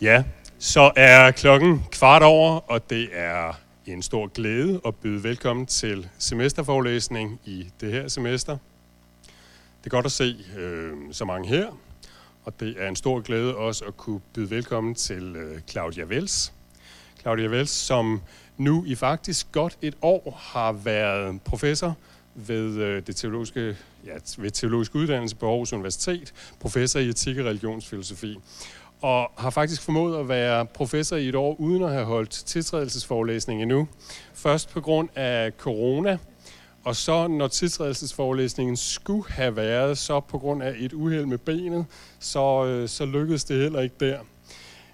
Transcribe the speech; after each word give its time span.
Ja, 0.00 0.24
så 0.58 0.92
er 0.96 1.30
klokken 1.30 1.84
kvart 1.90 2.22
over, 2.22 2.70
og 2.70 2.90
det 2.90 3.08
er 3.12 3.52
en 3.86 4.02
stor 4.02 4.26
glæde 4.26 4.80
at 4.86 4.94
byde 4.94 5.22
velkommen 5.22 5.66
til 5.66 6.08
semesterforelæsning 6.18 7.40
i 7.44 7.66
det 7.80 7.92
her 7.92 8.08
semester. 8.08 8.58
Det 9.78 9.86
er 9.86 9.90
godt 9.90 10.06
at 10.06 10.12
se 10.12 10.36
øh, 10.58 10.92
så 11.12 11.24
mange 11.24 11.48
her, 11.48 11.66
og 12.44 12.60
det 12.60 12.74
er 12.78 12.88
en 12.88 12.96
stor 12.96 13.20
glæde 13.20 13.56
også 13.56 13.84
at 13.84 13.96
kunne 13.96 14.20
byde 14.34 14.50
velkommen 14.50 14.94
til 14.94 15.36
øh, 15.36 15.60
Claudia 15.68 16.04
Vels. 16.04 16.52
Claudia 17.20 17.46
Vels, 17.46 17.70
som 17.70 18.22
nu 18.56 18.84
i 18.86 18.94
faktisk 18.94 19.52
godt 19.52 19.78
et 19.82 19.94
år 20.02 20.40
har 20.42 20.72
været 20.72 21.40
professor 21.42 21.96
ved 22.34 22.76
øh, 22.76 23.02
det 23.06 23.16
teologiske, 23.16 23.76
ja, 24.06 24.12
ved 24.38 24.50
teologisk 24.50 24.94
uddannelse 24.94 25.36
på 25.36 25.48
Aarhus 25.50 25.72
Universitet, 25.72 26.34
professor 26.60 27.00
i 27.00 27.08
etik 27.08 27.38
og 27.38 27.44
religionsfilosofi 27.44 28.38
og 29.04 29.30
har 29.38 29.50
faktisk 29.50 29.82
formået 29.82 30.20
at 30.20 30.28
være 30.28 30.66
professor 30.66 31.16
i 31.16 31.28
et 31.28 31.34
år, 31.34 31.56
uden 31.58 31.82
at 31.82 31.92
have 31.92 32.04
holdt 32.04 32.30
tiltrædelsesforelæsning 32.30 33.62
endnu. 33.62 33.88
Først 34.34 34.70
på 34.70 34.80
grund 34.80 35.08
af 35.14 35.52
corona, 35.58 36.18
og 36.84 36.96
så 36.96 37.26
når 37.26 37.48
tiltrædelsesforelæsningen 37.48 38.76
skulle 38.76 39.24
have 39.28 39.56
været, 39.56 39.98
så 39.98 40.20
på 40.20 40.38
grund 40.38 40.62
af 40.62 40.74
et 40.78 40.92
uheld 40.92 41.26
med 41.26 41.38
benet, 41.38 41.86
så, 42.20 42.64
øh, 42.66 42.88
så 42.88 43.06
lykkedes 43.06 43.44
det 43.44 43.60
heller 43.60 43.80
ikke 43.80 43.96
der. 44.00 44.18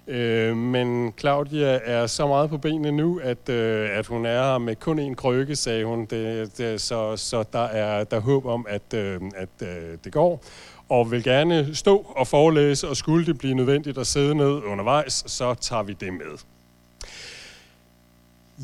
Øh, 0.07 0.57
men 0.57 1.13
Claudia 1.19 1.79
er 1.83 2.07
så 2.07 2.27
meget 2.27 2.49
på 2.49 2.57
benene 2.57 2.91
nu, 2.91 3.19
at, 3.23 3.49
øh, 3.49 3.97
at 3.97 4.07
hun 4.07 4.25
er 4.25 4.57
med 4.57 4.75
kun 4.75 4.99
en 4.99 5.15
krykke, 5.15 5.55
sagde 5.55 5.85
hun. 5.85 6.05
Det, 6.05 6.57
det, 6.57 6.81
så 6.81 7.17
så 7.17 7.43
der 7.53 7.59
er 7.59 8.03
der 8.03 8.17
er 8.17 8.21
håb 8.21 8.45
om, 8.45 8.65
at, 8.69 8.93
øh, 8.93 9.21
at 9.35 9.49
øh, 9.61 9.97
det 10.03 10.13
går 10.13 10.43
og 10.91 11.11
vil 11.11 11.23
gerne 11.23 11.75
stå 11.75 11.97
og 12.15 12.27
forelæse, 12.27 12.87
og 12.87 12.97
skulle 12.97 13.25
det 13.25 13.37
blive 13.37 13.53
nødvendigt 13.53 13.97
at 13.97 14.07
sidde 14.07 14.35
ned 14.35 14.63
undervejs, 14.63 15.23
så 15.27 15.53
tager 15.53 15.83
vi 15.83 15.93
det 15.93 16.13
med. 16.13 16.37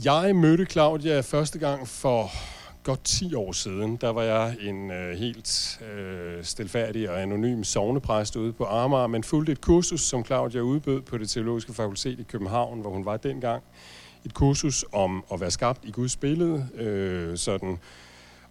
Jeg 0.03 0.35
mødte 0.35 0.65
Claudia 0.65 1.19
første 1.19 1.59
gang 1.59 1.87
for 1.87 2.31
godt 2.83 3.03
10 3.03 3.33
år 3.33 3.51
siden. 3.51 3.95
Der 3.95 4.09
var 4.09 4.21
jeg 4.21 4.55
en 4.61 4.91
øh, 4.91 5.17
helt 5.17 5.79
øh, 5.93 6.43
stilfærdig 6.43 7.09
og 7.09 7.21
anonym 7.21 7.63
sovnepræst 7.63 8.35
ude 8.35 8.53
på 8.53 8.65
Amager, 8.65 9.07
men 9.07 9.23
fulgte 9.23 9.51
et 9.51 9.61
kursus, 9.61 10.01
som 10.01 10.25
Claudia 10.25 10.61
udbød 10.61 11.01
på 11.01 11.17
det 11.17 11.29
teologiske 11.29 11.73
fakultet 11.73 12.19
i 12.19 12.23
København, 12.23 12.81
hvor 12.81 12.89
hun 12.89 13.05
var 13.05 13.17
dengang. 13.17 13.63
Et 14.25 14.33
kursus 14.33 14.85
om 14.91 15.23
at 15.33 15.41
være 15.41 15.51
skabt 15.51 15.85
i 15.85 15.91
Guds 15.91 16.15
billede, 16.15 16.67
øh, 16.75 17.37
sådan. 17.37 17.79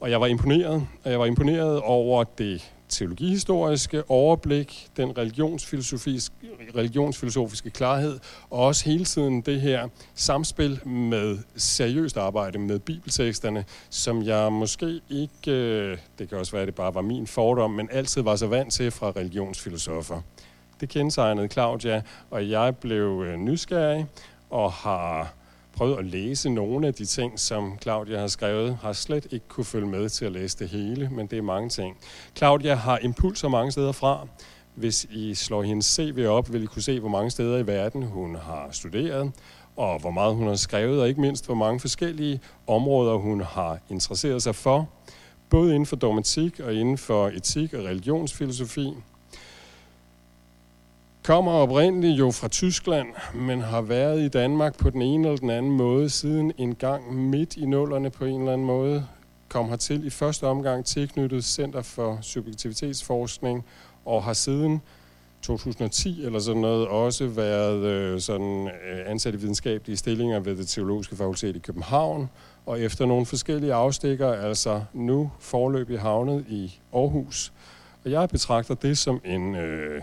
Og 0.00 0.10
jeg 0.10 0.20
var 0.20 0.26
imponeret, 0.26 0.86
og 1.04 1.10
jeg 1.10 1.20
var 1.20 1.26
imponeret 1.26 1.80
over 1.80 2.24
det 2.24 2.72
teologihistoriske 2.88 4.10
overblik, 4.10 4.88
den 4.96 5.18
religionsfilosofiske, 5.18 6.34
religionsfilosofiske 6.76 7.70
klarhed, 7.70 8.18
og 8.50 8.58
også 8.58 8.84
hele 8.84 9.04
tiden 9.04 9.40
det 9.40 9.60
her 9.60 9.88
samspil 10.14 10.88
med 10.88 11.38
seriøst 11.56 12.16
arbejde 12.16 12.58
med 12.58 12.78
bibelteksterne, 12.78 13.64
som 13.90 14.22
jeg 14.22 14.52
måske 14.52 15.00
ikke, 15.10 15.50
øh, 15.50 15.98
det 16.18 16.28
kan 16.28 16.38
også 16.38 16.52
være, 16.52 16.62
at 16.62 16.66
det 16.66 16.74
bare 16.74 16.94
var 16.94 17.02
min 17.02 17.26
fordom, 17.26 17.70
men 17.70 17.88
altid 17.92 18.22
var 18.22 18.36
så 18.36 18.46
vant 18.46 18.72
til 18.72 18.90
fra 18.90 19.10
religionsfilosofer. 19.10 20.20
Det 20.80 20.88
kendetegnede 20.88 21.48
Claudia, 21.48 22.02
og 22.30 22.50
jeg 22.50 22.76
blev 22.76 23.24
øh, 23.26 23.36
nysgerrig 23.36 24.06
og 24.50 24.72
har 24.72 25.34
prøvet 25.76 25.98
at 25.98 26.04
læse 26.04 26.50
nogle 26.50 26.86
af 26.86 26.94
de 26.94 27.04
ting, 27.04 27.40
som 27.40 27.78
Claudia 27.82 28.18
har 28.18 28.26
skrevet, 28.26 28.78
har 28.82 28.92
slet 28.92 29.26
ikke 29.30 29.48
kunne 29.48 29.64
følge 29.64 29.86
med 29.86 30.08
til 30.08 30.24
at 30.24 30.32
læse 30.32 30.58
det 30.58 30.68
hele, 30.68 31.08
men 31.12 31.26
det 31.26 31.38
er 31.38 31.42
mange 31.42 31.68
ting. 31.68 31.96
Claudia 32.36 32.74
har 32.74 32.98
impulser 33.02 33.48
mange 33.48 33.72
steder 33.72 33.92
fra. 33.92 34.26
Hvis 34.74 35.04
I 35.04 35.34
slår 35.34 35.62
hendes 35.62 35.86
CV 35.86 36.26
op, 36.28 36.52
vil 36.52 36.62
I 36.62 36.66
kunne 36.66 36.82
se, 36.82 37.00
hvor 37.00 37.08
mange 37.08 37.30
steder 37.30 37.58
i 37.58 37.66
verden 37.66 38.02
hun 38.02 38.36
har 38.36 38.68
studeret, 38.72 39.32
og 39.76 40.00
hvor 40.00 40.10
meget 40.10 40.34
hun 40.34 40.46
har 40.46 40.54
skrevet, 40.54 41.00
og 41.00 41.08
ikke 41.08 41.20
mindst, 41.20 41.46
hvor 41.46 41.54
mange 41.54 41.80
forskellige 41.80 42.40
områder 42.66 43.16
hun 43.16 43.40
har 43.40 43.78
interesseret 43.90 44.42
sig 44.42 44.54
for, 44.54 44.88
både 45.50 45.74
inden 45.74 45.86
for 45.86 45.96
dogmatik 45.96 46.60
og 46.60 46.74
inden 46.74 46.98
for 46.98 47.28
etik 47.28 47.74
og 47.74 47.84
religionsfilosofi 47.84 48.92
kommer 51.26 51.52
oprindeligt 51.52 52.18
jo 52.18 52.30
fra 52.30 52.48
Tyskland, 52.48 53.08
men 53.34 53.60
har 53.60 53.80
været 53.80 54.20
i 54.20 54.28
Danmark 54.28 54.78
på 54.78 54.90
den 54.90 55.02
ene 55.02 55.28
eller 55.28 55.38
den 55.38 55.50
anden 55.50 55.72
måde 55.72 56.10
siden 56.10 56.52
en 56.58 56.74
gang 56.74 57.14
midt 57.14 57.56
i 57.56 57.66
nullerne 57.66 58.10
på 58.10 58.24
en 58.24 58.40
eller 58.40 58.52
anden 58.52 58.66
måde. 58.66 59.06
Kom 59.48 59.68
hertil 59.68 60.06
i 60.06 60.10
første 60.10 60.46
omgang 60.46 60.84
tilknyttet 60.84 61.44
Center 61.44 61.82
for 61.82 62.18
Subjektivitetsforskning 62.22 63.64
og 64.04 64.22
har 64.24 64.32
siden 64.32 64.82
2010 65.42 66.24
eller 66.24 66.38
sådan 66.38 66.60
noget 66.60 66.88
også 66.88 67.26
været 67.26 67.84
øh, 67.84 68.20
sådan 68.20 68.68
øh, 68.68 69.10
ansat 69.10 69.34
i 69.34 69.36
videnskabelige 69.36 69.96
stillinger 69.96 70.40
ved 70.40 70.56
det 70.56 70.68
teologiske 70.68 71.16
fakultet 71.16 71.56
i 71.56 71.58
København 71.58 72.28
og 72.66 72.80
efter 72.80 73.06
nogle 73.06 73.26
forskellige 73.26 73.74
afstikker 73.74 74.32
altså 74.32 74.82
nu 74.92 75.30
forløbig 75.40 76.00
havnet 76.00 76.44
i 76.48 76.80
Aarhus. 76.94 77.52
Og 78.04 78.10
jeg 78.10 78.28
betragter 78.28 78.74
det 78.74 78.98
som 78.98 79.20
en 79.24 79.54
øh, 79.54 80.02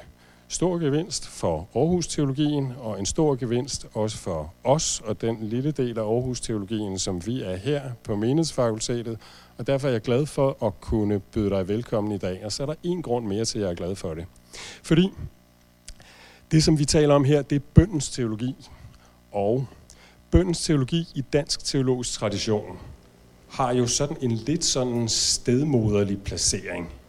stor 0.53 0.77
gevinst 0.77 1.27
for 1.27 1.67
Aarhus-teologien, 1.75 2.73
og 2.79 2.99
en 2.99 3.05
stor 3.05 3.35
gevinst 3.35 3.87
også 3.93 4.17
for 4.17 4.53
os 4.63 5.01
og 5.05 5.21
den 5.21 5.37
lille 5.41 5.71
del 5.71 5.99
af 5.99 6.03
Aarhus-teologien, 6.03 6.99
som 6.99 7.25
vi 7.25 7.41
er 7.41 7.55
her 7.55 7.81
på 8.03 8.15
Menighedsfakultetet. 8.15 9.17
Og 9.57 9.67
derfor 9.67 9.87
er 9.87 9.91
jeg 9.91 10.01
glad 10.01 10.25
for 10.25 10.65
at 10.65 10.81
kunne 10.81 11.19
byde 11.19 11.49
dig 11.49 11.67
velkommen 11.67 12.13
i 12.13 12.17
dag. 12.17 12.45
Og 12.45 12.51
så 12.51 12.63
er 12.63 12.67
der 12.67 12.75
en 12.83 13.01
grund 13.01 13.25
mere 13.25 13.45
til, 13.45 13.59
at 13.59 13.63
jeg 13.63 13.71
er 13.71 13.75
glad 13.75 13.95
for 13.95 14.13
det. 14.13 14.25
Fordi 14.83 15.09
det, 16.51 16.63
som 16.63 16.79
vi 16.79 16.85
taler 16.85 17.15
om 17.15 17.23
her, 17.23 17.41
det 17.41 17.55
er 17.55 17.65
bøndens 17.73 18.09
teologi. 18.09 18.55
Og 19.31 19.67
bøndens 20.31 20.63
teologi 20.63 21.07
i 21.15 21.21
dansk 21.21 21.65
teologisk 21.65 22.13
tradition 22.13 22.77
har 23.49 23.73
jo 23.73 23.87
sådan 23.87 24.17
en 24.21 24.31
lidt 24.31 24.65
sådan 24.65 25.07
stedmoderlig 25.07 26.21
placering– 26.23 26.89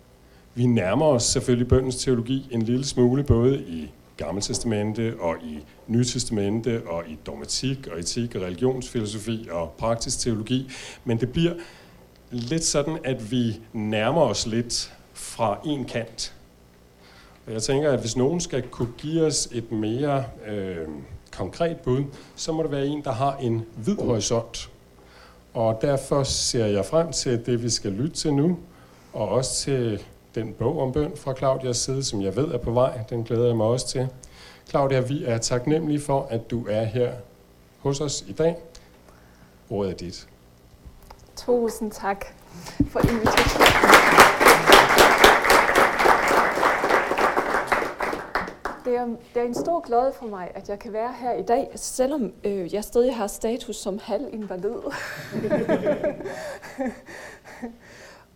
vi 0.54 0.66
nærmer 0.66 1.06
os 1.06 1.22
selvfølgelig 1.22 1.68
bøndens 1.68 1.96
teologi 1.96 2.48
en 2.50 2.62
lille 2.62 2.84
smule, 2.84 3.24
både 3.24 3.58
i 3.58 3.90
Gamle 4.16 4.42
Testamente 4.42 5.14
og 5.20 5.36
i 5.42 5.58
Nye 5.86 6.04
Testamente 6.04 6.82
og 6.86 7.02
i 7.08 7.18
dogmatik 7.26 7.86
og 7.92 7.98
etik 7.98 8.34
og 8.34 8.42
religionsfilosofi 8.42 9.48
og 9.50 9.74
praktisk 9.78 10.18
teologi. 10.18 10.70
Men 11.04 11.20
det 11.20 11.32
bliver 11.32 11.54
lidt 12.30 12.64
sådan, 12.64 12.98
at 13.04 13.30
vi 13.30 13.60
nærmer 13.72 14.20
os 14.20 14.46
lidt 14.46 14.92
fra 15.12 15.58
en 15.64 15.84
kant. 15.84 16.34
Og 17.46 17.52
jeg 17.52 17.62
tænker, 17.62 17.92
at 17.92 18.00
hvis 18.00 18.16
nogen 18.16 18.40
skal 18.40 18.62
kunne 18.62 18.92
give 18.98 19.26
os 19.26 19.48
et 19.52 19.72
mere 19.72 20.24
øh, 20.46 20.88
konkret 21.32 21.76
bud, 21.76 22.04
så 22.36 22.52
må 22.52 22.62
det 22.62 22.70
være 22.70 22.86
en, 22.86 23.04
der 23.04 23.12
har 23.12 23.36
en 23.36 23.62
vid 23.76 23.96
horisont. 23.96 24.70
Og 25.54 25.78
derfor 25.82 26.22
ser 26.22 26.66
jeg 26.66 26.84
frem 26.84 27.12
til 27.12 27.46
det, 27.46 27.62
vi 27.62 27.70
skal 27.70 27.92
lytte 27.92 28.16
til 28.16 28.34
nu, 28.34 28.58
og 29.12 29.28
også 29.28 29.54
til 29.54 30.02
den 30.34 30.52
bog 30.52 30.80
om 30.80 30.92
bøn 30.92 31.12
fra 31.16 31.34
Claudias 31.34 31.76
side, 31.76 32.04
som 32.04 32.22
jeg 32.22 32.36
ved 32.36 32.48
er 32.48 32.58
på 32.58 32.70
vej. 32.70 33.00
Den 33.10 33.24
glæder 33.24 33.46
jeg 33.46 33.56
mig 33.56 33.66
også 33.66 33.88
til. 33.88 34.08
Claudia, 34.68 35.00
vi 35.00 35.24
er 35.24 35.38
taknemmelige 35.38 36.00
for, 36.00 36.26
at 36.30 36.50
du 36.50 36.66
er 36.68 36.84
her 36.84 37.12
hos 37.78 38.00
os 38.00 38.24
i 38.28 38.32
dag. 38.32 38.56
Ordet 39.70 39.92
er 39.92 39.96
dit. 39.96 40.28
Tusind 41.36 41.92
tak 41.92 42.24
for 42.90 43.00
invitationen. 43.00 43.84
Det 48.84 48.96
er, 48.96 49.06
det 49.34 49.42
er 49.42 49.46
en 49.46 49.54
stor 49.54 49.80
glæde 49.80 50.12
for 50.18 50.26
mig, 50.26 50.50
at 50.54 50.68
jeg 50.68 50.78
kan 50.78 50.92
være 50.92 51.12
her 51.20 51.32
i 51.32 51.42
dag, 51.42 51.70
selvom 51.74 52.32
øh, 52.44 52.74
jeg 52.74 52.84
stadig 52.84 53.16
har 53.16 53.26
status 53.26 53.76
som 53.76 53.98
halvinvalid. 54.02 54.74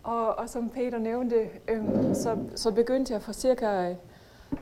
Og, 0.09 0.35
og 0.35 0.49
som 0.49 0.69
Peter 0.69 0.97
nævnte, 0.97 1.49
øhm, 1.67 2.15
så, 2.15 2.37
så 2.55 2.71
begyndte 2.71 3.13
jeg 3.13 3.21
for 3.21 3.31
cirka, 3.31 3.95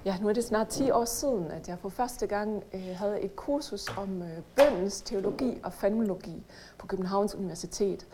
ja 0.06 0.18
nu 0.22 0.30
er 0.30 0.34
det 0.34 0.44
snart 0.44 0.68
10 0.68 0.92
år 0.92 1.06
siden, 1.06 1.52
at 1.52 1.68
jeg 1.68 1.80
for 1.80 1.90
første 1.90 2.28
gang 2.28 2.64
øh, 2.74 2.96
havde 2.96 3.22
et 3.22 3.36
kursus 3.36 3.98
om 3.98 4.22
øh, 4.22 4.30
bøndens 4.56 5.02
teologi 5.02 5.60
og 5.64 5.74
fenomenologi 5.74 6.44
på 6.78 6.88
Københavns 6.88 7.36
Universitet. 7.36 8.08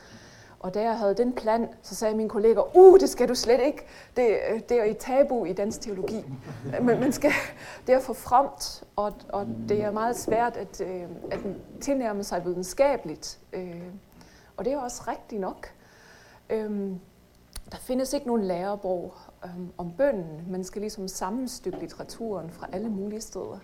Og 0.59 0.73
da 0.73 0.81
jeg 0.81 0.97
havde 0.97 1.13
den 1.13 1.33
plan, 1.33 1.69
så 1.81 1.95
sagde 1.95 2.15
min 2.15 2.29
kollega, 2.29 2.61
uh, 2.75 2.99
det 2.99 3.09
skal 3.09 3.29
du 3.29 3.35
slet 3.35 3.61
ikke. 3.65 3.85
Det, 4.15 4.37
øh, 4.51 4.59
det 4.69 4.79
er 4.79 4.83
i 4.83 4.93
tabu 4.93 5.45
i 5.45 5.53
dansk 5.53 5.81
teologi. 5.81 6.25
Men 6.81 6.99
man 6.99 7.11
skal, 7.11 7.31
det 7.87 7.95
er 7.95 7.99
for 7.99 8.13
fremt, 8.13 8.83
og, 8.95 9.13
og 9.29 9.47
det 9.69 9.83
er 9.83 9.91
meget 9.91 10.17
svært 10.17 10.57
at, 10.57 10.81
øh, 10.81 11.03
at 11.31 11.39
tilnærme 11.81 12.23
sig 12.23 12.45
videnskabeligt. 12.45 13.39
Øh, 13.53 13.83
og 14.57 14.65
det 14.65 14.73
er 14.73 14.77
også 14.77 15.01
rigtigt 15.07 15.41
nok. 15.41 15.67
Øhm, 16.49 16.99
der 17.73 17.79
findes 17.79 18.13
ikke 18.13 18.27
nogen 18.27 18.43
lærebog 18.43 19.13
øhm, 19.45 19.71
om 19.77 19.91
bønden. 19.91 20.51
Man 20.51 20.63
skal 20.63 20.81
ligesom 20.81 21.07
sammenstykke 21.07 21.79
litteraturen 21.79 22.49
fra 22.49 22.67
alle 22.71 22.89
mulige 22.89 23.21
steder. 23.21 23.59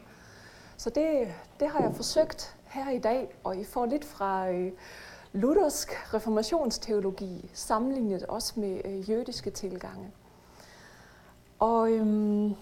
Så 0.78 0.90
det, 0.90 1.28
det 1.60 1.68
har 1.68 1.82
jeg 1.82 1.96
forsøgt 1.96 2.56
her 2.66 2.90
i 2.90 3.00
dag, 3.00 3.38
og 3.44 3.58
I 3.58 3.64
får 3.64 3.86
lidt 3.86 4.06
fra 4.06 4.52
øh, 4.52 4.72
luthersk 5.34 6.14
reformationsteologi, 6.14 7.50
sammenlignet 7.54 8.24
også 8.24 8.60
med 8.60 8.82
øh, 8.86 9.10
jødiske 9.10 9.50
tilgange. 9.50 10.12
Og 11.60 11.92
øhm, 11.92 12.56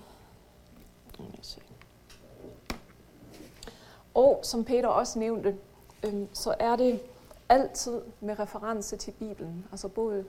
Og 4.14 4.40
som 4.44 4.64
Peter 4.64 4.88
også 4.88 5.20
nævnte, 5.20 5.58
øhm, 6.04 6.28
så 6.34 6.56
er 6.60 6.76
det 6.76 7.02
altid 7.50 8.02
med 8.22 8.40
reference 8.40 8.98
til 8.98 9.12
Bibelen, 9.12 9.66
altså 9.72 9.88
både 9.88 10.26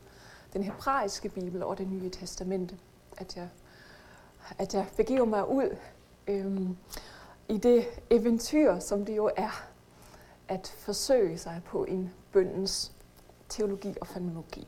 den 0.52 0.62
hebraiske 0.62 1.28
Bibel 1.28 1.62
og 1.62 1.78
det 1.78 1.88
nye 1.88 2.10
testamente, 2.10 2.78
at 3.16 3.36
jeg, 3.36 3.48
at 4.58 4.74
jeg 4.74 4.86
begiver 4.96 5.24
mig 5.24 5.48
ud 5.48 5.76
øhm, 6.26 6.76
i 7.48 7.58
det 7.58 7.86
eventyr, 8.10 8.78
som 8.78 9.04
det 9.04 9.16
jo 9.16 9.30
er, 9.36 9.64
at 10.48 10.74
forsøge 10.78 11.38
sig 11.38 11.60
på 11.66 11.84
en 11.84 12.12
bøndens 12.32 12.92
teologi 13.48 13.94
og 14.00 14.06
fenomenologi. 14.06 14.66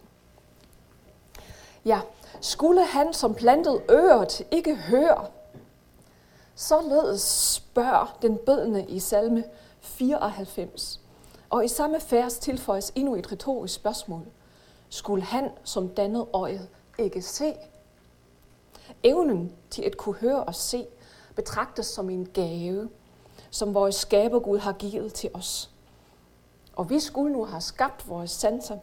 Ja, 1.84 2.00
skulle 2.40 2.84
han 2.84 3.12
som 3.12 3.34
plantet 3.34 3.82
øret 3.90 4.46
ikke 4.50 4.76
høre, 4.76 5.26
således 6.54 7.22
spørger 7.54 8.18
den 8.22 8.38
bødende 8.46 8.86
i 8.86 9.00
salme 9.00 9.44
94. 9.80 11.00
Og 11.50 11.64
i 11.64 11.68
samme 11.68 12.00
vers 12.10 12.38
tilføjes 12.38 12.92
endnu 12.94 13.14
et 13.16 13.32
retorisk 13.32 13.74
spørgsmål. 13.74 14.26
Skulle 14.90 15.24
han 15.24 15.50
som 15.64 15.88
dannet 15.88 16.26
øjet 16.32 16.68
ikke 16.98 17.22
se? 17.22 17.54
Evnen 19.02 19.52
til 19.70 19.82
at 19.82 19.96
kunne 19.96 20.14
høre 20.14 20.44
og 20.44 20.54
se 20.54 20.86
betragtes 21.34 21.86
som 21.86 22.10
en 22.10 22.28
gave, 22.28 22.90
som 23.50 23.74
vores 23.74 23.94
skabergud 23.94 24.58
har 24.58 24.72
givet 24.72 25.14
til 25.14 25.30
os. 25.34 25.70
Og 26.76 26.84
hvis 26.84 27.10
Gud 27.10 27.30
nu 27.30 27.44
har 27.44 27.60
skabt 27.60 28.08
vores 28.08 28.30
sanser, 28.30 28.78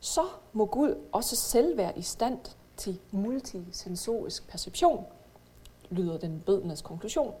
så 0.00 0.22
må 0.52 0.66
Gud 0.66 0.94
også 1.12 1.36
selv 1.36 1.76
være 1.76 1.98
i 1.98 2.02
stand 2.02 2.38
til 2.76 3.00
multisensorisk 3.10 4.48
perception, 4.48 5.06
lyder 5.90 6.18
den 6.18 6.42
bødenes 6.46 6.82
konklusion. 6.82 7.34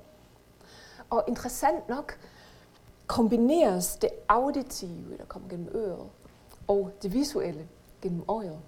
Og 1.10 1.24
interessant 1.28 1.88
nok 1.88 2.18
kombineres 3.06 3.96
det 3.96 4.10
auditive, 4.28 5.18
der 5.18 5.24
kommer 5.24 5.48
gennem 5.48 5.68
øret, 5.74 6.10
og 6.68 6.90
det 7.02 7.12
visuelle 7.12 7.68
gennem 8.02 8.24
året. 8.28 8.58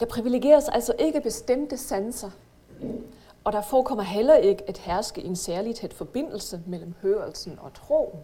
Der 0.00 0.06
privilegeres 0.06 0.68
altså 0.68 0.94
ikke 0.98 1.20
bestemte 1.20 1.76
sanser, 1.76 2.30
og 3.44 3.52
der 3.52 3.62
forekommer 3.62 4.04
heller 4.04 4.34
ikke 4.34 4.68
at 4.68 4.78
herske 4.78 5.24
en 5.24 5.36
særlig 5.36 5.74
tæt 5.74 5.94
forbindelse 5.94 6.62
mellem 6.66 6.94
hørelsen 7.02 7.58
og 7.62 7.74
troen. 7.74 8.20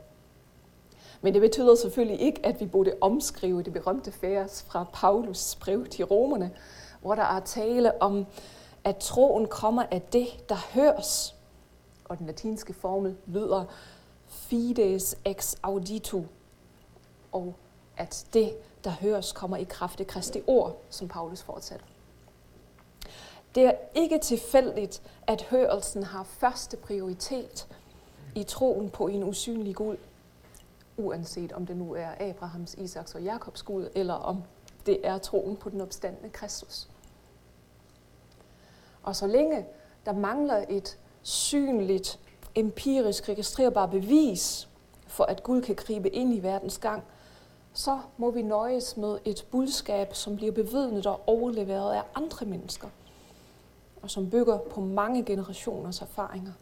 Men 1.20 1.34
det 1.34 1.40
betyder 1.42 1.74
selvfølgelig 1.74 2.20
ikke, 2.20 2.46
at 2.46 2.60
vi 2.60 2.66
burde 2.66 2.92
omskrive 3.00 3.62
det 3.62 3.72
berømte 3.72 4.12
vers 4.22 4.62
fra 4.62 4.86
Paulus 4.92 5.56
brev 5.56 5.86
til 5.86 6.04
romerne, 6.04 6.50
hvor 7.00 7.14
der 7.14 7.22
er 7.22 7.40
tale 7.40 8.02
om, 8.02 8.26
at 8.84 8.96
troen 8.96 9.46
kommer 9.46 9.82
af 9.90 10.02
det, 10.02 10.48
der 10.48 10.56
høres. 10.74 11.34
Og 12.04 12.18
den 12.18 12.26
latinske 12.26 12.72
formel 12.72 13.16
lyder 13.26 13.64
fides 14.26 15.16
ex 15.24 15.54
auditu, 15.62 16.22
og 17.32 17.54
at 17.96 18.26
det, 18.34 18.52
der 18.84 18.90
høres, 18.90 19.32
kommer 19.32 19.56
i 19.56 19.64
kraft 19.64 20.00
af 20.00 20.06
Kristi 20.06 20.42
ord, 20.46 20.80
som 20.90 21.08
Paulus 21.08 21.42
fortsætter. 21.42 21.86
Det 23.54 23.64
er 23.64 23.72
ikke 23.94 24.18
tilfældigt, 24.18 25.02
at 25.26 25.42
hørelsen 25.42 26.02
har 26.02 26.22
første 26.22 26.76
prioritet 26.76 27.68
i 28.34 28.42
troen 28.42 28.90
på 28.90 29.08
en 29.08 29.22
usynlig 29.24 29.74
Gud, 29.74 29.96
uanset 30.96 31.52
om 31.52 31.66
det 31.66 31.76
nu 31.76 31.94
er 31.94 32.08
Abrahams, 32.20 32.74
Isaks 32.74 33.14
og 33.14 33.22
Jakobs 33.22 33.62
Gud, 33.62 33.88
eller 33.94 34.14
om 34.14 34.42
det 34.86 35.06
er 35.06 35.18
troen 35.18 35.56
på 35.56 35.70
den 35.70 35.80
opstandende 35.80 36.30
Kristus. 36.30 36.88
Og 39.02 39.16
så 39.16 39.26
længe 39.26 39.66
der 40.04 40.12
mangler 40.12 40.64
et 40.68 40.98
synligt, 41.22 42.20
empirisk 42.54 43.28
registrerbart 43.28 43.90
bevis 43.90 44.68
for, 45.06 45.24
at 45.24 45.42
Gud 45.42 45.62
kan 45.62 45.74
gribe 45.74 46.10
ind 46.10 46.34
i 46.34 46.38
verdens 46.42 46.78
gang, 46.78 47.02
så 47.72 48.00
må 48.16 48.30
vi 48.30 48.42
nøjes 48.42 48.96
med 48.96 49.18
et 49.24 49.46
budskab, 49.50 50.14
som 50.14 50.36
bliver 50.36 50.52
bevidnet 50.52 51.06
og 51.06 51.20
overleveret 51.26 51.94
af 51.94 52.02
andre 52.14 52.46
mennesker, 52.46 52.88
og 54.02 54.10
som 54.10 54.30
bygger 54.30 54.58
på 54.58 54.80
mange 54.80 55.24
generationers 55.24 56.02
erfaringer. 56.02 56.52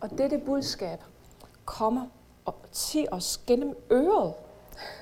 Og 0.00 0.18
dette 0.18 0.38
budskab 0.38 0.98
kommer 1.64 2.06
til 2.72 3.08
os 3.10 3.40
gennem 3.46 3.76
øret, 3.92 4.34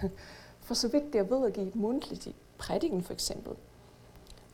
for 0.67 0.75
så 0.75 0.89
vidt 0.89 1.13
det 1.13 1.19
er 1.19 1.23
ved 1.23 1.47
at 1.47 1.53
give 1.53 1.73
mundtligt 1.75 2.27
i 2.27 2.35
prædiken 2.59 3.03
for 3.03 3.13
eksempel. 3.13 3.53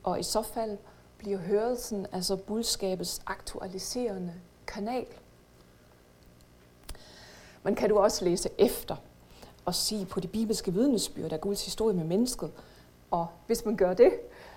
Og 0.03 0.19
i 0.19 0.23
så 0.23 0.41
fald 0.41 0.77
bliver 1.17 1.37
hørelsen 1.37 2.07
altså 2.11 2.35
budskabets 2.35 3.21
aktualiserende 3.25 4.33
kanal. 4.67 5.07
Men 7.63 7.75
kan 7.75 7.89
du 7.89 7.99
også 7.99 8.25
læse 8.25 8.49
efter 8.57 8.95
og 9.65 9.75
se 9.75 10.05
på 10.05 10.19
de 10.19 10.27
bibelske 10.27 10.73
vidnesbyrd 10.73 11.33
af 11.33 11.41
Guds 11.41 11.65
historie 11.65 11.95
med 11.95 12.03
mennesket. 12.03 12.51
Og 13.11 13.27
hvis 13.47 13.65
man 13.65 13.75
gør 13.75 13.93
det, 13.93 14.11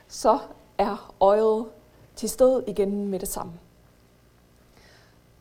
så 0.08 0.38
er 0.78 1.14
øjet 1.20 1.66
til 2.16 2.28
stede 2.28 2.64
igen 2.66 3.08
med 3.08 3.18
det 3.18 3.28
samme. 3.28 3.52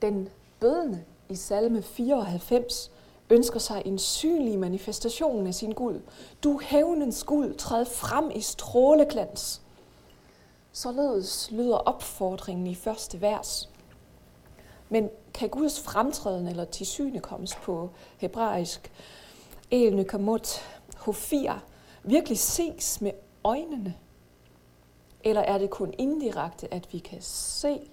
Den 0.01 0.29
bødende 0.59 1.03
i 1.29 1.35
salme 1.35 1.81
94 1.81 2.91
ønsker 3.29 3.59
sig 3.59 3.81
en 3.85 3.99
synlig 3.99 4.59
manifestation 4.59 5.47
af 5.47 5.53
sin 5.53 5.71
Gud. 5.71 6.01
Du 6.43 6.59
hævnens 6.63 7.23
guld, 7.23 7.55
træd 7.55 7.85
frem 7.85 8.31
i 8.35 8.41
stråleglans. 8.41 9.61
Således 10.71 11.51
lyder 11.51 11.77
opfordringen 11.77 12.67
i 12.67 12.75
første 12.75 13.21
vers. 13.21 13.69
Men 14.89 15.09
kan 15.33 15.49
Guds 15.49 15.79
fremtræden 15.79 16.47
eller 16.47 16.65
tilsyne 16.65 17.19
komme 17.19 17.47
på 17.63 17.89
hebraisk, 18.17 18.91
el 19.71 20.05
Kamot, 20.05 20.47
Hofir, 20.97 21.63
virkelig 22.03 22.37
ses 22.37 23.01
med 23.01 23.11
øjnene? 23.43 23.95
Eller 25.23 25.41
er 25.41 25.57
det 25.57 25.69
kun 25.69 25.93
indirekte, 25.97 26.73
at 26.73 26.93
vi 26.93 26.99
kan 26.99 27.21
se, 27.21 27.89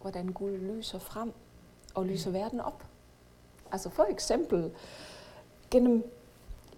hvordan 0.00 0.32
Gud 0.32 0.58
lyser 0.58 0.98
frem 0.98 1.32
og 1.94 2.06
lyser 2.06 2.30
verden 2.30 2.60
op? 2.60 2.84
Altså 3.72 3.90
for 3.90 4.04
eksempel 4.10 4.70
gennem 5.70 6.12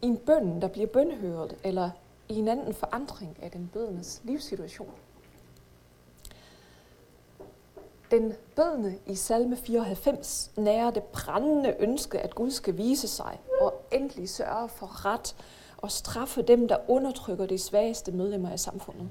en 0.03 0.17
bøn, 0.17 0.61
der 0.61 0.69
bliver 0.69 0.87
bønhørt, 0.87 1.55
eller 1.65 1.91
i 2.29 2.35
en 2.35 2.49
anden 2.49 2.75
forandring 2.75 3.37
af 3.43 3.51
den 3.51 3.71
bødendes 3.73 4.21
livssituation. 4.25 4.95
Den 8.13 8.33
bødne 8.57 8.99
i 9.07 9.15
salme 9.15 9.57
94 9.57 10.51
nærer 10.57 10.91
det 10.91 11.03
brændende 11.03 11.77
ønske, 11.79 12.21
at 12.21 12.35
Gud 12.35 12.51
skal 12.51 12.77
vise 12.77 13.09
sig 13.09 13.41
og 13.61 13.87
endelig 13.93 14.29
sørge 14.29 14.69
for 14.69 15.07
ret 15.07 15.37
og 15.79 15.91
straffe 15.91 16.43
dem, 16.43 16.69
der 16.69 16.77
undertrykker 16.89 17.47
de 17.47 17.59
svageste 17.59 18.13
medlemmer 18.13 18.51
af 18.51 18.61
samfundet. 18.61 19.09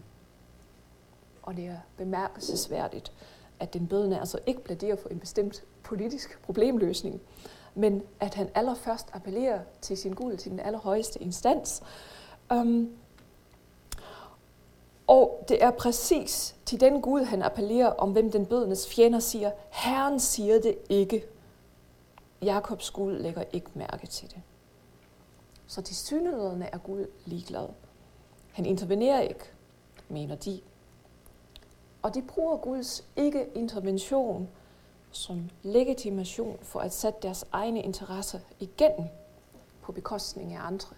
Og 1.44 1.58
det 1.58 1.66
er 1.66 1.78
bemærkelsesværdigt, 1.98 3.14
at 3.60 3.74
den 3.74 3.88
bødende 3.88 4.20
altså 4.20 4.40
ikke 4.46 4.64
plæderer 4.64 4.96
for 4.96 5.10
en 5.10 5.20
bestemt 5.20 5.64
politisk 5.84 6.42
problemløsning, 6.42 7.22
men 7.76 8.04
at 8.20 8.34
han 8.34 8.50
allerførst 8.56 9.08
appellerer 9.14 9.60
til 9.82 9.98
sin 9.98 10.14
Gud, 10.14 10.38
til 10.38 10.52
den 10.52 10.60
allerhøjeste 10.60 11.22
instans, 11.22 11.84
øhm, 12.52 12.92
og 15.08 15.46
det 15.48 15.64
er 15.64 15.72
præcis 15.72 16.56
til 16.66 16.80
den 16.80 17.02
Gud, 17.02 17.22
han 17.22 17.42
appellerer 17.42 17.90
om, 17.90 18.12
hvem 18.12 18.32
den 18.32 18.46
bødenes 18.46 18.88
fjender 18.88 19.20
siger, 19.20 19.52
Herren 19.70 20.20
siger 20.20 20.62
det 20.62 20.78
ikke. 20.90 21.26
Jakobs 22.42 22.92
Gud 22.92 23.20
lægger 23.20 23.44
ikke 23.54 23.70
mærke 23.74 24.08
til 24.08 24.30
det. 24.30 24.42
Så 25.68 25.82
de 25.82 25.96
synligheden 25.96 26.62
er 26.62 26.78
Gud 26.78 27.06
ligeglad. 27.26 27.68
Han 28.52 28.66
intervenerer 28.66 29.22
ikke, 29.22 29.52
mener 30.10 30.36
de. 30.36 30.62
Og 32.02 32.14
de 32.14 32.22
bruger 32.22 32.58
Guds 32.58 33.04
ikke-intervention 33.16 34.50
som 35.12 35.50
legitimation 35.64 36.58
for 36.62 36.80
at 36.80 36.94
sætte 36.94 37.20
deres 37.22 37.46
egne 37.52 37.82
interesser 37.82 38.40
igennem 38.60 39.08
på 39.82 39.92
bekostning 39.92 40.54
af 40.54 40.66
andre. 40.66 40.96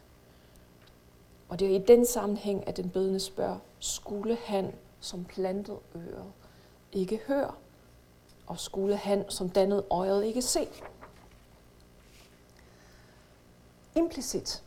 Og 1.50 1.60
det 1.60 1.72
er 1.72 1.76
i 1.76 1.84
den 1.88 2.06
sammenhæng, 2.06 2.68
at 2.68 2.78
den 2.78 2.90
bødende 2.90 3.20
spørger, 3.20 3.58
skulle 3.84 4.38
han 4.46 4.76
som 5.00 5.26
plantet 5.26 5.78
øre 5.96 6.32
ikke 6.92 7.22
høre? 7.28 7.52
Og 8.48 8.60
skulle 8.60 8.96
han 8.96 9.26
som 9.30 9.50
dannede 9.50 9.86
øjet 9.92 10.26
ikke 10.26 10.42
se? 10.42 10.68
Implicit 13.96 14.64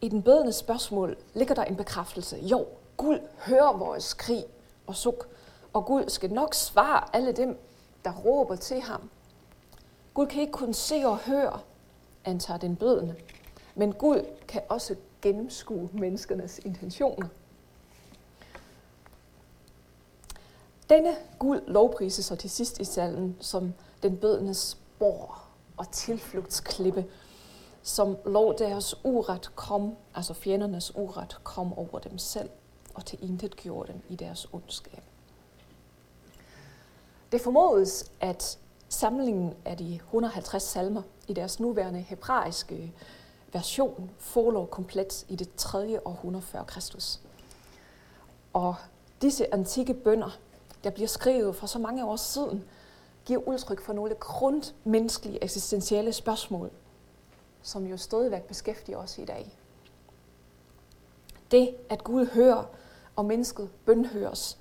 i 0.00 0.08
den 0.08 0.22
bedende 0.22 0.52
spørgsmål 0.52 1.16
ligger 1.34 1.54
der 1.54 1.64
en 1.64 1.76
bekræftelse. 1.76 2.36
Jo, 2.36 2.66
Gud 2.96 3.18
hører 3.38 3.76
vores 3.76 4.04
skrig 4.04 4.44
og 4.86 4.96
suk, 4.96 5.28
og 5.72 5.86
Gud 5.86 6.08
skal 6.08 6.32
nok 6.32 6.54
svare 6.54 7.16
alle 7.16 7.32
dem, 7.32 7.58
der 8.04 8.12
råber 8.12 8.56
til 8.56 8.80
ham. 8.80 9.10
Gud 10.14 10.26
kan 10.26 10.40
ikke 10.40 10.52
kun 10.52 10.74
se 10.74 11.02
og 11.04 11.18
høre, 11.18 11.60
antager 12.24 12.58
den 12.58 12.76
bødende, 12.76 13.14
men 13.74 13.92
Gud 13.92 14.26
kan 14.48 14.62
også 14.68 14.96
gennemskue 15.22 15.88
menneskernes 15.92 16.58
intentioner. 16.58 17.28
Denne 20.90 21.16
guld 21.38 21.66
lovprises 21.66 22.24
så 22.24 22.36
til 22.36 22.50
sidst 22.50 22.80
i 22.80 22.84
salmen 22.84 23.36
som 23.40 23.74
den 24.02 24.16
bødendes 24.16 24.78
bor 24.98 25.42
og 25.76 25.90
tilflugtsklippe, 25.90 27.06
som 27.82 28.16
lå 28.26 28.52
deres 28.58 29.04
uret 29.04 29.50
kom, 29.54 29.96
altså 30.14 30.34
fjendernes 30.34 30.96
uret 30.96 31.38
kom 31.44 31.78
over 31.78 31.98
dem 31.98 32.18
selv 32.18 32.50
og 32.94 33.04
til 33.04 33.18
intet 33.22 33.56
gjorde 33.56 33.92
dem 33.92 34.00
i 34.08 34.16
deres 34.16 34.46
ondskab. 34.52 35.02
Det 37.32 37.40
formodes, 37.40 38.12
at 38.20 38.58
samlingen 38.88 39.54
af 39.64 39.76
de 39.76 39.94
150 39.94 40.62
salmer 40.62 41.02
i 41.28 41.32
deres 41.32 41.60
nuværende 41.60 42.00
hebraiske 42.00 42.92
version 43.52 44.10
forelå 44.18 44.64
komplet 44.64 45.24
i 45.28 45.36
det 45.36 45.54
3. 45.56 46.06
århundrede 46.06 46.44
før 46.44 46.64
Kristus. 46.64 47.20
Og 48.52 48.74
disse 49.22 49.54
antikke 49.54 49.94
bønder, 49.94 50.38
der 50.84 50.90
bliver 50.90 51.08
skrevet 51.08 51.56
for 51.56 51.66
så 51.66 51.78
mange 51.78 52.04
år 52.04 52.16
siden, 52.16 52.64
giver 53.24 53.48
udtryk 53.48 53.80
for 53.80 53.92
nogle 53.92 54.14
grundmenneskelige 54.14 55.44
eksistentielle 55.44 56.12
spørgsmål, 56.12 56.70
som 57.62 57.86
jo 57.86 57.96
stadigvæk 57.96 58.42
beskæftiger 58.42 58.98
os 58.98 59.18
i 59.18 59.24
dag. 59.24 59.58
Det, 61.50 61.76
at 61.88 62.04
Gud 62.04 62.26
hører, 62.26 62.64
og 63.16 63.24
mennesket 63.24 63.70
bønhøres, 63.84 64.58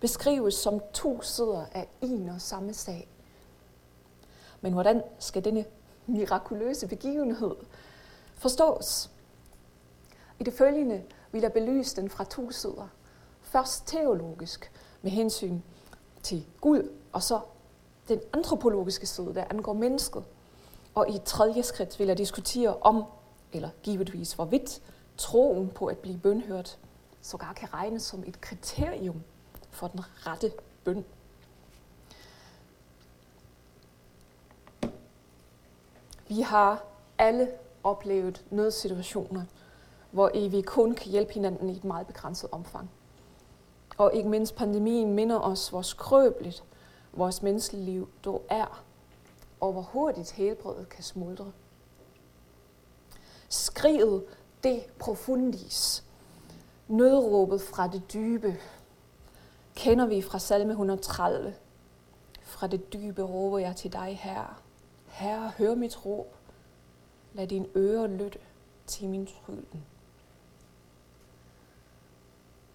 beskrives 0.00 0.54
som 0.54 0.80
to 0.92 1.22
sider 1.22 1.66
af 1.72 1.88
en 2.00 2.28
og 2.28 2.40
samme 2.40 2.74
sag. 2.74 3.08
Men 4.60 4.72
hvordan 4.72 5.02
skal 5.18 5.44
denne 5.44 5.64
mirakuløse 6.06 6.88
begivenhed 6.88 7.56
forstås? 8.34 9.10
I 10.38 10.44
det 10.44 10.54
følgende 10.54 11.02
vil 11.32 11.40
jeg 11.40 11.52
belyse 11.52 11.96
den 11.96 12.10
fra 12.10 12.24
to 12.24 12.50
sider. 12.50 12.88
Først 13.42 13.86
teologisk 13.86 14.72
med 15.08 15.14
hensyn 15.14 15.60
til 16.22 16.46
Gud, 16.60 16.90
og 17.12 17.22
så 17.22 17.40
den 18.08 18.20
antropologiske 18.32 19.06
side, 19.06 19.34
der 19.34 19.44
angår 19.50 19.72
mennesket. 19.72 20.24
Og 20.94 21.10
i 21.10 21.14
et 21.14 21.22
tredje 21.22 21.62
skridt 21.62 21.98
vil 21.98 22.06
jeg 22.06 22.18
diskutere 22.18 22.76
om, 22.76 23.04
eller 23.52 23.70
givetvis 23.82 24.32
hvorvidt, 24.32 24.82
troen 25.16 25.68
på 25.68 25.86
at 25.86 25.98
blive 25.98 26.18
bønhørt 26.18 26.78
sågar 27.22 27.52
kan 27.52 27.74
regnes 27.74 28.02
som 28.02 28.24
et 28.26 28.40
kriterium 28.40 29.22
for 29.70 29.88
den 29.88 30.00
rette 30.26 30.52
bøn. 30.84 31.04
Vi 36.28 36.40
har 36.40 36.84
alle 37.18 37.48
oplevet 37.84 38.44
nødsituationer, 38.50 39.42
hvor 40.10 40.48
vi 40.48 40.62
kun 40.62 40.94
kan 40.94 41.10
hjælpe 41.10 41.32
hinanden 41.32 41.70
i 41.70 41.76
et 41.76 41.84
meget 41.84 42.06
begrænset 42.06 42.50
omfang. 42.52 42.90
Og 43.98 44.14
ikke 44.14 44.28
mindst 44.28 44.56
pandemien 44.56 45.14
minder 45.14 45.38
os, 45.38 45.68
hvor 45.68 45.82
skrøbeligt 45.82 46.64
vores 47.12 47.42
menneskeliv 47.42 48.08
dog 48.24 48.44
er, 48.48 48.84
og 49.60 49.72
hvor 49.72 49.82
hurtigt 49.82 50.32
helbredet 50.32 50.88
kan 50.88 51.04
smuldre. 51.04 51.52
Skriget 53.48 54.24
det 54.62 54.82
profundis, 54.98 56.04
nødråbet 56.88 57.60
fra 57.60 57.88
det 57.88 58.12
dybe, 58.12 58.56
kender 59.74 60.06
vi 60.06 60.22
fra 60.22 60.38
salme 60.38 60.70
130. 60.70 61.54
Fra 62.42 62.66
det 62.66 62.92
dybe 62.92 63.22
råber 63.22 63.58
jeg 63.58 63.76
til 63.76 63.92
dig, 63.92 64.18
Herre. 64.22 64.54
Herre, 65.06 65.52
hør 65.58 65.74
mit 65.74 66.06
råb. 66.06 66.36
Lad 67.32 67.46
din 67.46 67.66
øre 67.76 68.08
lytte 68.08 68.38
til 68.86 69.08
min 69.08 69.26
tryden. 69.26 69.84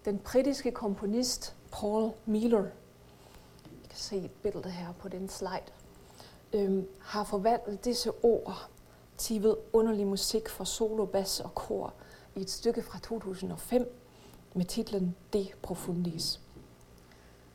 Den 0.04 0.18
britiske 0.18 0.70
komponist 0.70 1.54
Paul 1.72 2.12
Miller, 2.26 2.64
I 3.64 3.86
kan 3.88 3.98
se 3.98 4.16
et 4.16 4.30
billede 4.30 4.70
her 4.70 4.92
på 4.92 5.08
den 5.08 5.28
slide, 5.28 5.72
øhm, 6.52 6.88
har 7.00 7.24
forvandlet 7.24 7.84
disse 7.84 8.10
ord 8.22 8.68
til 9.18 9.42
ved 9.42 9.56
underlig 9.72 10.06
musik 10.06 10.48
for 10.48 10.64
solo, 10.64 11.04
bas 11.04 11.40
og 11.40 11.54
kor 11.54 11.92
i 12.34 12.40
et 12.40 12.50
stykke 12.50 12.82
fra 12.82 12.98
2005 12.98 14.00
med 14.54 14.64
titlen 14.64 15.16
De 15.32 15.48
Profundis. 15.62 16.40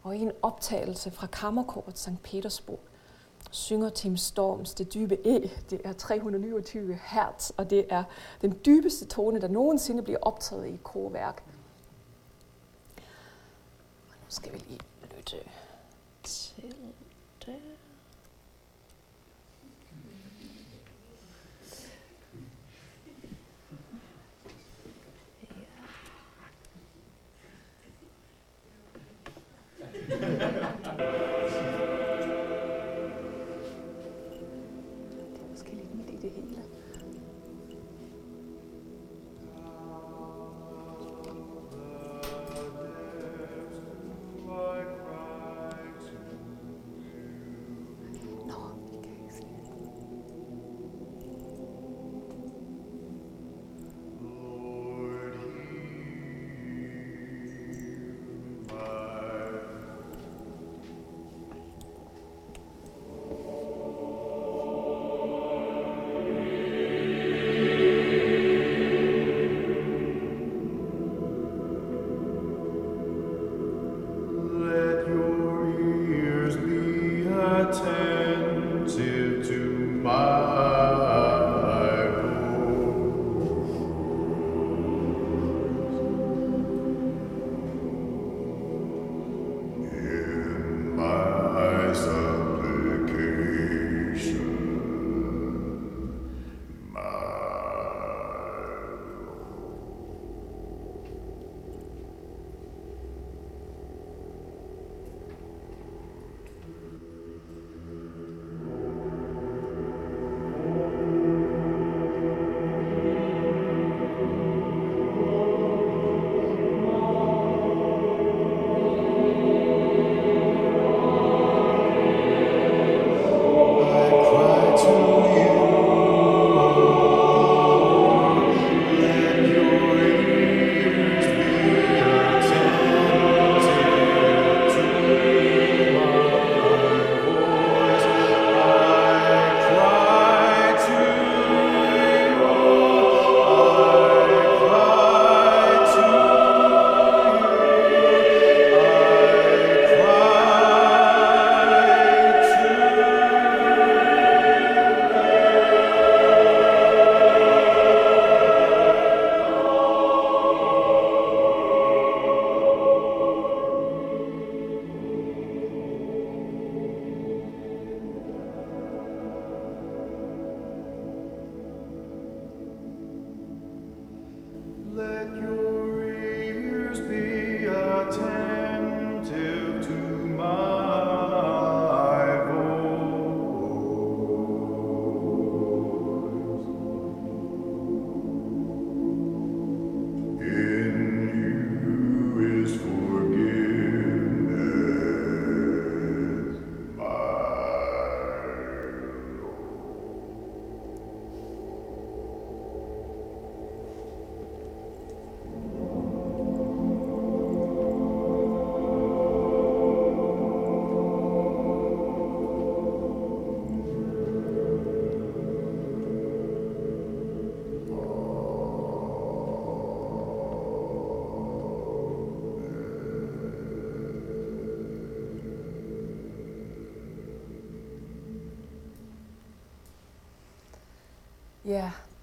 Og 0.03 0.15
i 0.15 0.19
en 0.19 0.31
optagelse 0.41 1.11
fra 1.11 1.27
Kammerkort 1.27 1.99
St. 1.99 2.23
Petersburg 2.23 2.79
synger 3.51 3.89
Tim 3.89 4.17
Storms 4.17 4.73
Det 4.73 4.93
dybe 4.93 5.27
E. 5.27 5.49
Det 5.69 5.81
er 5.83 5.93
329 5.93 6.99
hertz, 7.03 7.49
og 7.49 7.69
det 7.69 7.85
er 7.89 8.03
den 8.41 8.59
dybeste 8.65 9.05
tone, 9.05 9.41
der 9.41 9.47
nogensinde 9.47 10.03
bliver 10.03 10.19
optaget 10.21 10.67
i 10.67 10.73
et 10.73 10.83
korværk. 10.83 11.43
Skal 14.29 14.53
vi 14.53 14.57
lige 14.57 14.79
lytte 15.01 15.43
til 16.23 16.75
det. 17.45 17.78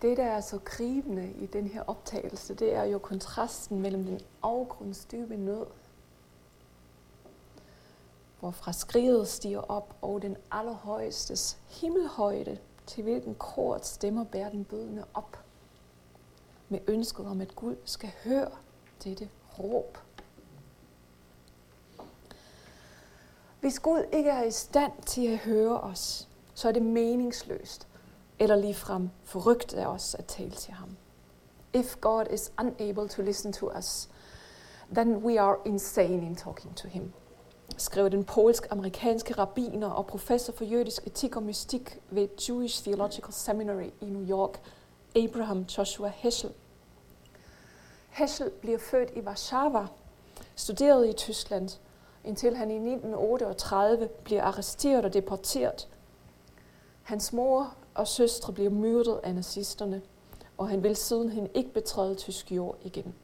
Det 0.03 0.17
der 0.17 0.25
er 0.25 0.41
så 0.41 0.59
gribende 0.65 1.33
i 1.33 1.47
den 1.47 1.67
her 1.67 1.83
optagelse, 1.87 2.55
det 2.55 2.75
er 2.75 2.85
jo 2.85 2.99
kontrasten 2.99 3.81
mellem 3.81 4.05
den 4.05 4.21
afgrundsdybe 4.43 5.37
nød, 5.37 5.67
hvorfra 8.41 8.73
skriget 8.73 9.29
stiger 9.29 9.61
op, 9.61 9.97
og 10.03 10.23
den 10.23 10.37
allerhøjestes 10.51 11.59
himmelhøjde, 11.69 12.59
til 12.87 13.03
hvilken 13.03 13.35
kort 13.35 13.87
stemmer 13.87 14.25
bærer 14.25 14.51
den 14.51 14.65
bødende 14.65 15.05
op, 15.15 15.45
med 16.69 16.79
ønsket 16.87 17.27
om, 17.27 17.41
at 17.41 17.57
Gud 17.57 17.77
skal 17.85 18.13
høre 18.25 18.51
dette 19.05 19.29
råb. 19.59 19.99
Hvis 23.61 23.81
Gud 23.81 24.05
ikke 24.13 24.31
er 24.31 24.43
i 24.43 24.51
stand 24.51 24.93
til 25.07 25.27
at 25.27 25.39
høre 25.39 25.81
os, 25.81 26.29
så 26.55 26.69
er 26.69 26.73
det 26.73 26.83
meningsløst 26.83 27.86
eller 28.39 28.57
ligefrem 28.57 29.11
forrygt 29.25 29.75
af 29.75 29.87
os 29.87 30.15
at 30.15 30.25
tale 30.25 30.51
til 30.51 30.73
ham. 30.73 30.97
If 31.75 31.97
God 32.01 32.25
is 32.33 32.53
unable 32.61 33.09
to 33.09 33.23
listen 33.23 33.53
to 33.53 33.71
us, 33.79 34.09
then 34.95 35.17
we 35.17 35.41
are 35.41 35.57
insane 35.65 36.27
in 36.27 36.37
talking 36.37 36.77
to 36.77 36.89
him, 36.89 37.13
skrev 37.77 38.11
den 38.11 38.25
polsk-amerikanske 38.25 39.35
rabbiner 39.35 39.91
og 39.91 40.07
professor 40.07 40.53
for 40.53 40.65
jødisk 40.65 41.07
etik 41.07 41.37
og 41.37 41.43
mystik 41.43 42.01
ved 42.11 42.29
Jewish 42.49 42.83
Theological 42.83 43.33
Seminary 43.33 43.91
i 44.01 44.05
New 44.05 44.29
York, 44.29 44.61
Abraham 45.17 45.63
Joshua 45.63 46.13
Heschel. 46.15 46.53
Heschel 48.09 48.51
bliver 48.51 48.79
født 48.79 49.11
i 49.17 49.21
Warszawa, 49.21 49.87
studerede 50.57 51.11
i 51.11 51.13
Tyskland, 51.13 51.69
indtil 52.25 52.57
han 52.57 52.71
i 52.71 52.75
1938 52.75 54.09
bliver 54.25 54.43
arresteret 54.43 55.05
og 55.05 55.15
deporteret. 55.15 55.89
Hans 57.03 57.33
mor 57.33 57.75
og 57.97 58.09
søstre 58.09 58.53
bliver 58.53 58.71
myrdet 58.71 59.21
af 59.23 59.35
nazisterne, 59.35 60.03
og 60.59 60.69
han 60.69 60.83
vil 60.83 60.97
sidenhen 60.97 61.49
ikke 61.55 61.73
betræde 61.73 62.15
tysk 62.15 62.53
jord 62.53 62.79
igen. 62.83 63.15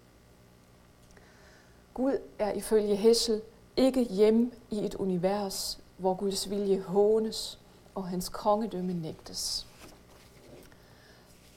Gud 1.95 2.19
er 2.39 2.53
ifølge 2.53 2.97
Hessel 2.97 3.43
ikke 3.77 4.05
hjemme 4.05 4.51
i 4.71 4.85
et 4.85 4.95
univers, 4.95 5.79
hvor 5.97 6.15
Guds 6.15 6.51
vilje 6.51 6.81
hånes 6.81 7.59
og 7.95 8.09
hans 8.09 8.29
kongedømme 8.29 8.93
nægtes. 8.93 9.67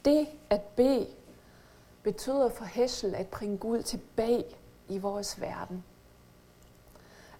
Det 0.05 0.27
at 0.49 0.61
bede 0.61 1.07
betyder 2.03 2.49
for 2.49 2.65
Hessel 2.65 3.15
at 3.15 3.27
bringe 3.27 3.57
Gud 3.57 3.81
tilbage 3.81 4.45
i 4.89 4.97
vores 4.97 5.41
verden. 5.41 5.83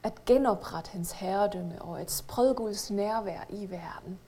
At 0.04 0.26
genoprette 0.26 0.92
hans 0.92 1.12
herredømme 1.12 1.82
og 1.82 2.02
at 2.02 2.12
sprede 2.12 2.54
Guds 2.54 2.92
nærvær 2.92 3.46
i 3.50 3.70
verden. 3.70 4.20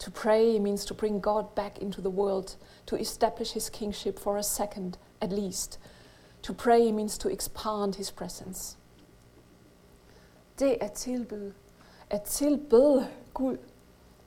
To 0.00 0.10
pray 0.10 0.58
means 0.58 0.84
to 0.84 0.94
bring 0.94 1.20
God 1.20 1.54
back 1.54 1.78
into 1.82 2.00
the 2.00 2.10
world, 2.10 2.56
to 2.86 2.96
establish 2.96 3.52
his 3.52 3.70
kingship 3.70 4.18
for 4.18 4.36
a 4.36 4.42
second 4.42 4.98
at 5.20 5.32
least. 5.32 5.80
To 6.42 6.54
pray 6.54 6.92
means 6.92 7.18
to 7.18 7.28
expand 7.28 7.96
his 7.96 8.10
presence. 8.10 8.78
Det 10.58 10.76
at 10.80 10.92
tilbyde, 10.92 11.52
at 12.10 12.22
tilbede 12.22 13.08
Gud, 13.34 13.58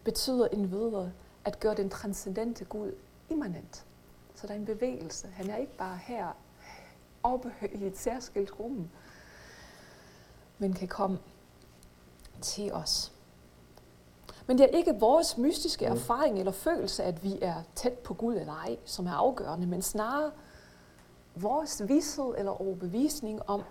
betyder 0.03 0.47
en 0.47 0.71
videre 0.71 1.11
at 1.45 1.59
gøre 1.59 1.75
den 1.75 1.89
transcendente 1.89 2.65
Gud 2.65 2.91
immanent. 3.29 3.85
Så 4.35 4.47
der 4.47 4.53
er 4.53 4.57
en 4.57 4.65
bevægelse. 4.65 5.27
Han 5.27 5.49
er 5.49 5.57
ikke 5.57 5.77
bare 5.77 5.97
her 5.97 6.27
oppe 7.23 7.53
i 7.73 7.85
et 7.85 7.97
særskilt 7.97 8.59
rum, 8.59 8.89
men 10.57 10.73
kan 10.73 10.87
komme 10.87 11.19
til 12.41 12.73
os. 12.73 13.12
Men 14.47 14.57
det 14.57 14.63
er 14.63 14.77
ikke 14.77 14.99
vores 14.99 15.37
mystiske 15.37 15.85
mm. 15.85 15.91
erfaring 15.91 16.39
eller 16.39 16.51
følelse, 16.51 17.03
at 17.03 17.23
vi 17.23 17.39
er 17.41 17.55
tæt 17.75 17.93
på 17.93 18.13
Gud 18.13 18.35
eller 18.35 18.53
ej, 18.53 18.77
som 18.85 19.07
er 19.07 19.13
afgørende, 19.13 19.67
men 19.67 19.81
snarere 19.81 20.31
vores 21.35 21.81
vidshed 21.87 22.33
eller 22.37 22.61
overbevisning 22.61 23.49
om, 23.49 23.63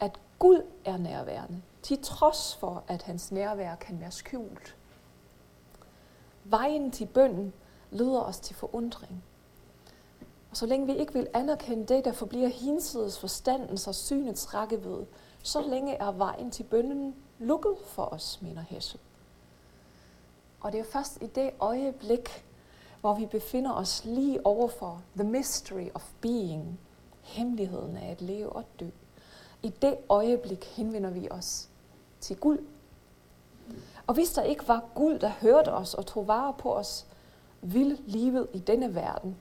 at 0.00 0.20
Gud 0.38 0.62
er 0.84 0.96
nærværende, 0.96 1.62
til 1.82 2.02
trods 2.02 2.56
for, 2.56 2.84
at 2.88 3.02
hans 3.02 3.32
nærvær 3.32 3.74
kan 3.74 4.00
være 4.00 4.10
skjult. 4.10 4.76
Vejen 6.44 6.90
til 6.90 7.06
bønden 7.06 7.52
leder 7.90 8.20
os 8.20 8.40
til 8.40 8.56
forundring. 8.56 9.24
Og 10.50 10.56
så 10.56 10.66
længe 10.66 10.86
vi 10.86 10.96
ikke 10.96 11.12
vil 11.12 11.28
anerkende 11.34 11.94
det, 11.94 12.04
der 12.04 12.12
forbliver 12.12 12.48
hinsides 12.48 13.18
forstandens 13.18 13.88
og 13.88 13.94
synets 13.94 14.54
rækkevidde, 14.54 15.06
så 15.42 15.60
længe 15.60 15.94
er 15.94 16.12
vejen 16.12 16.50
til 16.50 16.62
bønden 16.62 17.14
lukket 17.38 17.76
for 17.86 18.04
os, 18.04 18.42
mener 18.42 18.62
Hessel. 18.62 19.00
Og 20.64 20.72
det 20.72 20.80
er 20.80 20.84
først 20.84 21.18
i 21.22 21.26
det 21.26 21.50
øjeblik, 21.60 22.44
hvor 23.00 23.14
vi 23.14 23.26
befinder 23.26 23.72
os 23.72 24.04
lige 24.04 24.46
overfor 24.46 25.02
the 25.16 25.28
mystery 25.28 25.88
of 25.94 26.12
being, 26.20 26.80
hemmeligheden 27.20 27.96
af 27.96 28.10
at 28.10 28.22
leve 28.22 28.52
og 28.52 28.64
dø. 28.80 28.88
I 29.62 29.68
det 29.68 29.96
øjeblik 30.08 30.64
henvender 30.64 31.10
vi 31.10 31.28
os 31.30 31.68
til 32.20 32.36
Gud. 32.36 32.58
Og 34.06 34.14
hvis 34.14 34.32
der 34.32 34.42
ikke 34.42 34.68
var 34.68 34.84
Gud, 34.94 35.18
der 35.18 35.28
hørte 35.28 35.72
os 35.72 35.94
og 35.94 36.06
tog 36.06 36.28
vare 36.28 36.54
på 36.58 36.74
os, 36.74 37.06
ville 37.62 37.98
livet 38.06 38.48
i 38.52 38.58
denne 38.58 38.94
verden, 38.94 39.36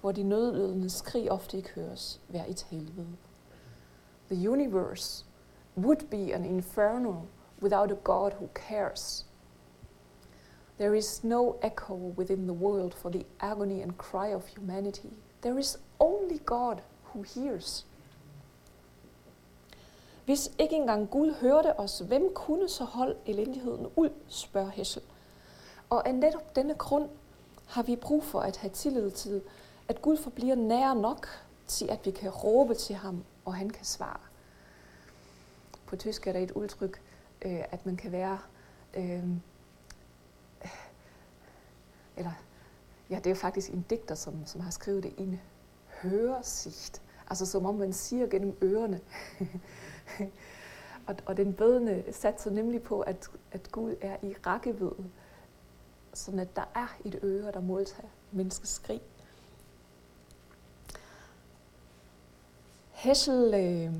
hvor 0.00 0.12
de 0.12 0.22
nødlødende 0.22 0.90
skrig 0.90 1.32
ofte 1.32 1.56
ikke 1.56 1.70
høres, 1.70 2.20
være 2.28 2.48
et 2.50 2.62
helvede. 2.62 3.16
The 4.30 4.50
universe 4.50 5.24
would 5.76 6.08
be 6.10 6.34
an 6.34 6.44
inferno 6.44 7.14
without 7.62 7.90
a 7.90 7.96
God 8.04 8.30
who 8.30 8.46
cares 8.54 9.26
There 10.78 10.98
is 10.98 11.24
no 11.24 11.56
echo 11.62 11.94
within 11.94 12.46
the 12.46 12.52
world 12.52 12.94
for 12.94 13.10
the 13.10 13.24
agony 13.40 13.82
and 13.82 13.92
cry 13.98 14.34
of 14.34 14.46
humanity. 14.46 15.10
There 15.42 15.58
is 15.58 15.78
only 15.98 16.38
God 16.46 16.76
who 17.02 17.22
hears. 17.22 17.86
Hvis 20.24 20.50
ikke 20.58 20.76
engang 20.76 21.10
Gud 21.10 21.34
hørte 21.34 21.78
os, 21.78 21.98
hvem 21.98 22.34
kunne 22.34 22.68
så 22.68 22.84
holde 22.84 23.16
elendigheden 23.26 23.86
ud, 23.96 24.10
spørger 24.28 24.70
Hessel. 24.70 25.02
Og 25.90 26.08
af 26.08 26.14
netop 26.14 26.56
denne 26.56 26.74
grund 26.74 27.08
har 27.66 27.82
vi 27.82 27.96
brug 27.96 28.24
for 28.24 28.40
at 28.40 28.56
have 28.56 28.70
tillid 28.70 29.10
til, 29.10 29.42
at 29.88 30.02
Gud 30.02 30.16
forbliver 30.16 30.54
nær 30.54 30.94
nok 30.94 31.28
til, 31.66 31.90
at 31.90 32.06
vi 32.06 32.10
kan 32.10 32.30
råbe 32.30 32.74
til 32.74 32.94
ham, 32.94 33.24
og 33.44 33.54
han 33.54 33.70
kan 33.70 33.84
svare. 33.84 34.20
På 35.86 35.96
tysk 35.96 36.26
er 36.26 36.32
der 36.32 36.40
et 36.40 36.50
udtryk, 36.50 37.00
øh, 37.44 37.64
at 37.70 37.86
man 37.86 37.96
kan 37.96 38.12
være 38.12 38.38
øh, 38.94 39.24
eller 42.16 42.32
ja, 43.10 43.18
det 43.24 43.30
er 43.30 43.34
faktisk 43.34 43.70
en 43.70 43.84
digter, 43.90 44.14
som, 44.14 44.46
som 44.46 44.60
har 44.60 44.70
skrevet 44.70 45.02
det, 45.02 45.14
en 45.18 45.40
høresigt. 46.02 47.02
Altså 47.30 47.46
som 47.46 47.66
om 47.66 47.74
man 47.74 47.92
siger 47.92 48.26
gennem 48.26 48.56
ørerne. 48.62 49.00
og, 51.06 51.16
og 51.26 51.36
den 51.36 51.52
bødende 51.52 52.04
satser 52.12 52.50
nemlig 52.50 52.82
på, 52.82 53.00
at, 53.00 53.30
at 53.52 53.72
Gud 53.72 53.94
er 54.00 54.16
i 54.22 54.34
rækkevidde, 54.46 55.10
sådan 56.14 56.40
at 56.40 56.56
der 56.56 56.70
er 56.74 56.96
et 57.04 57.18
øre, 57.22 57.52
der 57.52 57.60
modtager 57.60 58.08
menneskets 58.32 58.72
skrig. 58.72 59.00
Heschel 62.90 63.54
øh, 63.54 63.94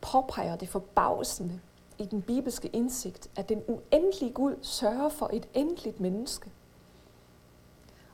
påpeger 0.00 0.56
det 0.56 0.68
forbavsende 0.68 1.60
i 1.98 2.04
den 2.04 2.22
bibelske 2.22 2.68
indsigt, 2.68 3.30
at 3.36 3.48
den 3.48 3.62
uendelige 3.68 4.32
Gud 4.32 4.56
sørger 4.62 5.08
for 5.08 5.30
et 5.32 5.48
endeligt 5.54 6.00
menneske– 6.00 6.50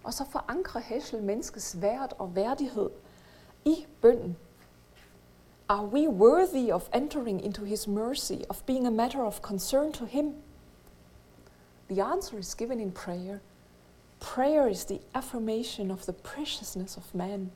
og 0.08 0.14
så 0.14 0.24
forankrer 0.24 0.80
Heschel 0.80 1.22
menneskets 1.22 1.82
værd 1.82 2.12
og 2.18 2.34
værdighed 2.36 2.90
i 3.64 3.86
bønden. 4.00 4.36
Are 5.68 5.86
we 5.86 6.10
worthy 6.10 6.72
of 6.72 6.88
entering 6.94 7.44
into 7.44 7.64
his 7.64 7.88
mercy, 7.88 8.32
of 8.48 8.62
being 8.66 8.86
a 8.86 8.90
matter 8.90 9.22
of 9.22 9.40
concern 9.40 9.92
to 9.92 10.04
him? 10.04 10.34
The 11.90 12.02
answer 12.02 12.38
is 12.38 12.54
given 12.54 12.80
in 12.80 12.92
prayer. 12.92 13.38
Prayer 14.20 14.68
is 14.68 14.84
the 14.84 15.00
affirmation 15.14 15.90
of 15.90 16.02
the 16.02 16.12
preciousness 16.12 16.96
of 16.96 17.14
man. 17.14 17.50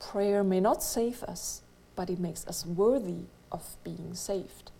Prayer 0.00 0.42
may 0.42 0.60
not 0.60 0.82
save 0.82 1.22
us, 1.32 1.62
but 1.96 2.10
it 2.10 2.18
makes 2.18 2.44
us 2.48 2.66
worthy 2.66 3.26
of 3.50 3.76
being 3.84 4.16
saved. 4.16 4.72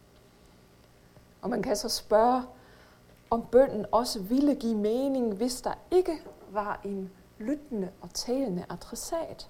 Og 1.42 1.50
man 1.50 1.62
kan 1.62 1.76
så 1.76 1.88
spørge, 1.88 2.42
om 3.30 3.46
bønden 3.52 3.86
også 3.92 4.20
ville 4.20 4.54
give 4.54 4.76
mening, 4.76 5.34
hvis 5.34 5.60
der 5.60 5.74
ikke 5.90 6.20
var 6.54 6.80
en 6.84 7.10
lyttende 7.38 7.90
og 8.00 8.14
talende 8.14 8.64
adressat. 8.68 9.48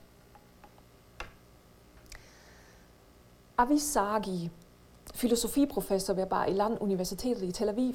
Avisagi, 3.58 4.50
filosofiprofessor 5.14 6.14
ved 6.14 6.26
Bar 6.26 6.44
Ilan 6.44 6.78
Universitetet 6.78 7.42
i 7.42 7.52
Tel 7.52 7.68
Aviv, 7.68 7.94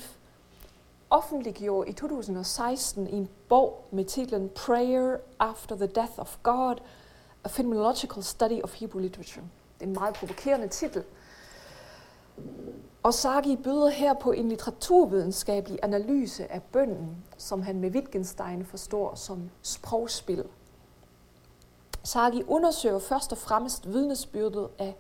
offentliggjorde 1.10 1.90
i 1.90 1.94
2016 1.94 3.08
en 3.08 3.30
bog 3.50 3.88
med 3.92 4.06
titlen 4.06 4.50
Prayer 4.50 5.18
After 5.40 5.76
the 5.76 5.88
Death 5.88 6.14
of 6.18 6.38
God, 6.44 6.76
A 7.44 7.48
Phenomenological 7.48 8.24
Study 8.24 8.62
of 8.64 8.80
Hebrew 8.80 9.02
Literature. 9.02 9.46
Det 9.80 9.86
er 9.86 9.88
en 9.88 9.94
meget 9.94 10.16
provokerende 10.16 10.68
titel. 10.68 11.04
Og 13.06 13.14
Sagi 13.14 13.56
byder 13.56 13.90
her 13.90 14.14
på 14.14 14.32
en 14.32 14.50
litteraturvidenskabelig 14.50 15.80
analyse 15.84 16.52
af 16.52 16.64
bønden, 16.64 17.26
som 17.38 17.62
han 17.62 17.80
med 17.80 17.92
Wittgenstein 17.92 18.66
forstår 18.66 19.16
som 19.16 19.50
sprogspil. 19.62 20.44
Sagi 22.04 22.44
undersøger 22.44 23.00
først 23.00 23.32
og 23.32 23.38
fremmest 23.38 23.88
vidnesbyrdet 23.88 24.70
af 24.80 24.96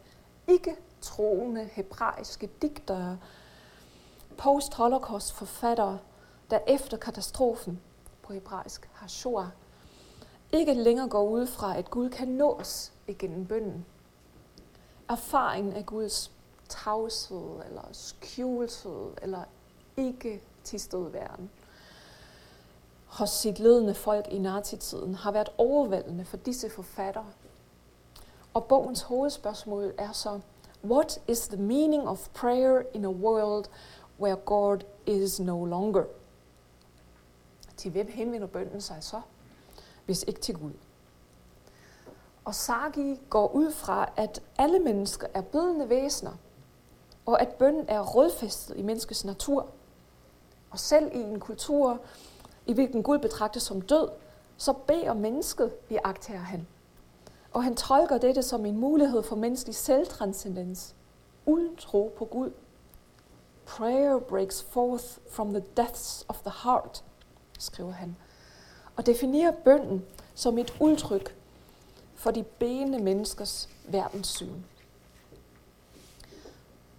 ikke-troende 0.47 1.69
hebraiske 1.71 2.49
digtere, 2.61 3.17
post-holocaust 4.37 5.33
forfattere, 5.33 5.99
der 6.49 6.59
efter 6.67 6.97
katastrofen 6.97 7.81
på 8.21 8.33
hebraisk 8.33 8.89
har 8.93 9.07
Shoah, 9.07 9.47
ikke 10.51 10.73
længere 10.73 11.09
går 11.09 11.23
ud 11.23 11.47
fra, 11.47 11.77
at 11.77 11.89
Gud 11.89 12.09
kan 12.09 12.27
nås 12.27 12.91
igennem 13.07 13.45
bønden. 13.45 13.85
Erfaringen 15.09 15.73
af 15.73 15.85
Guds 15.85 16.34
tavshed, 16.69 17.62
eller 17.65 17.84
skjulthed, 17.91 19.12
eller 19.21 19.43
ikke 19.97 20.43
tilstedeværende 20.63 21.49
hos 23.15 23.30
sit 23.30 23.60
ledende 23.60 23.93
folk 23.93 24.28
i 24.28 24.39
nazitiden 24.39 25.15
har 25.15 25.32
været 25.32 25.49
overvældende 25.58 26.25
for 26.25 26.38
disse 26.38 26.69
forfattere. 26.69 27.25
Og 28.54 28.65
bogens 28.65 29.01
hovedspørgsmål 29.01 29.93
er 29.97 30.12
så, 30.12 30.39
What 30.84 31.21
is 31.28 31.47
the 31.47 31.62
meaning 31.62 32.08
of 32.08 32.30
prayer 32.34 32.82
in 32.93 33.06
a 33.06 33.10
world 33.10 33.65
where 34.19 34.36
God 34.36 34.78
is 35.06 35.39
no 35.39 35.65
longer? 35.65 36.04
Til 37.78 37.91
hvem 37.91 38.08
henvender 38.12 38.47
bønden 38.47 38.82
sig 38.82 38.97
så, 39.01 39.21
hvis 40.06 40.23
ikke 40.28 40.39
til 40.39 40.58
Gud? 40.58 40.73
Og 42.45 42.56
Sagi 42.56 43.21
går 43.30 43.47
ud 43.47 43.71
fra, 43.71 44.10
at 44.17 44.41
alle 44.58 44.80
mennesker 44.80 45.28
er 45.34 45.41
bedende 45.41 45.89
væsener, 45.89 46.32
og 47.25 47.41
at 47.41 47.47
bønden 47.47 47.85
er 47.88 48.01
rådfæstet 48.01 48.77
i 48.77 48.81
menneskets 48.81 49.25
natur. 49.25 49.67
Og 50.69 50.79
selv 50.79 51.11
i 51.13 51.19
en 51.19 51.39
kultur, 51.39 51.99
i 52.65 52.73
hvilken 52.73 53.03
Gud 53.03 53.17
betragtes 53.17 53.63
som 53.63 53.81
død, 53.81 54.09
så 54.57 54.73
beder 54.73 55.13
mennesket, 55.13 55.71
vi 55.89 55.97
agtager 56.03 56.39
han. 56.39 56.67
Og 57.53 57.63
han 57.63 57.75
tolker 57.75 58.17
dette 58.17 58.43
som 58.43 58.65
en 58.65 58.77
mulighed 58.77 59.23
for 59.23 59.35
menneskelig 59.35 59.75
selvtranscendens, 59.75 60.95
uden 61.45 61.75
tro 61.75 62.13
på 62.17 62.25
Gud. 62.25 62.51
Prayer 63.65 64.19
breaks 64.19 64.63
forth 64.63 65.05
from 65.29 65.49
the 65.49 65.63
depths 65.77 66.25
of 66.27 66.38
the 66.41 66.51
heart, 66.63 67.03
skriver 67.59 67.91
han, 67.91 68.15
og 68.95 69.05
definerer 69.05 69.51
bønden 69.51 70.05
som 70.35 70.57
et 70.57 70.73
udtryk 70.79 71.35
for 72.15 72.31
de 72.31 72.43
benende 72.43 72.99
menneskers 72.99 73.69
verdenssyn. 73.88 74.61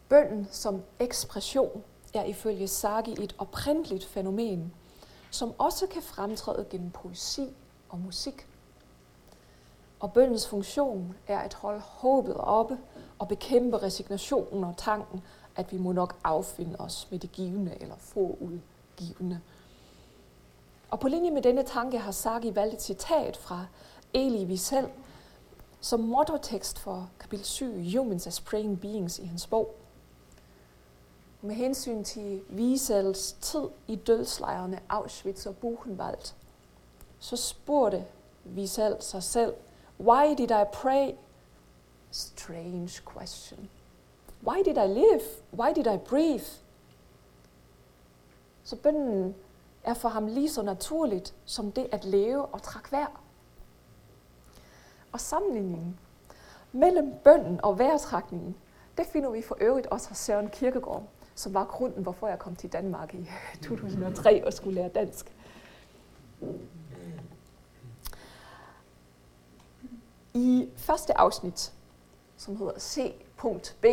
Bønden 0.09 0.49
som 0.51 0.83
ekspression 0.99 1.85
er 2.15 2.25
ifølge 2.25 2.69
Sagi 2.69 3.13
et 3.23 3.35
oprindeligt 3.39 4.05
fænomen, 4.05 4.73
som 5.31 5.53
også 5.59 5.87
kan 5.87 6.03
fremtræde 6.03 6.67
gennem 6.71 6.91
poesi 6.91 7.49
og 7.89 7.99
musik. 7.99 8.47
Og 10.01 10.13
bøndens 10.13 10.49
funktion 10.49 11.15
er 11.27 11.39
at 11.39 11.55
holde 11.55 11.81
håbet 11.81 12.37
oppe 12.37 12.79
og 13.19 13.29
bekæmpe 13.29 13.77
resignationen 13.77 14.65
og 14.65 14.75
tanken, 14.77 15.23
at 15.57 15.73
vi 15.73 15.79
må 15.79 15.93
nok 15.93 16.17
affinde 16.25 16.77
os 16.79 17.09
med 17.11 17.19
det 17.19 17.33
givende 17.33 17.77
eller 17.81 17.97
få 17.99 18.39
udgivende. 18.41 19.41
Og 20.91 21.01
på 21.01 21.09
linje 21.09 21.31
med 21.31 21.43
denne 21.43 21.63
tanke 21.63 21.99
har 21.99 22.13
Sagi 22.13 22.55
valgt 22.55 22.75
et 22.75 22.83
citat 22.83 23.37
fra 23.37 23.67
Eli 24.15 24.45
Wiesel 24.45 24.89
som 25.81 26.01
mottotekst 26.01 26.79
for 26.79 27.11
kapitel 27.19 27.47
7, 27.47 27.73
Humans 27.97 28.27
as 28.27 28.41
Praying 28.41 28.81
Beings 28.81 29.19
i 29.19 29.25
hans 29.25 29.47
bog. 29.47 29.75
Med 31.47 31.55
hensyn 31.55 32.05
til 32.05 32.43
Wiesels 32.51 33.33
tid 33.33 33.69
i 33.87 33.97
dødslejrene 33.97 34.81
Auschwitz 34.89 35.47
og 35.47 35.57
Buchenwald, 35.57 36.35
så 37.19 37.37
spurgte 37.37 38.05
Wiesel 38.55 38.97
sig 39.01 39.23
selv, 39.23 39.55
Why 40.01 40.35
did 40.39 40.51
I 40.51 40.65
pray? 40.73 41.11
Strange 42.11 42.91
question. 43.13 43.71
Why 44.47 44.63
did 44.65 44.77
I 44.77 44.87
live? 44.87 45.21
Why 45.53 45.73
did 45.75 45.87
I 45.87 45.97
breathe? 45.97 46.47
Så 48.65 48.77
bønden 48.77 49.35
er 49.85 49.95
for 49.95 50.09
ham 50.09 50.27
lige 50.27 50.51
så 50.51 50.63
naturligt 50.63 51.35
som 51.45 51.73
det 51.73 51.89
at 51.93 52.05
leve 52.05 52.47
og 52.47 52.63
trække 52.63 52.93
vejr. 52.93 53.21
Og 55.13 55.21
sammenligningen 55.21 55.99
mellem 56.73 57.15
bønden 57.25 57.61
og 57.63 57.79
vejrtrækningen, 57.79 58.57
det 58.99 59.07
finder 59.07 59.31
vi 59.31 59.43
for 59.43 59.57
øvrigt 59.61 59.87
også 59.87 60.09
hos 60.09 60.19
Søren 60.19 60.49
Kirkegaard, 60.49 61.07
som 61.37 61.55
var 61.55 61.65
grunden, 61.65 62.03
hvorfor 62.03 62.29
jeg 62.29 62.39
kom 62.39 62.57
til 62.57 62.73
Danmark 62.73 63.15
i 63.15 63.19
øh, 63.19 63.61
2003 63.63 64.47
og 64.47 64.53
skulle 64.53 64.75
lære 64.75 64.89
dansk. 64.89 65.33
I 70.35 70.69
første 70.77 71.19
afsnit, 71.19 71.73
som 72.37 72.57
hedder 72.57 72.79
C.B 72.79 73.85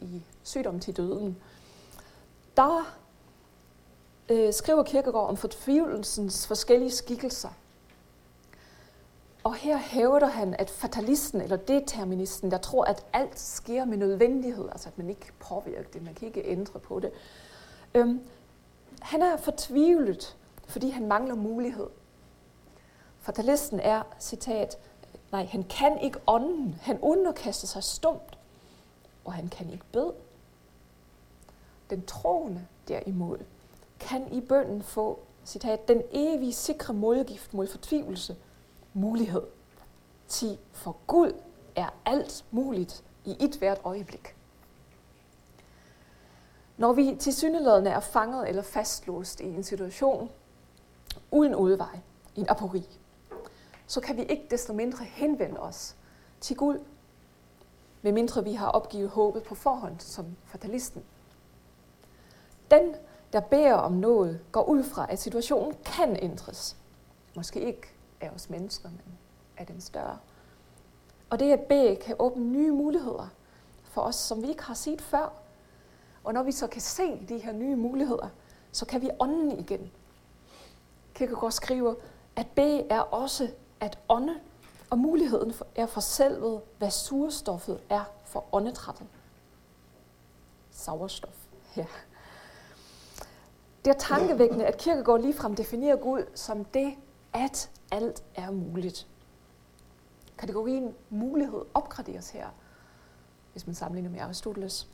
i 0.00 0.22
Sygdom 0.42 0.80
til 0.80 0.96
døden, 0.96 1.36
der 2.56 2.96
øh, 4.28 4.52
skriver 4.52 4.82
Kirkegaard 4.82 5.28
om 5.28 5.36
fortvivlelsens 5.36 6.46
forskellige 6.46 6.90
skikkelser. 6.90 7.48
Og 9.44 9.54
her 9.54 9.76
hævder 9.76 10.26
han, 10.26 10.54
at 10.58 10.70
fatalisten 10.70 11.40
eller 11.40 11.56
deterministen, 11.56 12.50
der 12.50 12.58
tror, 12.58 12.84
at 12.84 13.04
alt 13.12 13.38
sker 13.38 13.84
med 13.84 13.96
nødvendighed, 13.96 14.68
altså 14.72 14.88
at 14.88 14.98
man 14.98 15.08
ikke 15.08 15.20
kan 15.20 15.34
påvirke 15.38 15.88
det, 15.92 16.02
man 16.02 16.14
kan 16.14 16.28
ikke 16.28 16.44
ændre 16.44 16.80
på 16.80 17.00
det, 17.00 17.10
øhm, 17.94 18.20
han 19.00 19.22
er 19.22 19.36
fortvivlet, 19.36 20.36
fordi 20.68 20.90
han 20.90 21.06
mangler 21.06 21.34
mulighed. 21.34 21.86
Fatalisten 23.20 23.80
er, 23.80 24.02
citat, 24.20 24.78
nej, 25.32 25.44
han 25.44 25.64
kan 25.64 26.00
ikke 26.00 26.18
ånden, 26.26 26.78
han 26.82 26.98
underkaster 27.00 27.66
sig 27.66 27.84
stumt, 27.84 28.38
og 29.24 29.32
han 29.32 29.48
kan 29.48 29.70
ikke 29.70 29.84
bede. 29.92 30.14
Den 31.90 32.06
troende 32.06 32.66
derimod 32.88 33.38
kan 34.00 34.32
i 34.32 34.40
bønden 34.40 34.82
få, 34.82 35.18
citat, 35.44 35.88
den 35.88 36.02
evige 36.10 36.52
sikre 36.52 36.94
modgift 36.94 37.54
mod 37.54 37.66
fortvivlelse, 37.66 38.36
mulighed. 38.92 39.42
Til 40.28 40.58
for 40.72 40.96
Gud 41.06 41.32
er 41.76 41.88
alt 42.04 42.44
muligt 42.50 43.04
i 43.24 43.36
et 43.40 43.56
hvert 43.56 43.80
øjeblik. 43.84 44.36
Når 46.76 46.92
vi 46.92 47.16
til 47.20 47.34
syneladende 47.34 47.90
er 47.90 48.00
fanget 48.00 48.48
eller 48.48 48.62
fastlåst 48.62 49.40
i 49.40 49.44
en 49.44 49.62
situation 49.62 50.30
uden 51.30 51.54
udvej, 51.54 52.00
i 52.36 52.40
en 52.40 52.48
apori, 52.48 52.98
så 53.86 54.00
kan 54.00 54.16
vi 54.16 54.22
ikke 54.22 54.46
desto 54.50 54.72
mindre 54.72 55.04
henvende 55.04 55.60
os 55.60 55.96
til 56.40 56.56
Gud, 56.56 56.78
medmindre 58.02 58.44
vi 58.44 58.52
har 58.52 58.68
opgivet 58.68 59.08
håbet 59.08 59.42
på 59.42 59.54
forhånd 59.54 60.00
som 60.00 60.26
fatalisten. 60.44 61.04
Den, 62.70 62.94
der 63.32 63.40
beder 63.40 63.74
om 63.74 63.92
noget, 63.92 64.40
går 64.52 64.62
ud 64.62 64.82
fra, 64.82 65.06
at 65.10 65.18
situationen 65.18 65.76
kan 65.84 66.16
ændres. 66.22 66.76
Måske 67.36 67.60
ikke 67.60 67.92
af 68.22 68.30
os 68.30 68.50
mennesker, 68.50 68.88
men 68.88 69.18
af 69.56 69.66
den 69.66 69.80
større. 69.80 70.18
Og 71.30 71.38
det 71.38 71.52
at 71.52 71.60
bede 71.60 71.96
kan 71.96 72.16
åbne 72.18 72.44
nye 72.44 72.72
muligheder 72.72 73.28
for 73.84 74.02
os, 74.02 74.16
som 74.16 74.42
vi 74.42 74.48
ikke 74.48 74.62
har 74.62 74.74
set 74.74 75.00
før. 75.00 75.32
Og 76.24 76.34
når 76.34 76.42
vi 76.42 76.52
så 76.52 76.66
kan 76.66 76.80
se 76.80 77.26
de 77.28 77.38
her 77.38 77.52
nye 77.52 77.76
muligheder, 77.76 78.28
så 78.72 78.86
kan 78.86 79.02
vi 79.02 79.10
ånden 79.20 79.58
igen. 79.58 79.90
Kierkegaard 81.14 81.52
skriver, 81.52 81.94
at 82.36 82.46
bede 82.46 82.86
er 82.90 83.00
også 83.00 83.48
at 83.80 83.98
ånde, 84.08 84.40
og 84.90 84.98
muligheden 84.98 85.52
er 85.74 85.86
for 85.86 86.00
selvet, 86.00 86.60
hvad 86.78 86.90
surstoffet 86.90 87.80
er 87.90 88.04
for 88.24 88.44
åndedrættet. 88.52 89.06
Sauerstoff. 90.70 91.36
Ja. 91.76 91.86
Det 93.84 93.90
er 93.90 93.98
tankevækkende, 93.98 94.66
at 94.66 94.76
Kierkegaard 94.76 95.20
ligefrem 95.20 95.56
definerer 95.56 95.96
Gud 95.96 96.24
som 96.34 96.64
det, 96.64 96.94
at 97.32 97.70
alt 97.92 98.22
er 98.34 98.50
muligt. 98.50 99.06
Kategorien 100.38 100.94
mulighed 101.10 101.60
opgraderes 101.74 102.30
her, 102.30 102.46
hvis 103.52 103.66
man 103.66 103.74
sammenligner 103.74 104.10
med 104.10 104.20
Aristoteles. 104.20 104.88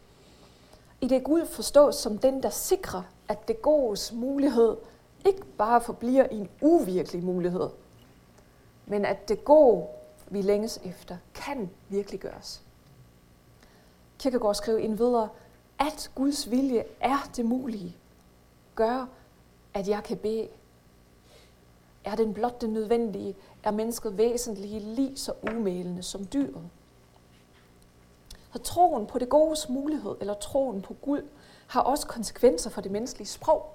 I 1.01 1.09
det 1.09 1.25
Gud 1.25 1.47
forstås 1.47 1.95
som 1.95 2.19
den, 2.19 2.43
der 2.43 2.51
sikrer, 2.51 3.03
at 3.29 3.49
det 3.49 3.63
godes 3.63 4.13
mulighed 4.13 4.77
ikke 5.27 5.45
bare 5.59 5.81
forbliver 5.81 6.25
en 6.25 6.49
uvirkelig 6.61 7.25
mulighed, 7.25 7.71
men 8.87 9.05
at 9.05 9.29
det 9.29 9.45
gode, 9.45 9.87
vi 10.31 10.43
længes 10.43 10.81
efter, 10.85 11.17
kan 11.35 11.71
virkelig 11.89 12.21
gøres. 12.21 12.63
Kirkegaard 14.19 14.55
skrev 14.55 14.79
ind 14.79 14.97
videre, 14.97 15.29
at 15.79 16.11
Guds 16.15 16.51
vilje 16.51 16.85
er 17.01 17.31
det 17.37 17.45
mulige, 17.45 17.97
gør, 18.75 19.07
at 19.75 19.89
jeg 19.89 20.05
kan 20.05 20.17
bede. 20.17 20.49
Er 22.09 22.15
den 22.15 22.35
blot 22.35 22.61
det 22.61 22.71
nødvendige, 22.71 23.37
er 23.63 23.71
mennesket 23.71 24.19
væsentlige 24.19 24.81
lige 24.81 25.17
så 25.17 25.33
umælende 25.43 26.03
som 26.03 26.27
dyret. 26.33 26.71
Så 28.53 28.59
troen 28.59 29.07
på 29.07 29.19
det 29.19 29.29
godes 29.29 29.69
mulighed, 29.69 30.15
eller 30.21 30.35
troen 30.35 30.83
på 30.83 30.95
Gud, 30.95 31.23
har 31.67 31.81
også 31.81 32.07
konsekvenser 32.07 32.71
for 32.71 32.81
det 32.81 32.91
menneskelige 32.91 33.29
sprog. 33.29 33.75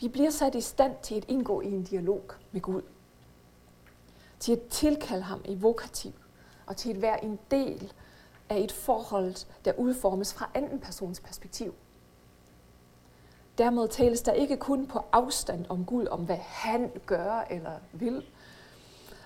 Vi 0.00 0.08
bliver 0.08 0.30
sat 0.30 0.54
i 0.54 0.60
stand 0.60 0.96
til 1.02 1.14
at 1.14 1.24
indgå 1.28 1.60
i 1.60 1.66
en 1.66 1.82
dialog 1.82 2.22
med 2.52 2.60
Gud. 2.60 2.82
Til 4.38 4.52
at 4.52 4.62
tilkalde 4.62 5.22
ham 5.22 5.40
i 5.44 5.54
vokativ, 5.54 6.12
og 6.66 6.76
til 6.76 6.90
at 6.90 7.02
være 7.02 7.24
en 7.24 7.38
del 7.50 7.92
af 8.48 8.58
et 8.58 8.72
forhold, 8.72 9.46
der 9.64 9.72
udformes 9.78 10.34
fra 10.34 10.50
anden 10.54 10.80
persons 10.80 11.20
perspektiv. 11.20 11.74
Dermed 13.58 13.88
tales 13.88 14.22
der 14.22 14.32
ikke 14.32 14.56
kun 14.56 14.86
på 14.86 15.00
afstand 15.12 15.66
om 15.68 15.84
Gud, 15.84 16.06
om 16.06 16.20
hvad 16.20 16.36
han 16.36 16.92
gør 17.06 17.46
eller 17.50 17.72
vil, 17.92 18.24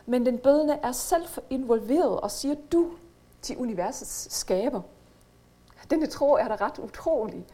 men 0.06 0.26
den 0.26 0.38
bødende 0.38 0.74
er 0.82 0.92
selv 0.92 1.26
involveret 1.50 2.20
og 2.20 2.30
siger 2.30 2.54
du 2.72 2.90
til 3.42 3.56
universets 3.56 4.34
skaber. 4.36 4.82
Denne 5.90 6.06
tro 6.06 6.32
er 6.32 6.48
da 6.48 6.56
ret 6.66 6.78
utrolig, 6.78 7.46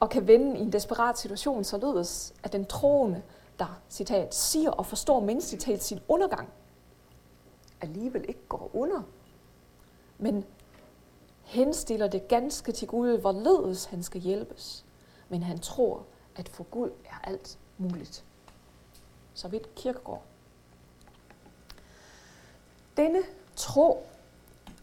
og 0.00 0.10
kan 0.10 0.26
vende 0.26 0.58
i 0.58 0.62
en 0.62 0.72
desperat 0.72 1.18
situation 1.18 1.64
således, 1.64 2.34
at 2.42 2.52
den 2.52 2.66
troende, 2.66 3.22
der 3.58 3.80
citat, 3.90 4.34
siger 4.34 4.70
og 4.70 4.86
forstår 4.86 5.20
menneskeligt 5.20 5.64
talt 5.64 5.82
sin 5.82 6.00
undergang, 6.08 6.48
alligevel 7.80 8.24
ikke 8.28 8.46
går 8.48 8.70
under, 8.72 9.02
men 10.18 10.44
henstiller 11.42 12.08
det 12.08 12.28
ganske 12.28 12.72
til 12.72 12.88
Gud, 12.88 13.18
hvorledes 13.18 13.84
han 13.84 14.02
skal 14.02 14.20
hjælpes. 14.20 14.84
Men 15.28 15.42
han 15.42 15.58
tror, 15.58 16.04
at 16.36 16.48
for 16.48 16.64
Gud 16.64 16.90
er 17.04 17.28
alt 17.28 17.58
muligt. 17.78 18.24
Så 19.34 19.48
vidt 19.48 19.74
kirkegård. 19.74 20.22
Denne 22.96 23.22
tro 23.56 24.06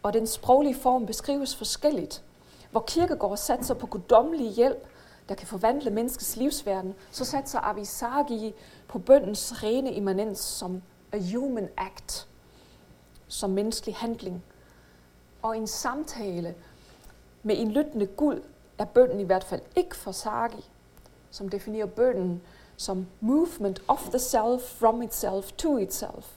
og 0.04 0.14
den 0.14 0.28
sproglige 0.28 0.76
form 0.76 1.06
beskrives 1.06 1.56
forskelligt. 1.56 2.24
Hvor 2.72 2.84
kirkegård 2.88 3.38
satser 3.38 3.74
på 3.74 3.88
guddommelig 3.88 4.52
hjælp, 4.52 4.88
der 5.30 5.36
kan 5.36 5.48
forvandle 5.48 5.92
menneskets 5.92 6.36
livsverden, 6.36 6.96
så 7.12 7.26
satser 7.26 7.60
Avisagi 7.60 8.54
på 8.88 9.00
bøndens 9.00 9.64
rene 9.64 9.94
immanens 9.94 10.40
som 10.40 10.82
a 11.12 11.20
human 11.34 11.70
act, 11.78 12.28
som 13.28 13.50
menneskelig 13.50 13.96
handling. 13.96 14.44
Og 15.42 15.58
en 15.58 15.68
samtale 15.68 16.56
med 17.44 17.56
en 17.58 17.72
lyttende 17.72 18.06
Gud 18.06 18.42
er 18.78 18.86
bønden 18.86 19.20
i 19.20 19.24
hvert 19.24 19.44
fald 19.44 19.62
ikke 19.76 19.96
for 19.96 20.12
Sagi, 20.12 20.70
som 21.32 21.50
definerer 21.50 21.86
bønden 21.86 22.42
som 22.78 23.08
movement 23.22 23.82
of 23.88 24.10
the 24.10 24.20
self 24.20 24.62
from 24.62 25.02
itself 25.02 25.52
to 25.52 25.78
itself. 25.78 26.32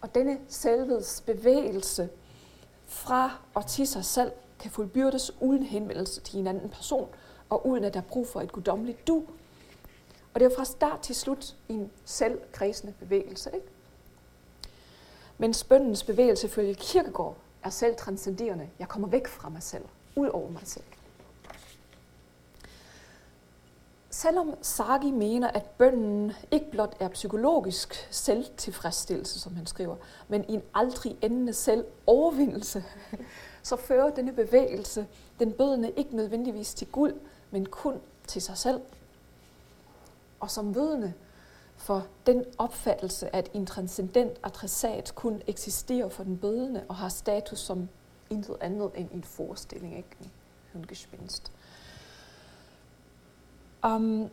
Og 0.00 0.14
denne 0.14 0.38
selvets 0.48 1.20
bevægelse 1.20 2.08
fra 2.86 3.38
og 3.54 3.66
til 3.66 3.86
sig 3.86 4.04
selv 4.04 4.32
kan 4.58 4.70
fuldbyrdes 4.70 5.32
uden 5.40 5.62
henvendelse 5.62 6.20
til 6.20 6.38
en 6.38 6.46
anden 6.46 6.68
person, 6.68 7.08
og 7.50 7.66
uden 7.66 7.84
at 7.84 7.94
der 7.94 8.00
er 8.00 8.04
brug 8.04 8.28
for 8.28 8.40
et 8.40 8.52
guddommeligt 8.52 9.06
du. 9.06 9.24
Og 10.34 10.40
det 10.40 10.52
er 10.52 10.56
fra 10.56 10.64
start 10.64 11.00
til 11.00 11.14
slut 11.14 11.56
en 11.68 11.90
selvkredsende 12.04 12.94
bevægelse. 12.98 13.50
Ikke? 13.54 13.66
Men 15.38 15.54
bøndens 15.68 16.04
bevægelse 16.04 16.48
følge 16.48 16.74
kirkegård 16.74 17.36
er 17.62 17.70
selv 17.70 17.96
transcenderende. 17.96 18.70
Jeg 18.78 18.88
kommer 18.88 19.08
væk 19.08 19.26
fra 19.26 19.48
mig 19.48 19.62
selv, 19.62 19.84
ud 20.16 20.28
over 20.28 20.50
mig 20.50 20.62
selv. 20.64 20.84
Selvom 24.22 24.54
Sagi 24.62 25.10
mener, 25.10 25.48
at 25.48 25.64
bønden 25.64 26.32
ikke 26.50 26.70
blot 26.70 26.96
er 27.00 27.08
psykologisk 27.08 28.08
selvtilfredsstillelse, 28.10 29.40
som 29.40 29.56
han 29.56 29.66
skriver, 29.66 29.96
men 30.28 30.44
en 30.48 30.62
aldrig 30.74 31.16
endende 31.22 31.52
selvovervindelse, 31.52 32.84
så 33.62 33.76
fører 33.76 34.10
denne 34.10 34.32
bevægelse 34.32 35.06
den 35.38 35.52
bødende 35.52 35.90
ikke 35.96 36.16
nødvendigvis 36.16 36.74
til 36.74 36.86
Gud, 36.86 37.12
men 37.50 37.66
kun 37.66 38.00
til 38.26 38.42
sig 38.42 38.58
selv. 38.58 38.80
Og 40.40 40.50
som 40.50 40.74
vidne 40.74 41.14
for 41.76 42.06
den 42.26 42.44
opfattelse, 42.58 43.36
at 43.36 43.50
en 43.54 43.66
transcendent 43.66 44.38
adressat 44.42 45.12
kun 45.14 45.42
eksisterer 45.46 46.08
for 46.08 46.24
den 46.24 46.38
bødende 46.38 46.84
og 46.88 46.96
har 46.96 47.08
status 47.08 47.58
som 47.58 47.88
intet 48.30 48.56
andet 48.60 48.90
end 48.94 49.10
en 49.12 49.24
forestilling, 49.24 49.96
ikke 49.96 50.30
en 50.74 50.86
gespinst 50.86 51.52
om 53.82 54.30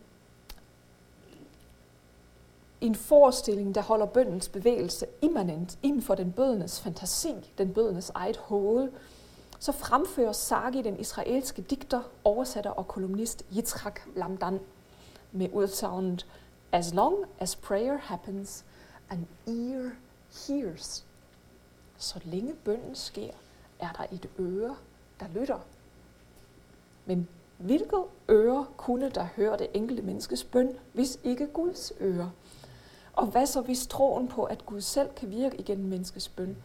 en 2.82 2.96
forestilling, 2.96 3.76
der 3.76 3.82
holder 3.82 4.06
bøndens 4.06 4.50
bevægelse 4.50 5.06
immanent 5.22 5.78
inden 5.84 6.02
for 6.02 6.16
den 6.16 6.32
bødenes 6.32 6.82
fantasi, 6.82 7.34
den 7.58 7.74
bødenes 7.74 8.10
eget 8.10 8.38
hoved, 8.38 8.90
så 9.60 9.72
fremfører 9.72 10.32
Sagi 10.32 10.82
den 10.82 11.00
israelske 11.00 11.62
digter, 11.62 12.02
oversætter 12.24 12.72
og 12.72 12.88
kolumnist 12.88 13.44
Yitzhak 13.58 14.00
Lamdan 14.16 14.60
med 15.32 15.50
udsagnet 15.54 16.26
As 16.72 16.94
long 16.94 17.16
as 17.40 17.56
prayer 17.56 17.98
happens, 17.98 18.66
an 19.10 19.28
ear 19.48 19.92
hears. 20.48 21.06
Så 21.98 22.20
længe 22.24 22.54
bønden 22.54 22.96
sker, 22.96 23.32
er 23.80 23.92
der 23.92 24.06
et 24.12 24.30
øre, 24.40 24.76
der 25.20 25.26
lytter. 25.28 25.60
Men 27.06 27.28
hvilke 27.60 27.98
ører 28.30 28.74
kunne 28.78 29.10
der 29.10 29.24
høre 29.36 29.58
det 29.58 29.68
enkelte 29.74 30.02
menneskes 30.02 30.44
bøn, 30.44 30.78
hvis 30.94 31.20
ikke 31.24 31.48
Guds 31.48 31.94
øre? 32.02 32.32
Og 33.14 33.26
hvad 33.26 33.46
så 33.46 33.62
hvis 33.62 33.88
troen 33.88 34.28
på, 34.28 34.44
at 34.44 34.66
Gud 34.66 34.82
selv 34.82 35.10
kan 35.16 35.30
virke 35.30 35.58
igennem 35.58 35.88
menneskets 35.88 36.30
bøn, 36.30 36.58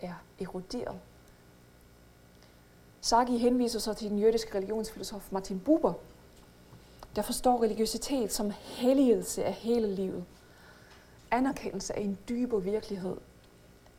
er 0.00 0.12
eroderet? 0.40 1.00
Sagi 3.00 3.38
henviser 3.38 3.78
sig 3.78 3.96
til 3.96 4.10
den 4.10 4.18
jødiske 4.18 4.54
religionsfilosof 4.54 5.32
Martin 5.32 5.60
Buber, 5.60 5.92
der 7.16 7.22
forstår 7.22 7.62
religiøsitet 7.62 8.32
som 8.32 8.52
helligelse 8.60 9.44
af 9.44 9.52
hele 9.52 9.94
livet. 9.94 10.24
Anerkendelse 11.30 11.96
af 11.96 12.00
en 12.02 12.18
dybere 12.28 12.62
virkelighed. 12.62 13.16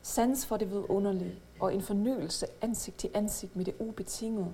Sans 0.01 0.45
for 0.45 0.57
det 0.57 0.71
vidunderlige 0.71 1.39
og 1.59 1.75
en 1.75 1.81
fornyelse 1.81 2.47
ansigt 2.61 2.97
til 2.97 3.09
ansigt 3.13 3.55
med 3.55 3.65
det 3.65 3.75
ubetingede 3.79 4.53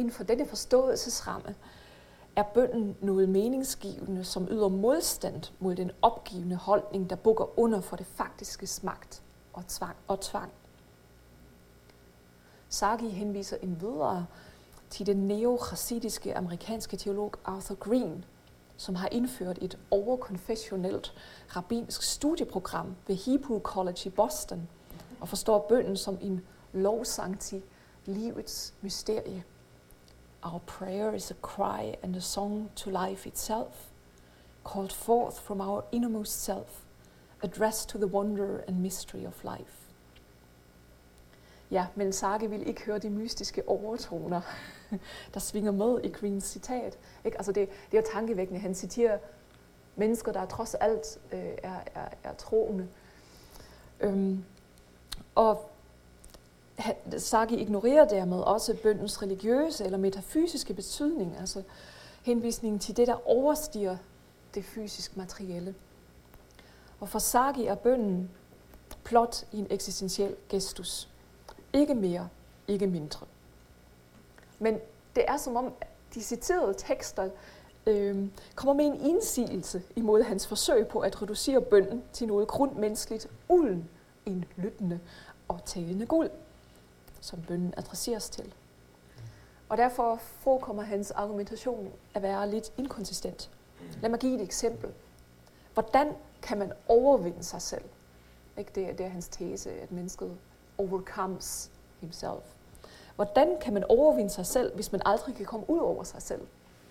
inden 0.00 0.12
for 0.12 0.24
denne 0.24 0.46
forståelsesramme 0.46 1.54
er 2.36 2.42
bønden 2.42 2.96
noget 3.00 3.28
meningsgivende, 3.28 4.24
som 4.24 4.48
yder 4.50 4.68
modstand 4.68 5.42
mod 5.58 5.74
den 5.74 5.90
opgivende 6.02 6.56
holdning, 6.56 7.10
der 7.10 7.16
bukker 7.16 7.58
under 7.58 7.80
for 7.80 7.96
det 7.96 8.06
faktiske 8.06 8.68
magt 8.82 9.22
og 9.52 9.66
tvang. 9.68 9.96
Og 10.08 10.20
tvang. 10.20 10.52
Sagi 12.68 13.08
henviser 13.08 13.56
en 13.62 13.80
videre 13.80 14.26
til 14.90 15.06
den 15.06 15.16
neochassidiske 15.16 16.36
amerikanske 16.36 16.96
teolog 16.96 17.34
Arthur 17.44 17.74
Green, 17.74 18.24
som 18.76 18.94
har 18.94 19.08
indført 19.08 19.58
et 19.62 19.78
overkonfessionelt 19.90 21.12
rabbinsk 21.56 22.02
studieprogram 22.02 22.96
ved 23.06 23.16
Hebrew 23.16 23.60
College 23.60 24.00
i 24.04 24.10
Boston, 24.10 24.68
og 25.20 25.28
forstår 25.28 25.66
bønden 25.68 25.96
som 25.96 26.18
en 26.20 26.40
lovsang 26.72 27.40
til 27.40 27.62
livets 28.06 28.74
mysterie. 28.80 29.44
Our 30.42 30.60
prayer 30.60 31.14
is 31.14 31.30
a 31.30 31.34
cry 31.34 31.96
and 32.02 32.16
a 32.16 32.20
song 32.20 32.70
to 32.76 32.90
life 32.90 33.26
itself, 33.26 33.90
called 34.64 34.92
forth 34.92 35.38
from 35.38 35.60
our 35.60 35.84
innermost 35.92 36.42
self, 36.42 36.82
addressed 37.42 37.88
to 37.90 37.98
the 37.98 38.06
wonder 38.06 38.64
and 38.68 38.82
mystery 38.82 39.26
of 39.26 39.44
life. 39.44 39.80
Ja, 41.70 41.86
men 41.94 42.12
Sage 42.12 42.50
vil 42.50 42.68
ikke 42.68 42.82
høre 42.82 42.98
de 42.98 43.10
mystiske 43.10 43.68
overtoner, 43.68 44.40
der 45.34 45.40
svinger 45.40 45.72
med 45.72 46.00
i 46.04 46.08
Greens 46.08 46.44
citat. 46.44 46.98
Ikke? 47.24 47.36
Altså 47.36 47.52
det, 47.52 47.68
det 47.92 47.98
er 47.98 48.02
tankevækkende. 48.12 48.60
Han 48.60 48.74
citerer 48.74 49.18
mennesker, 49.96 50.32
der 50.32 50.46
trods 50.46 50.74
alt 50.74 51.18
øh, 51.32 51.40
er, 51.62 51.80
er, 51.94 52.08
er 52.24 52.34
troende. 52.34 52.88
Øhm, 54.00 54.44
og 55.34 55.70
Sagi 57.18 57.56
ignorerer 57.56 58.08
dermed 58.08 58.38
også 58.38 58.76
bøndens 58.82 59.22
religiøse 59.22 59.84
eller 59.84 59.98
metafysiske 59.98 60.74
betydning, 60.74 61.36
altså 61.38 61.62
henvisningen 62.22 62.78
til 62.78 62.96
det, 62.96 63.06
der 63.06 63.28
overstiger 63.28 63.96
det 64.54 64.64
fysisk 64.64 65.16
materielle. 65.16 65.74
Og 67.00 67.08
for 67.08 67.18
Saki 67.18 67.66
er 67.66 67.74
bønden 67.74 68.30
plot 69.04 69.46
i 69.52 69.58
en 69.58 69.66
eksistentiel 69.70 70.36
gestus. 70.48 71.08
Ikke 71.72 71.94
mere, 71.94 72.28
ikke 72.68 72.86
mindre. 72.86 73.26
Men 74.58 74.78
det 75.16 75.24
er 75.28 75.36
som 75.36 75.56
om 75.56 75.72
de 76.14 76.22
citerede 76.22 76.74
tekster 76.78 77.28
øh, 77.86 78.28
kommer 78.54 78.74
med 78.74 78.84
en 78.84 79.00
indsigelse 79.00 79.82
imod 79.96 80.22
hans 80.22 80.46
forsøg 80.46 80.88
på 80.88 80.98
at 80.98 81.22
reducere 81.22 81.60
bønden 81.60 82.02
til 82.12 82.26
noget 82.26 82.48
grundmenneskeligt 82.48 83.28
uden 83.48 83.88
en 84.26 84.44
lyttende 84.56 85.00
og 85.48 85.64
talende 85.64 86.06
guld 86.06 86.30
som 87.20 87.42
bønden 87.42 87.74
adresseres 87.76 88.30
til. 88.30 88.54
Og 89.68 89.76
derfor 89.76 90.16
forekommer 90.16 90.82
hans 90.82 91.10
argumentation 91.10 91.92
at 92.14 92.22
være 92.22 92.50
lidt 92.50 92.72
inkonsistent. 92.76 93.50
Lad 94.00 94.10
mig 94.10 94.18
give 94.18 94.34
et 94.34 94.42
eksempel. 94.42 94.90
Hvordan 95.74 96.12
kan 96.42 96.58
man 96.58 96.72
overvinde 96.88 97.42
sig 97.44 97.62
selv? 97.62 97.84
Ikke? 98.56 98.70
Det, 98.74 98.88
er, 98.88 98.92
det 98.92 99.06
er 99.06 99.10
hans 99.10 99.28
tese, 99.28 99.70
at 99.70 99.92
mennesket 99.92 100.36
overcomes 100.78 101.70
himself. 102.00 102.54
Hvordan 103.16 103.56
kan 103.60 103.74
man 103.74 103.84
overvinde 103.84 104.30
sig 104.30 104.46
selv, 104.46 104.74
hvis 104.74 104.92
man 104.92 105.02
aldrig 105.04 105.34
kan 105.34 105.46
komme 105.46 105.70
ud 105.70 105.78
over 105.78 106.04
sig 106.04 106.22
selv? 106.22 106.46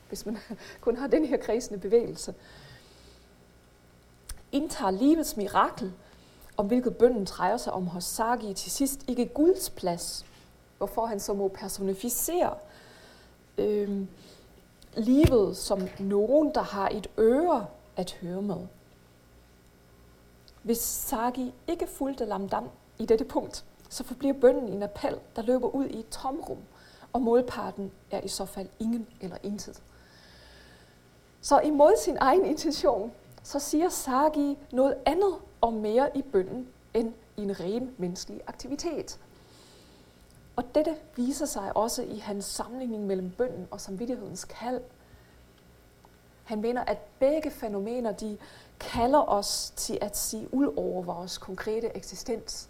Hvis 0.07 0.25
man 0.25 0.37
kun 0.81 0.95
har 0.95 1.07
den 1.07 1.25
her 1.25 1.37
kredsende 1.37 1.79
bevægelse. 1.79 2.35
Indtager 4.51 4.91
livets 4.91 5.37
mirakel, 5.37 5.93
om 6.59 6.67
hvilket 6.67 6.97
bønden 6.97 7.25
drejer 7.25 7.57
sig 7.57 7.73
om 7.73 7.87
hos 7.87 8.03
Sagi 8.03 8.53
til 8.53 8.71
sidst 8.71 9.03
ikke 9.07 9.25
Guds 9.25 9.69
plads, 9.69 10.25
hvorfor 10.77 11.05
han 11.05 11.19
så 11.19 11.33
må 11.33 11.47
personificere 11.47 12.55
øh, 13.57 14.05
livet 14.97 15.57
som 15.57 15.87
nogen, 15.99 16.55
der 16.55 16.61
har 16.61 16.89
et 16.89 17.07
øre 17.17 17.65
at 17.95 18.11
høre 18.11 18.41
med. 18.41 18.67
Hvis 20.63 20.77
Sagi 20.77 21.53
ikke 21.67 21.87
fulgte 21.87 22.25
Lamdam 22.25 22.69
i 22.97 23.05
dette 23.05 23.25
punkt, 23.25 23.65
så 23.89 24.03
forbliver 24.03 24.33
bønden 24.33 24.67
en 24.67 24.83
appel, 24.83 25.15
der 25.35 25.41
løber 25.41 25.67
ud 25.67 25.85
i 25.85 25.99
et 25.99 26.09
tomrum, 26.09 26.57
og 27.13 27.21
målparten 27.21 27.91
er 28.11 28.21
i 28.21 28.27
så 28.27 28.45
fald 28.45 28.69
ingen 28.79 29.07
eller 29.21 29.37
intet. 29.43 29.81
Så 31.41 31.59
imod 31.59 32.01
sin 32.03 32.17
egen 32.19 32.45
intention, 32.45 33.11
så 33.43 33.59
siger 33.59 33.89
Sagi 33.89 34.57
noget 34.71 34.95
andet 35.05 35.35
og 35.61 35.73
mere 35.73 36.17
i 36.17 36.21
bønden 36.21 36.67
end 36.93 37.13
i 37.37 37.41
en 37.41 37.59
ren 37.59 37.95
menneskelig 37.97 38.41
aktivitet. 38.47 39.19
Og 40.55 40.75
dette 40.75 40.95
viser 41.15 41.45
sig 41.45 41.77
også 41.77 42.03
i 42.03 42.17
hans 42.17 42.45
sammenligning 42.45 43.05
mellem 43.05 43.29
bønden 43.29 43.67
og 43.71 43.81
samvittighedens 43.81 44.45
kald. 44.45 44.81
Han 46.43 46.61
mener, 46.61 46.83
at 46.83 46.97
begge 47.19 47.51
fænomener 47.51 48.11
de 48.11 48.37
kalder 48.79 49.29
os 49.29 49.73
til 49.75 49.97
at 50.01 50.17
sige 50.17 50.53
ud 50.53 50.73
over 50.77 51.03
vores 51.03 51.37
konkrete 51.37 51.97
eksistens 51.97 52.69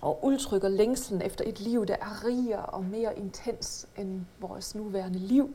og 0.00 0.24
udtrykker 0.24 0.68
længslen 0.68 1.22
efter 1.22 1.44
et 1.48 1.60
liv, 1.60 1.86
der 1.86 1.94
er 1.94 2.24
rigere 2.24 2.66
og 2.66 2.84
mere 2.84 3.18
intens 3.18 3.88
end 3.96 4.20
vores 4.38 4.74
nuværende 4.74 5.18
liv. 5.18 5.54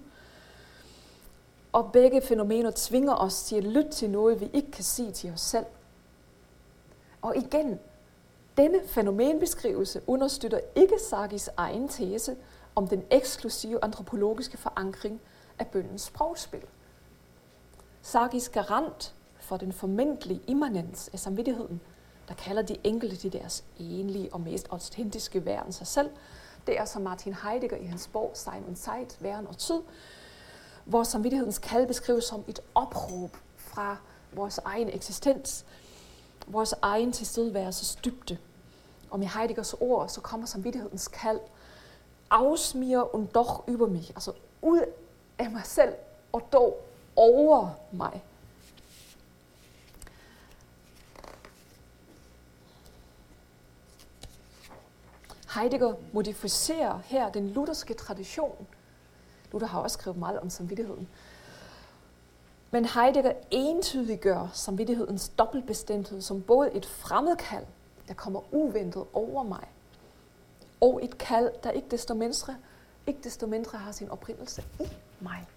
Og 1.75 1.91
begge 1.91 2.21
fænomener 2.21 2.71
tvinger 2.75 3.15
os 3.15 3.43
til 3.43 3.55
at 3.55 3.63
lytte 3.63 3.91
til 3.91 4.09
noget, 4.09 4.41
vi 4.41 4.49
ikke 4.53 4.71
kan 4.71 4.83
sige 4.83 5.11
til 5.11 5.31
os 5.31 5.41
selv. 5.41 5.65
Og 7.21 7.38
igen, 7.38 7.79
denne 8.57 8.79
fænomenbeskrivelse 8.88 10.01
understøtter 10.07 10.59
ikke 10.75 10.99
Sagis 11.09 11.49
egen 11.57 11.88
tese 11.88 12.35
om 12.75 12.88
den 12.88 13.03
eksklusive 13.11 13.83
antropologiske 13.83 14.57
forankring 14.57 15.21
af 15.59 15.67
bøndens 15.67 16.01
sprogspil. 16.01 16.63
Sagis 18.01 18.49
garant 18.49 19.15
for 19.39 19.57
den 19.57 19.73
formentlige 19.73 20.41
immanens 20.47 21.09
af 21.13 21.19
samvittigheden, 21.19 21.81
der 22.27 22.33
kalder 22.33 22.61
de 22.61 22.77
enkelte 22.83 23.15
de 23.15 23.38
deres 23.38 23.63
enlige 23.79 24.33
og 24.33 24.41
mest 24.41 24.67
autentiske 24.69 25.45
væren 25.45 25.71
sig 25.71 25.88
selv, 25.88 26.09
det 26.67 26.79
er 26.79 26.85
som 26.85 27.01
Martin 27.01 27.33
Heidegger 27.33 27.77
i 27.77 27.85
hans 27.85 28.07
bog 28.07 28.31
Sein 28.33 28.63
und 28.67 28.75
Zeit, 28.75 29.17
Væren 29.19 29.47
og 29.47 29.57
Tid, 29.57 29.81
hvor 30.85 31.03
samvittighedens 31.03 31.59
kald 31.59 31.87
beskrives 31.87 32.25
som 32.25 32.43
et 32.47 32.59
opråb 32.75 33.37
fra 33.57 33.97
vores 34.33 34.57
egen 34.57 34.89
eksistens, 34.89 35.65
vores 36.47 36.73
egen 36.81 37.11
tilstedeværelses 37.11 37.95
dybde. 37.95 38.37
Og 39.09 39.19
med 39.19 39.27
Heideggers 39.27 39.73
ord, 39.73 40.09
så 40.09 40.21
kommer 40.21 40.47
samvittighedens 40.47 41.07
kald, 41.07 41.39
afsmiger 42.29 43.15
und 43.15 43.27
doch 43.27 43.63
über 43.67 43.87
mich, 43.87 44.09
altså 44.09 44.31
ud 44.61 44.81
af 45.37 45.51
mig 45.51 45.65
selv 45.65 45.93
og 46.33 46.47
dog 46.53 46.85
over 47.15 47.69
mig. 47.91 48.23
Heidegger 55.55 55.93
modificerer 56.13 56.99
her 57.05 57.31
den 57.31 57.49
lutherske 57.49 57.93
tradition. 57.93 58.67
Luther 59.55 59.67
har 59.67 59.79
også 59.79 59.93
skrevet 59.93 60.19
meget 60.19 60.39
om 60.39 60.49
samvittigheden. 60.49 61.07
Men 62.71 62.85
Heidegger 62.85 63.33
entydiggør 63.51 64.47
samvittighedens 64.53 65.29
dobbeltbestemthed 65.29 66.21
som 66.21 66.41
både 66.41 66.71
et 66.71 66.85
fremmedkald, 66.85 67.65
der 68.07 68.13
kommer 68.13 68.41
uventet 68.51 69.05
over 69.13 69.43
mig, 69.43 69.67
og 70.81 71.03
et 71.03 71.17
kald, 71.17 71.51
der 71.63 71.71
ikke 71.71 71.87
desto 71.91 72.13
mindre, 72.13 72.55
ikke 73.07 73.19
desto 73.23 73.47
mindre 73.47 73.77
har 73.77 73.91
sin 73.91 74.09
oprindelse 74.09 74.63
i 74.79 74.87
mig. 75.19 75.47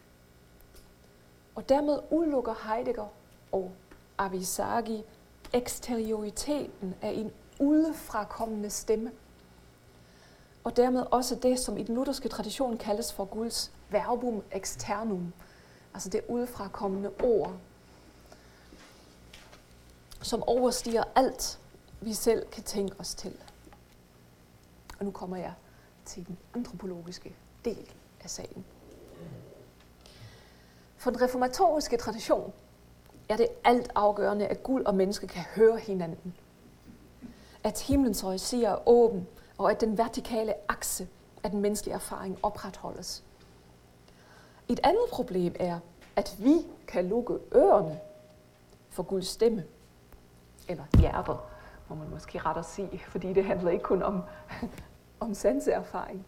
Og 1.55 1.69
dermed 1.69 1.99
udelukker 2.11 2.55
Heidegger 2.69 3.07
og 3.53 3.73
Avisagi 4.19 5.05
eksterioriteten 5.53 6.95
af 7.03 7.11
en 7.11 7.31
udefrakommende 7.61 8.71
stemme. 8.71 9.13
Og 10.65 10.77
dermed 10.77 11.05
også 11.11 11.35
det, 11.35 11.59
som 11.59 11.77
i 11.77 11.83
den 11.83 11.95
lutherske 11.95 12.29
tradition 12.29 12.79
kaldes 12.79 13.13
for 13.13 13.25
Guds 13.25 13.73
verbum 13.91 14.43
externum, 14.53 15.33
altså 15.95 16.09
det 16.09 16.21
udefrakommende 16.29 17.11
ord, 17.23 17.57
som 20.23 20.43
overstiger 20.43 21.05
alt, 21.15 21.61
vi 22.01 22.13
selv 22.13 22.47
kan 22.51 22.63
tænke 22.63 23.01
os 23.01 23.15
til. 23.15 23.37
Og 24.99 25.05
nu 25.05 25.11
kommer 25.11 25.37
jeg 25.37 25.53
til 26.05 26.27
den 26.27 26.39
antropologiske 26.55 27.35
del 27.65 27.91
af 28.21 28.31
sagen. 28.31 28.65
For 30.97 31.11
den 31.11 31.23
reformatoriske 31.23 31.97
tradition 31.97 32.53
er 33.29 33.37
det 33.37 33.49
alt 33.65 33.91
afgørende, 33.95 34.47
at 34.47 34.63
Gud 34.63 34.83
og 34.83 34.95
menneske 34.95 35.27
kan 35.27 35.43
høre 35.43 35.79
hinanden. 35.79 36.35
At 37.65 37.81
himlens 37.81 38.21
horisont 38.21 38.65
er 38.65 38.89
åben, 38.89 39.27
og 39.59 39.71
at 39.71 39.81
den 39.81 39.99
vertikale 39.99 40.55
akse 40.69 41.09
af 41.45 41.51
den 41.51 41.61
menneskelige 41.61 41.95
erfaring 41.95 42.39
opretholdes. 42.43 43.25
Et 44.69 44.81
andet 44.85 45.05
problem 45.13 45.55
er, 45.61 45.79
at 46.17 46.37
vi 46.39 46.55
kan 46.87 47.09
lukke 47.09 47.39
ørerne 47.55 48.01
for 48.89 49.03
Guds 49.03 49.27
stemme, 49.27 49.65
eller 50.69 50.85
hjertet, 50.99 51.37
må 51.89 51.95
man 51.95 52.11
måske 52.11 52.39
ret 52.39 52.57
at 52.57 52.65
sige, 52.65 53.03
fordi 53.09 53.33
det 53.33 53.45
handler 53.45 53.71
ikke 53.71 53.85
kun 53.85 54.03
om, 54.03 54.23
om 55.21 55.35
sanseerfaring. 55.35 56.27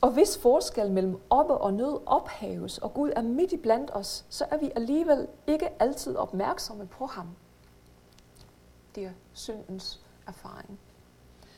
Og 0.00 0.10
hvis 0.10 0.38
forskel 0.38 0.90
mellem 0.90 1.20
oppe 1.30 1.54
og 1.54 1.74
ned 1.74 1.98
ophaves, 2.06 2.78
og 2.78 2.94
Gud 2.94 3.12
er 3.16 3.22
midt 3.22 3.52
i 3.52 3.56
blandt 3.56 3.90
os, 3.94 4.24
så 4.28 4.46
er 4.50 4.56
vi 4.56 4.70
alligevel 4.76 5.28
ikke 5.46 5.82
altid 5.82 6.16
opmærksomme 6.16 6.86
på 6.86 7.06
ham. 7.06 7.28
Det 8.94 9.04
er 9.04 9.10
syndens 9.32 10.00
erfaring. 10.26 10.78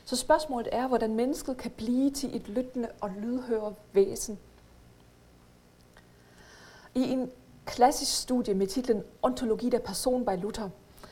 Så 0.05 0.15
spørgsmålet 0.15 0.69
er, 0.71 0.87
hvordan 0.87 1.15
mennesket 1.15 1.57
kan 1.57 1.71
blive 1.71 2.11
til 2.11 2.35
et 2.35 2.49
lyttende 2.49 2.89
og 3.01 3.09
lydhøre 3.09 3.73
væsen. 3.93 4.39
I 6.97 7.11
en 7.11 7.31
klassisk 7.65 8.21
studie 8.21 8.53
med 8.53 8.67
titlen 8.67 9.03
Ontologi 9.21 9.69
der 9.69 9.79
Person 9.79 10.25
by 10.25 10.41
Luther 10.41 10.69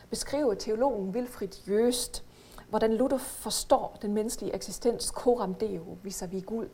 beskriver 0.09 0.53
teologen 0.53 1.09
Wilfried 1.09 1.67
Jøst, 1.67 2.23
hvordan 2.69 2.93
Luther 2.93 3.17
forstår 3.17 3.97
den 4.01 4.13
menneskelige 4.13 4.55
eksistens 4.55 5.03
coram 5.03 5.53
deo 5.53 5.97
vis-à-vis 6.03 6.45
Gud. 6.45 6.69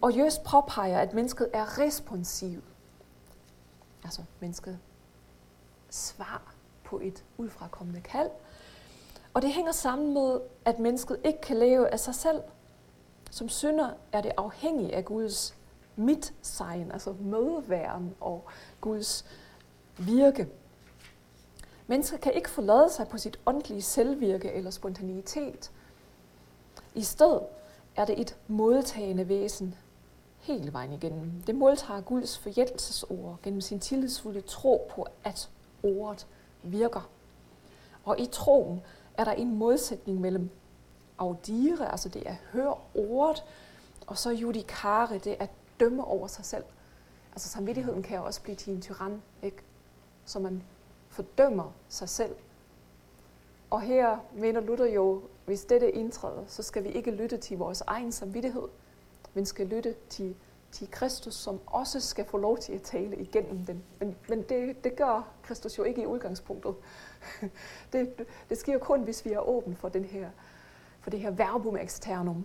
Og 0.00 0.12
Jøst 0.12 0.44
påpeger, 0.44 0.98
at 0.98 1.14
mennesket 1.14 1.48
er 1.52 1.78
responsiv. 1.78 2.62
Altså 4.04 4.22
mennesket 4.40 4.78
svar 5.90 6.54
på 6.84 7.00
et 7.02 7.24
udfrakommende 7.36 8.00
kald. 8.00 8.30
Og 9.34 9.42
det 9.42 9.52
hænger 9.52 9.72
sammen 9.72 10.14
med, 10.14 10.40
at 10.64 10.78
mennesket 10.78 11.20
ikke 11.24 11.40
kan 11.40 11.56
leve 11.56 11.88
af 11.88 12.00
sig 12.00 12.14
selv. 12.14 12.42
Som 13.30 13.48
synder 13.48 13.90
er 14.12 14.20
det 14.20 14.32
afhængig 14.36 14.94
af 14.94 15.04
Guds 15.04 15.61
mit 15.96 16.34
sign, 16.42 16.92
altså 16.92 17.14
medværen 17.20 18.14
og 18.20 18.44
Guds 18.80 19.24
virke. 19.98 20.48
Mennesker 21.86 22.16
kan 22.16 22.32
ikke 22.32 22.50
forlade 22.50 22.90
sig 22.90 23.08
på 23.08 23.18
sit 23.18 23.38
åndelige 23.46 23.82
selvvirke 23.82 24.52
eller 24.52 24.70
spontanitet. 24.70 25.72
I 26.94 27.02
stedet 27.02 27.42
er 27.96 28.04
det 28.04 28.20
et 28.20 28.36
modtagende 28.48 29.28
væsen 29.28 29.74
hele 30.38 30.72
vejen 30.72 30.92
igennem. 30.92 31.42
Det 31.46 31.54
modtager 31.54 32.00
Guds 32.00 32.38
forjættelsesord 32.38 33.38
gennem 33.42 33.60
sin 33.60 33.80
tillidsfulde 33.80 34.40
tro 34.40 34.90
på, 34.94 35.06
at 35.24 35.50
ordet 35.82 36.26
virker. 36.62 37.10
Og 38.04 38.20
i 38.20 38.26
troen 38.26 38.82
er 39.14 39.24
der 39.24 39.32
en 39.32 39.56
modsætning 39.56 40.20
mellem 40.20 40.50
audire, 41.18 41.90
altså 41.90 42.08
det 42.08 42.22
at 42.26 42.36
høre 42.52 42.74
ordet, 42.94 43.44
og 44.06 44.18
så 44.18 44.30
judikare, 44.30 45.18
det 45.18 45.36
at 45.40 45.50
dømme 45.82 46.04
over 46.04 46.26
sig 46.26 46.44
selv. 46.44 46.64
Altså 47.32 47.48
samvittigheden 47.48 48.02
kan 48.02 48.16
jo 48.16 48.24
også 48.24 48.42
blive 48.42 48.56
til 48.56 48.74
en 48.74 48.80
tyran, 48.80 49.22
ikke? 49.42 49.56
Så 50.24 50.38
man 50.38 50.62
fordømmer 51.08 51.72
sig 51.88 52.08
selv. 52.08 52.34
Og 53.70 53.80
her 53.80 54.18
mener 54.34 54.60
Luther 54.60 54.86
jo, 54.86 55.22
hvis 55.44 55.64
dette 55.64 55.90
indtræder, 55.90 56.44
så 56.46 56.62
skal 56.62 56.84
vi 56.84 56.88
ikke 56.88 57.10
lytte 57.10 57.36
til 57.36 57.58
vores 57.58 57.80
egen 57.80 58.12
samvittighed, 58.12 58.68
men 59.34 59.46
skal 59.46 59.66
lytte 59.66 59.94
til, 60.08 60.36
til 60.72 60.90
Kristus, 60.90 61.34
som 61.34 61.60
også 61.66 62.00
skal 62.00 62.24
få 62.24 62.38
lov 62.38 62.58
til 62.58 62.72
at 62.72 62.82
tale 62.82 63.16
igennem 63.16 63.66
den. 63.66 63.82
Men, 64.00 64.16
men 64.28 64.42
det, 64.42 64.84
det 64.84 64.96
gør 64.96 65.28
Kristus 65.42 65.78
jo 65.78 65.82
ikke 65.82 66.02
i 66.02 66.06
udgangspunktet. 66.06 66.74
Det, 67.92 68.26
det 68.48 68.58
sker 68.58 68.78
kun, 68.78 69.02
hvis 69.02 69.24
vi 69.24 69.32
er 69.32 69.48
åbne 69.48 69.76
for 69.76 69.88
den 69.88 70.04
her 70.04 70.30
for 71.00 71.10
det 71.10 71.20
her 71.20 71.30
verbum 71.30 71.76
externum. 71.76 72.44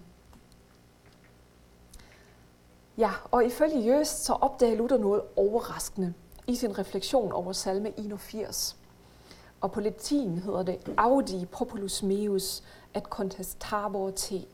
Ja, 2.97 3.11
og 3.31 3.45
ifølge 3.45 3.79
Jøst 3.79 4.25
så 4.25 4.33
opdager 4.33 4.77
Luther 4.77 4.97
noget 4.97 5.21
overraskende 5.35 6.13
i 6.47 6.55
sin 6.55 6.79
refleksion 6.79 7.31
over 7.31 7.53
salme 7.53 7.99
81. 7.99 8.77
Og 9.61 9.71
på 9.71 9.81
latin 9.81 10.37
hedder 10.37 10.63
det 10.63 10.93
Audi 10.97 11.45
populus 11.45 12.03
meus 12.03 12.63
at 12.93 13.03
contestabor 13.03 14.11
te. 14.11 14.45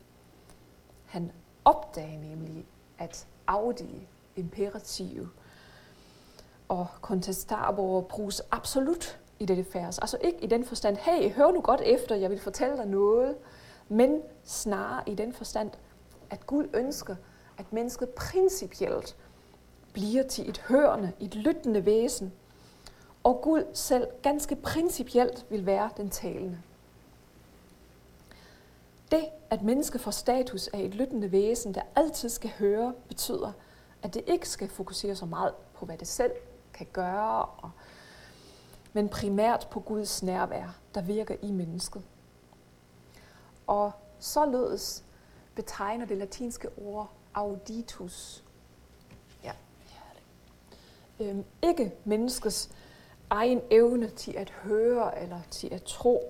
Han 1.04 1.32
opdager 1.64 2.18
nemlig, 2.18 2.66
at 2.98 3.26
Audi 3.46 4.08
imperativ 4.36 5.28
og 6.68 6.86
contestabor 7.02 8.00
bruges 8.00 8.42
absolut 8.50 9.20
i 9.38 9.44
dette 9.44 9.66
vers. 9.74 9.98
Altså 9.98 10.18
ikke 10.20 10.38
i 10.44 10.46
den 10.46 10.64
forstand, 10.64 10.96
hey, 10.96 11.32
hør 11.32 11.50
nu 11.50 11.60
godt 11.60 11.80
efter, 11.80 12.14
jeg 12.14 12.30
vil 12.30 12.40
fortælle 12.40 12.76
dig 12.76 12.86
noget, 12.86 13.36
men 13.88 14.22
snarere 14.44 15.02
i 15.06 15.14
den 15.14 15.32
forstand, 15.32 15.70
at 16.30 16.46
Gud 16.46 16.68
ønsker, 16.74 17.16
at 17.58 17.72
mennesket 17.72 18.08
principielt 18.08 19.16
bliver 19.92 20.22
til 20.22 20.48
et 20.48 20.58
hørende, 20.58 21.12
et 21.20 21.34
lyttende 21.34 21.86
væsen, 21.86 22.32
og 23.24 23.40
Gud 23.42 23.64
selv 23.74 24.06
ganske 24.22 24.56
principielt 24.56 25.46
vil 25.50 25.66
være 25.66 25.90
den 25.96 26.10
talende. 26.10 26.58
Det, 29.10 29.24
at 29.50 29.62
mennesket 29.62 30.00
får 30.00 30.10
status 30.10 30.68
af 30.68 30.80
et 30.80 30.94
lyttende 30.94 31.32
væsen, 31.32 31.74
der 31.74 31.82
altid 31.96 32.28
skal 32.28 32.50
høre, 32.50 32.94
betyder, 33.08 33.52
at 34.02 34.14
det 34.14 34.22
ikke 34.26 34.48
skal 34.48 34.68
fokusere 34.68 35.16
så 35.16 35.26
meget 35.26 35.54
på, 35.74 35.86
hvad 35.86 35.98
det 35.98 36.08
selv 36.08 36.32
kan 36.74 36.86
gøre, 36.92 37.44
og, 37.44 37.70
men 38.92 39.08
primært 39.08 39.68
på 39.70 39.80
Guds 39.80 40.22
nærvær, 40.22 40.78
der 40.94 41.02
virker 41.02 41.36
i 41.42 41.50
mennesket. 41.50 42.02
Og 43.66 43.92
således 44.18 45.04
betegner 45.54 46.06
det 46.06 46.18
latinske 46.18 46.68
ord 46.76 47.10
auditus. 47.34 48.44
Ja, 49.44 49.52
øhm, 51.20 51.44
ikke 51.62 51.92
menneskets 52.04 52.70
egen 53.30 53.60
evne 53.70 54.08
til 54.08 54.32
at 54.32 54.50
høre 54.50 55.22
eller 55.22 55.40
til 55.50 55.74
at 55.74 55.82
tro, 55.82 56.22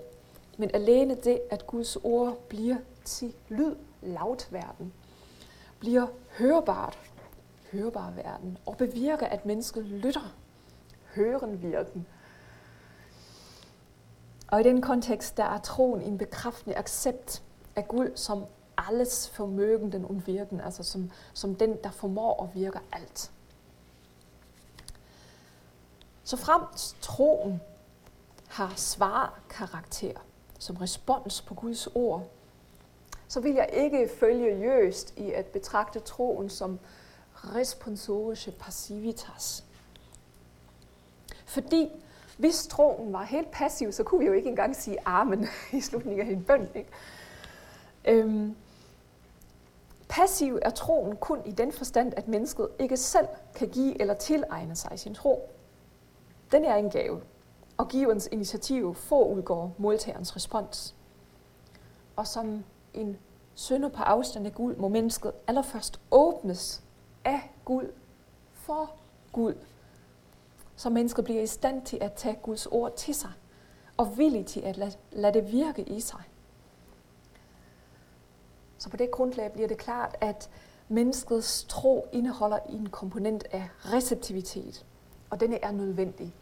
men 0.58 0.70
alene 0.74 1.14
det, 1.14 1.40
at 1.50 1.66
Guds 1.66 1.96
ord 1.96 2.38
bliver 2.48 2.76
til 3.04 3.34
lyd, 3.48 3.76
verden, 4.50 4.92
bliver 5.78 6.06
hørbart, 6.38 6.98
hørbar 7.72 8.10
verden, 8.10 8.58
og 8.66 8.76
bevirker, 8.76 9.26
at 9.26 9.46
mennesket 9.46 9.84
lytter, 9.84 10.34
høren 11.14 11.62
virken. 11.62 12.06
Og 14.48 14.60
i 14.60 14.62
den 14.62 14.82
kontekst, 14.82 15.36
der 15.36 15.44
er 15.44 15.58
troen 15.58 16.02
en 16.02 16.18
bekræftende 16.18 16.76
accept 16.76 17.42
af 17.76 17.88
Gud 17.88 18.10
som 18.14 18.44
alles 18.76 19.28
Vermögenden 19.28 20.04
und 20.04 20.26
Wirken, 20.26 20.60
altså 20.60 20.82
som, 20.82 21.10
som 21.32 21.54
den, 21.54 21.78
der 21.84 21.90
formår 21.90 22.34
og 22.34 22.50
virker 22.54 22.80
alt. 22.92 23.30
Så 26.24 26.36
fremt 26.36 26.96
troen 27.00 27.60
har 28.48 28.72
svarkarakter 28.76 30.14
som 30.58 30.76
respons 30.76 31.42
på 31.42 31.54
Guds 31.54 31.88
ord, 31.94 32.30
så 33.28 33.40
vil 33.40 33.54
jeg 33.54 33.68
ikke 33.72 34.10
følge 34.20 34.58
jøst 34.58 35.14
i 35.16 35.32
at 35.32 35.46
betragte 35.46 36.00
troen 36.00 36.50
som 36.50 36.78
responsorische 37.34 38.50
passivitas. 38.50 39.64
Fordi 41.44 41.90
hvis 42.38 42.66
troen 42.66 43.12
var 43.12 43.22
helt 43.22 43.50
passiv, 43.50 43.92
så 43.92 44.02
kunne 44.04 44.20
vi 44.20 44.26
jo 44.26 44.32
ikke 44.32 44.48
engang 44.48 44.76
sige 44.76 44.98
amen 45.04 45.46
i 45.72 45.80
slutningen 45.80 46.26
af 46.26 46.32
en 46.32 46.44
bøn. 46.44 46.68
Ikke? 46.74 46.90
Øhm, 48.04 48.56
passiv 50.14 50.58
er 50.62 50.70
troen 50.70 51.16
kun 51.16 51.42
i 51.44 51.52
den 51.52 51.72
forstand, 51.72 52.12
at 52.16 52.28
mennesket 52.28 52.68
ikke 52.78 52.96
selv 52.96 53.28
kan 53.54 53.68
give 53.68 54.00
eller 54.00 54.14
tilegne 54.14 54.76
sig 54.76 54.98
sin 54.98 55.14
tro. 55.14 55.50
Den 56.52 56.64
er 56.64 56.74
en 56.74 56.90
gave, 56.90 57.20
og 57.76 57.88
giverens 57.88 58.28
initiativ 58.32 58.94
forudgår 58.94 59.74
modtagerens 59.78 60.36
respons. 60.36 60.94
Og 62.16 62.26
som 62.26 62.64
en 62.94 63.18
sønder 63.54 63.88
på 63.88 64.02
afstand 64.02 64.46
af 64.46 64.54
Gud, 64.54 64.76
må 64.76 64.88
mennesket 64.88 65.32
allerførst 65.46 66.00
åbnes 66.10 66.82
af 67.24 67.50
Gud 67.64 67.92
for 68.52 68.90
Gud. 69.32 69.54
Så 70.76 70.90
mennesket 70.90 71.24
bliver 71.24 71.42
i 71.42 71.46
stand 71.46 71.82
til 71.82 71.98
at 72.00 72.12
tage 72.12 72.38
Guds 72.42 72.66
ord 72.66 72.96
til 72.96 73.14
sig, 73.14 73.32
og 73.96 74.18
villig 74.18 74.46
til 74.46 74.60
at 74.60 74.76
lade, 74.76 74.92
lade 75.12 75.34
det 75.34 75.52
virke 75.52 75.82
i 75.82 76.00
sig. 76.00 76.22
Så 78.84 78.90
på 78.90 78.96
det 78.96 79.10
grundlag 79.10 79.52
bliver 79.52 79.68
det 79.68 79.78
klart, 79.78 80.16
at 80.20 80.50
menneskets 80.88 81.64
tro 81.68 82.08
indeholder 82.12 82.58
en 82.58 82.88
komponent 82.88 83.44
af 83.50 83.68
receptivitet, 83.80 84.86
og 85.30 85.40
denne 85.40 85.64
er 85.64 85.72
nødvendig. 85.72 86.34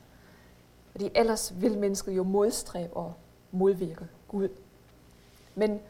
Fordi 0.91 1.11
ellers 1.15 1.61
vil 1.61 1.79
mennesket 1.79 2.13
jo 2.13 2.23
modstræbe 2.23 2.97
og 2.97 3.15
modvirke 3.53 4.09
Gud. 4.29 4.49
Men 5.55 5.81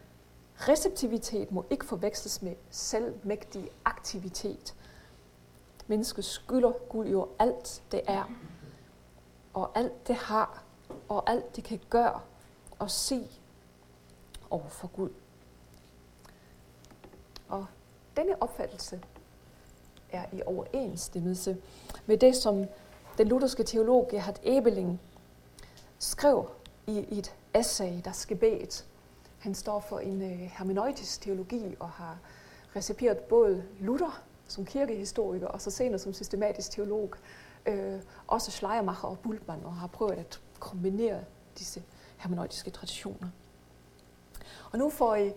receptivitet 0.56 1.52
må 1.52 1.64
ikke 1.70 1.84
forveksles 1.84 2.42
med 2.42 2.54
selvmægtig 2.70 3.70
aktivitet. 3.84 4.74
Mennesket 5.86 6.24
skylder 6.24 6.72
Gud 6.88 7.06
jo 7.06 7.28
alt 7.38 7.82
det 7.92 8.00
er, 8.06 8.30
og 9.54 9.70
alt 9.74 10.08
det 10.08 10.16
har, 10.16 10.64
og 11.08 11.30
alt 11.30 11.56
det 11.56 11.64
kan 11.64 11.80
gøre 11.90 12.20
og 12.78 12.90
se 12.90 13.30
over 14.50 14.68
for 14.68 14.88
Gud. 14.88 15.10
Og 17.52 17.66
denne 18.16 18.42
opfattelse 18.42 19.00
er 20.10 20.24
i 20.32 20.42
overensstemmelse 20.46 21.56
med 22.06 22.16
det, 22.16 22.36
som 22.36 22.64
den 23.18 23.28
lutherske 23.28 23.62
teolog 23.62 24.08
Gerhard 24.10 24.38
Ebeling 24.42 25.00
skrev 25.98 26.50
i 26.86 27.18
et 27.18 27.34
essay, 27.54 28.00
der 28.04 28.12
skebet. 28.12 28.86
Han 29.38 29.54
står 29.54 29.80
for 29.80 29.98
en 29.98 30.22
øh, 30.22 30.38
hermeneutisk 30.38 31.20
teologi 31.20 31.76
og 31.80 31.90
har 31.90 32.18
reciperet 32.76 33.18
både 33.18 33.64
Luther 33.80 34.22
som 34.48 34.66
kirkehistoriker 34.66 35.46
og 35.46 35.60
så 35.60 35.70
senere 35.70 35.98
som 35.98 36.12
systematisk 36.12 36.70
teolog, 36.70 37.14
øh, 37.66 38.00
også 38.26 38.50
Schleiermacher 38.50 39.08
og 39.08 39.18
Bultmann, 39.18 39.64
og 39.64 39.74
har 39.74 39.86
prøvet 39.86 40.12
at 40.12 40.40
kombinere 40.58 41.24
disse 41.58 41.82
hermeneutiske 42.16 42.70
traditioner. 42.70 43.28
Og 44.70 44.78
nu 44.78 44.90
får 44.90 45.14
I 45.14 45.32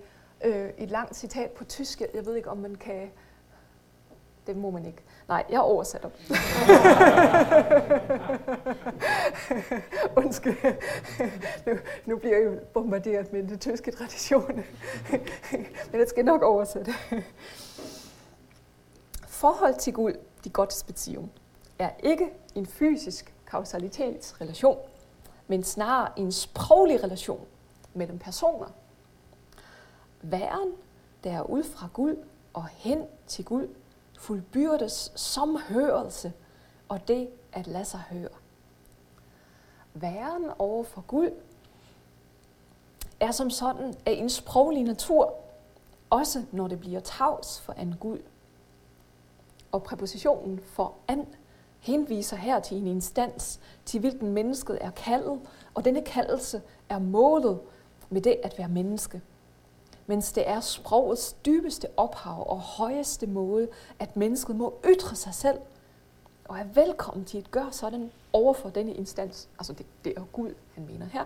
øh, 0.45 0.69
et 0.77 0.89
langt 0.89 1.15
citat 1.15 1.51
på 1.51 1.63
tysk. 1.63 2.01
Jeg 2.13 2.25
ved 2.25 2.35
ikke, 2.35 2.49
om 2.49 2.57
man 2.57 2.75
kan... 2.75 3.11
Det 4.47 4.55
må 4.55 4.69
man 4.69 4.85
ikke. 4.85 5.03
Nej, 5.27 5.45
jeg 5.49 5.59
oversætter. 5.59 6.09
Undskyld. 10.23 10.55
Nu, 11.65 11.77
nu 12.05 12.17
bliver 12.17 12.37
jeg 12.37 12.45
jo 12.45 12.59
bombarderet 12.73 13.33
med 13.33 13.43
den 13.43 13.59
tyske 13.59 13.91
tradition. 13.91 14.55
Men 15.91 15.99
jeg 15.99 16.07
skal 16.07 16.25
nok 16.25 16.41
oversætte. 16.41 16.93
Forhold 19.27 19.75
til 19.79 19.93
Gud, 19.93 20.13
de 20.43 20.49
Gottesbeziehung, 20.49 21.31
er 21.79 21.89
ikke 22.03 22.29
en 22.55 22.65
fysisk 22.65 23.33
kausalitetsrelation, 23.47 24.77
men 25.47 25.63
snarere 25.63 26.19
en 26.19 26.31
sproglig 26.31 27.03
relation 27.03 27.45
mellem 27.93 28.19
personer. 28.19 28.67
Væren, 30.31 30.71
der 31.23 31.31
er 31.31 31.41
ud 31.41 31.63
fra 31.63 31.87
Gud 31.93 32.15
og 32.53 32.67
hen 32.67 33.03
til 33.27 33.45
Gud, 33.45 33.67
fuldbyrdes 34.19 35.11
som 35.15 35.57
hørelse, 35.69 36.33
og 36.89 37.07
det 37.07 37.29
at 37.53 37.67
lade 37.67 37.85
sig 37.85 37.99
høre. 37.99 38.29
Væren 39.93 40.45
over 40.59 40.83
for 40.83 41.01
Gud 41.01 41.29
er 43.19 43.31
som 43.31 43.49
sådan 43.49 43.93
af 44.05 44.11
en 44.11 44.29
sproglig 44.29 44.83
natur, 44.83 45.35
også 46.09 46.43
når 46.51 46.67
det 46.67 46.79
bliver 46.79 46.99
tavs 46.99 47.61
for 47.61 47.73
en 47.73 47.95
Gud. 47.99 48.19
Og 49.71 49.83
præpositionen 49.83 50.59
for 50.59 50.93
an 51.07 51.27
henviser 51.79 52.37
her 52.37 52.59
til 52.59 52.77
en 52.77 52.87
instans, 52.87 53.59
til 53.85 53.99
hvilken 53.99 54.33
mennesket 54.33 54.77
er 54.81 54.91
kaldet, 54.91 55.39
og 55.73 55.85
denne 55.85 56.01
kaldelse 56.01 56.61
er 56.89 56.99
målet 56.99 57.59
med 58.09 58.21
det 58.21 58.35
at 58.43 58.57
være 58.57 58.69
menneske 58.69 59.21
mens 60.07 60.31
det 60.31 60.49
er 60.49 60.59
sprogets 60.59 61.33
dybeste 61.33 61.87
ophav 61.97 62.49
og 62.49 62.59
højeste 62.59 63.27
måde, 63.27 63.67
at 63.99 64.17
mennesket 64.17 64.55
må 64.55 64.79
ytre 64.85 65.15
sig 65.15 65.33
selv 65.33 65.59
og 66.45 66.59
er 66.59 66.63
velkommen 66.63 67.25
til 67.25 67.37
at 67.37 67.51
gøre 67.51 67.71
sådan 67.71 68.11
over 68.33 68.53
for 68.53 68.69
denne 68.69 68.93
instans. 68.93 69.49
Altså 69.59 69.73
det, 69.73 69.85
det 70.03 70.13
er 70.17 70.23
Gud, 70.33 70.53
han 70.73 70.85
mener 70.85 71.05
her. 71.05 71.25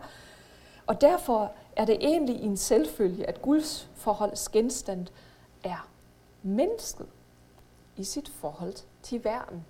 Og 0.87 1.01
derfor 1.01 1.51
er 1.75 1.85
det 1.85 1.97
egentlig 2.01 2.41
en 2.41 2.57
selvfølge, 2.57 3.25
at 3.25 3.41
Guds 3.41 3.89
forholds 3.95 4.49
genstand 4.49 5.07
er 5.63 5.89
mennesket 6.43 7.07
i 7.97 8.03
sit 8.03 8.29
forhold 8.29 8.73
til 9.01 9.23
verden. 9.23 9.65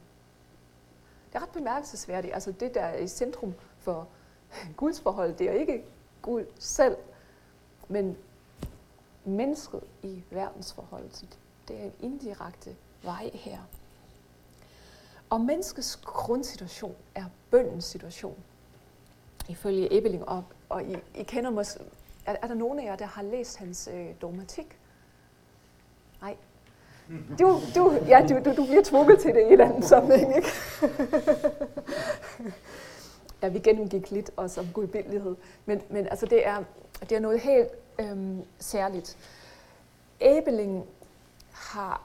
Det 1.29 1.35
er 1.35 1.41
ret 1.41 1.49
bemærkelsesværdigt. 1.49 2.33
Altså 2.33 2.51
det, 2.51 2.73
der 2.73 2.81
er 2.81 2.97
i 2.97 3.07
centrum 3.07 3.53
for 3.79 4.07
Guds 4.77 5.01
forhold, 5.01 5.33
det 5.33 5.49
er 5.49 5.53
ikke 5.53 5.83
Gud 6.21 6.45
selv, 6.59 6.95
men 7.87 8.17
mennesket 9.25 9.81
i 10.03 10.23
verdensforholdet. 10.29 11.25
Det 11.67 11.79
er 11.79 11.83
en 11.83 11.93
indirekte 11.99 12.75
vej 13.03 13.29
her. 13.33 13.57
Og 15.29 15.41
menneskets 15.41 15.95
grundsituation 15.95 16.95
er 17.15 17.25
bøndens 17.51 17.85
situation. 17.85 18.35
Ifølge 19.49 19.97
Ebeling, 19.97 20.29
og, 20.29 20.43
og 20.69 20.83
I, 20.83 20.95
I 21.15 21.23
kender 21.23 21.49
måske, 21.49 21.79
er, 22.25 22.35
er 22.41 22.47
der 22.47 22.55
nogen 22.55 22.79
af 22.79 22.83
jer, 22.83 22.95
der 22.95 23.05
har 23.05 23.23
læst 23.23 23.57
hans 23.57 23.89
øh, 23.93 24.07
dogmatik? 24.21 24.79
Nej. 26.21 26.35
Du, 27.39 27.59
du, 27.75 27.91
ja, 28.07 28.25
du, 28.29 28.49
du, 28.49 28.55
du 28.55 28.65
bliver 28.65 28.83
tvunget 28.83 29.19
til 29.19 29.33
det 29.33 29.41
i 29.41 29.43
et 29.43 29.51
eller 29.51 29.81
sammenhæng, 29.81 30.35
ikke? 30.35 30.49
ja, 33.41 33.47
vi 33.47 33.59
gennemgik 33.59 34.11
lidt 34.11 34.31
også 34.35 34.61
om 34.61 34.67
gudbillighed. 34.73 35.35
Men, 35.65 35.81
men 35.89 36.07
altså, 36.07 36.25
det 36.25 36.47
er, 36.47 36.63
det 37.01 37.11
er 37.11 37.19
noget 37.19 37.39
helt 37.39 37.69
øhm, 37.99 38.43
særligt. 38.59 39.17
Æbeling 40.21 40.85
har, 41.51 42.03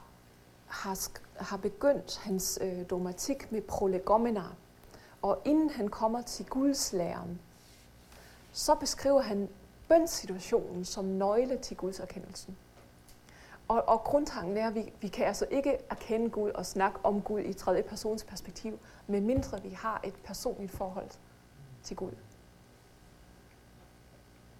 har, 0.67 0.97
har 1.35 1.57
begyndt 1.57 2.17
hans 2.17 2.59
øh, 2.61 2.89
dogmatik 2.89 3.51
med 3.51 3.61
prolegomena. 3.61 4.43
Og 5.21 5.41
inden 5.45 5.69
han 5.69 5.87
kommer 5.87 6.21
til 6.21 6.45
gudslæren, 6.45 7.39
så 8.53 8.75
beskriver 8.75 9.21
han 9.21 9.49
bønssituationen 9.87 10.85
som 10.85 11.05
nøgle 11.05 11.57
til 11.57 11.77
Guds 11.77 11.99
erkendelsen. 11.99 12.57
Og, 13.67 13.83
og 13.87 13.99
grundtanken 14.03 14.57
er, 14.57 14.67
at 14.67 14.75
vi, 14.75 14.93
vi 15.01 15.07
kan 15.07 15.25
altså 15.25 15.45
ikke 15.51 15.77
erkende 15.89 16.29
Gud 16.29 16.49
og 16.49 16.65
snakke 16.65 16.99
om 17.03 17.21
Gud 17.21 17.39
i 17.39 17.53
tredje 17.53 17.83
persons 17.83 18.23
perspektiv, 18.23 18.79
medmindre 19.07 19.61
vi 19.61 19.69
har 19.69 20.01
et 20.03 20.13
personligt 20.23 20.71
forhold 20.71 21.09
til 21.85 21.97
Gud. 21.97 22.11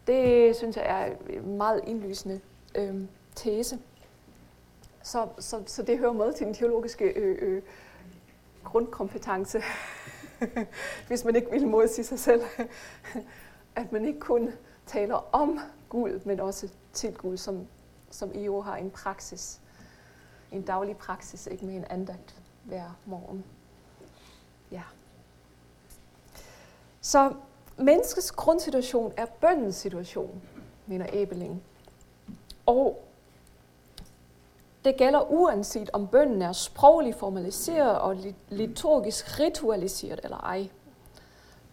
Det 0.08 0.56
synes 0.56 0.76
jeg 0.78 0.86
er 0.86 1.16
en 1.30 1.58
meget 1.58 1.82
indlysende 1.88 2.42
øh, 2.76 2.96
tese. 3.36 3.80
Så, 5.04 5.28
så, 5.40 5.64
så 5.66 5.84
det 5.84 5.98
hører 5.98 6.14
med 6.14 6.34
til 6.34 6.46
den 6.46 6.54
teologiske 6.54 7.06
øh, 7.06 7.38
øh, 7.42 7.62
grundkompetence, 8.64 9.62
hvis 11.08 11.26
man 11.26 11.36
ikke 11.36 11.52
vil 11.52 11.68
modsige 11.68 12.06
sig 12.06 12.20
selv, 12.20 12.42
at 13.76 13.92
man 13.92 14.06
ikke 14.06 14.20
kun 14.20 14.52
taler 14.86 15.36
om 15.36 15.60
Gud, 15.90 16.20
men 16.26 16.40
også 16.40 16.70
til 16.94 17.14
Gud, 17.14 17.38
som, 17.38 17.68
som 18.10 18.32
I 18.34 18.44
jo 18.44 18.62
har 18.62 18.76
en 18.76 18.92
praksis, 18.92 19.62
en 20.52 20.62
daglig 20.62 20.98
praksis, 20.98 21.48
ikke 21.48 21.66
med 21.66 21.76
en 21.76 21.86
andagt 21.90 22.36
hver 22.64 23.00
morgen. 23.06 23.46
Ja. 24.72 24.82
Så 27.06 27.34
menneskets 27.78 28.32
grundsituation 28.32 29.14
er 29.18 29.26
bøndens 29.26 29.76
situation, 29.76 30.42
mener 30.86 31.06
Ebeling. 31.14 31.64
Og 32.66 33.04
det 34.86 34.98
gælder 34.98 35.32
uanset 35.32 35.90
om 35.94 36.08
bønden 36.08 36.42
er 36.42 36.52
sprogligt 36.52 37.20
formaliseret 37.20 38.00
og 38.00 38.18
liturgisk 38.50 39.40
ritualiseret 39.40 40.20
eller 40.24 40.38
ej. 40.38 40.70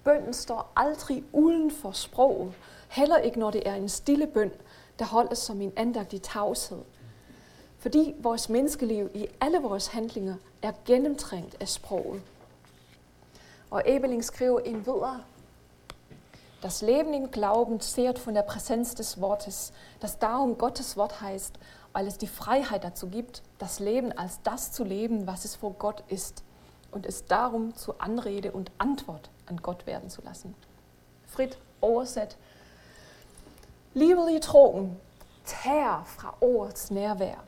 Bønden 0.04 0.32
står 0.32 0.72
aldrig 0.76 1.24
uden 1.32 1.70
for 1.70 1.92
sproget, 1.92 2.52
heller 2.88 3.16
ikke 3.16 3.38
når 3.38 3.50
det 3.50 3.68
er 3.68 3.74
en 3.74 3.88
stille 3.88 4.26
bøn, 4.26 4.52
der 4.98 5.04
holdes 5.04 5.38
som 5.38 5.60
en 5.60 5.72
andagtig 5.76 6.22
tavshed. 6.22 6.82
Fordi 7.78 8.14
vores 8.18 8.48
menneskeliv 8.48 9.10
i 9.14 9.26
alle 9.40 9.58
vores 9.58 9.86
handlinger 9.86 10.34
er 10.62 10.72
gennemtrængt 10.84 11.56
af 11.60 11.68
sproget. 11.68 12.22
Og 13.72 13.88
Ebeling 13.88 14.22
skriver 14.22 14.60
en 14.60 14.86
videre, 14.86 15.20
Das 16.60 16.82
Leben 16.82 17.14
im 17.14 17.30
Glauben 17.30 17.80
zehrt 17.80 18.18
von 18.18 18.34
der 18.34 18.42
Präsenz 18.42 18.94
des 18.94 19.18
Wortes, 19.18 19.72
das 19.98 20.18
darum 20.18 20.58
Gottes 20.58 20.98
Wort 20.98 21.22
heißt, 21.22 21.58
weil 21.94 22.06
es 22.06 22.18
die 22.18 22.26
Freiheit 22.26 22.84
dazu 22.84 23.08
gibt, 23.08 23.42
das 23.58 23.80
Leben 23.80 24.12
als 24.12 24.40
das 24.42 24.72
zu 24.72 24.84
leben, 24.84 25.26
was 25.26 25.46
es 25.46 25.56
vor 25.56 25.72
Gott 25.78 26.04
ist 26.08 26.44
und 26.90 27.06
es 27.06 27.24
darum 27.24 27.74
zu 27.74 27.98
Anrede 27.98 28.52
und 28.52 28.70
Antwort 28.76 29.30
an 29.46 29.56
Gott 29.56 29.86
werden 29.86 30.10
zu 30.10 30.20
lassen. 30.20 30.54
Frit 31.26 31.56
oversat. 31.80 32.36
Livet 33.94 34.30
i 34.30 34.40
troen 34.40 35.00
tager 35.46 36.04
fra 36.04 36.34
ordets 36.42 36.90
nærvær. 36.90 37.42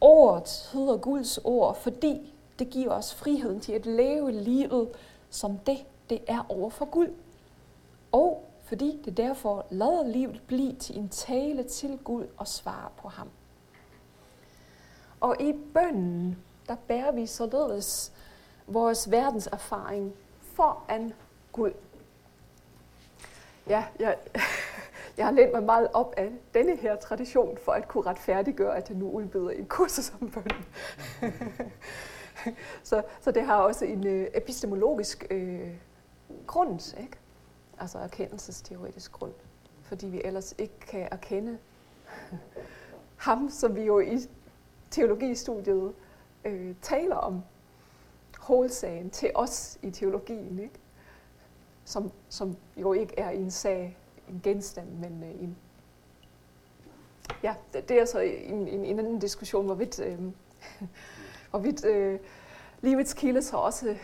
Ordet 0.00 0.70
hedder 0.72 0.96
Guds 0.96 1.38
ord, 1.44 1.74
fordi 1.74 2.32
det 2.58 2.70
giver 2.70 2.92
os 2.92 3.14
friheden 3.14 3.60
til 3.60 3.72
at 3.72 3.86
leve 3.86 4.32
livet 4.32 4.88
som 5.34 5.58
det, 5.58 5.78
det 6.10 6.20
er 6.26 6.46
over 6.48 6.70
for 6.70 6.84
Gud. 6.84 7.08
Og 8.12 8.50
fordi 8.64 9.02
det 9.04 9.16
derfor 9.16 9.66
lader 9.70 10.06
livet 10.06 10.42
blive 10.46 10.76
til 10.76 10.98
en 10.98 11.08
tale 11.08 11.62
til 11.62 11.98
Gud 12.04 12.26
og 12.36 12.48
svare 12.48 12.88
på 12.96 13.08
ham. 13.08 13.30
Og 15.20 15.36
i 15.40 15.52
bønden, 15.74 16.38
der 16.68 16.76
bærer 16.88 17.12
vi 17.12 17.26
således 17.26 18.12
vores 18.66 19.10
verdenserfaring 19.10 20.14
foran 20.40 21.12
Gud. 21.52 21.72
Ja, 23.68 23.84
jeg, 24.00 24.18
jeg 25.16 25.26
har 25.26 25.32
lænt 25.32 25.52
mig 25.52 25.62
meget 25.62 25.88
op 25.92 26.14
af 26.16 26.32
denne 26.54 26.76
her 26.76 26.96
tradition 26.96 27.58
for 27.64 27.72
at 27.72 27.88
kunne 27.88 28.06
retfærdiggøre, 28.06 28.76
at 28.76 28.88
jeg 28.88 28.98
nu 28.98 29.10
udbyder 29.10 29.50
en 29.50 29.66
kursus 29.66 30.12
om 30.20 30.30
bønden. 30.30 30.64
så, 32.82 33.02
så 33.20 33.30
det 33.30 33.42
har 33.42 33.56
også 33.56 33.84
en 33.84 34.06
øh, 34.06 34.26
epistemologisk 34.34 35.26
øh, 35.30 35.70
grund, 36.46 37.00
ikke? 37.00 37.16
altså 37.78 37.98
erkendelsesteoretisk 37.98 39.12
grund, 39.12 39.32
fordi 39.82 40.06
vi 40.06 40.20
ellers 40.24 40.54
ikke 40.58 40.78
kan 40.80 41.08
erkende 41.10 41.58
ham, 43.16 43.50
som 43.50 43.76
vi 43.76 43.82
jo 43.82 44.00
i 44.00 44.18
teologistudiet 44.90 45.92
øh, 46.44 46.74
taler 46.82 47.16
om 47.16 47.42
hovedsagen 48.38 49.10
til 49.10 49.30
os 49.34 49.78
i 49.82 49.90
teologien, 49.90 50.58
ikke? 50.58 50.74
Som, 51.84 52.12
som 52.28 52.56
jo 52.76 52.92
ikke 52.92 53.18
er 53.18 53.30
en 53.30 53.50
sag, 53.50 53.98
en 54.28 54.40
genstand, 54.44 54.88
men 54.88 55.22
øh, 55.24 55.42
en... 55.42 55.56
Ja, 57.42 57.54
det, 57.72 57.88
det 57.88 58.00
er 58.00 58.04
så 58.04 58.18
en, 58.20 58.68
en, 58.68 58.84
en 58.84 58.98
anden 58.98 59.18
diskussion, 59.18 59.66
hvorvidt, 59.66 60.00
øh, 60.00 60.18
hvorvidt 61.54 61.84
øh, 61.84 62.20
livets 62.80 63.14
kilde 63.14 63.42
så 63.42 63.56
også, 63.56 63.88
øh, 63.88 63.98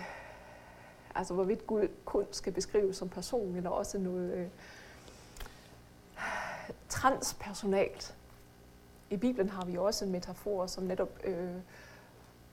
altså 1.15 1.35
hvorvidt 1.35 1.67
Gud 1.67 1.89
kun 2.05 2.27
skal 2.31 2.53
beskrives 2.53 2.97
som 2.97 3.09
person, 3.09 3.57
eller 3.57 3.71
også 3.71 3.99
noget 3.99 4.35
øh, 4.35 4.47
transpersonalt. 6.89 8.15
I 9.11 9.17
Bibelen 9.17 9.51
har 9.51 9.65
vi 9.65 9.77
også 9.77 10.05
en 10.05 10.13
metafor, 10.13 10.67
som 10.67 10.85
netop 10.85 11.09
øh, 11.25 11.55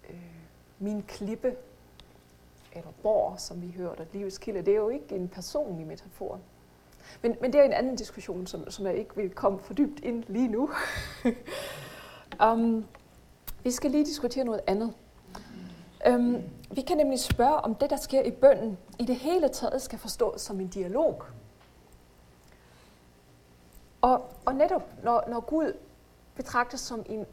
øh, 0.10 0.16
min 0.80 1.04
klippe, 1.04 1.56
eller 2.72 2.92
borg, 3.04 3.40
som 3.40 3.62
vi 3.62 3.74
hørte, 3.78 4.02
at 4.02 4.08
livets 4.14 4.38
kilde, 4.38 4.62
det 4.62 4.74
er 4.74 4.78
jo 4.78 4.90
ikke 4.90 5.16
en 5.16 5.28
personlig 5.28 5.88
metafor. 5.88 6.40
Men, 7.22 7.36
men 7.42 7.54
det 7.54 7.62
er 7.62 7.66
en 7.66 7.74
anden 7.74 7.96
diskussion, 7.96 8.48
som, 8.48 8.72
som 8.72 8.86
jeg 8.86 8.96
ikke 8.96 9.16
vil 9.16 9.30
komme 9.30 9.60
for 9.60 9.74
dybt 9.74 10.00
ind 10.00 10.24
lige 10.28 10.48
nu. 10.48 10.70
um, 12.46 12.86
vi 13.68 13.72
skal 13.72 13.92
lige 13.92 14.06
diskutere 14.06 14.44
noget 14.44 14.62
andet. 14.68 14.94
Um, 16.10 16.42
vi 16.72 16.82
kan 16.82 16.98
nemlig 16.98 17.20
spørge, 17.20 17.56
om 17.56 17.76
det, 17.76 17.90
der 17.90 17.96
sker 17.98 18.22
i 18.22 18.32
bønden, 18.32 18.78
i 19.00 19.06
det 19.06 19.16
hele 19.16 19.50
taget 19.50 19.82
skal 19.82 20.00
forstås 20.00 20.42
som 20.42 20.60
en 20.60 20.68
dialog. 20.68 21.24
Og, 24.02 24.34
og 24.46 24.56
netop 24.56 24.84
når, 25.04 25.24
når 25.28 25.40
Gud 25.40 25.74
betragtes 26.36 26.80
som 26.80 27.06
en 27.06 27.26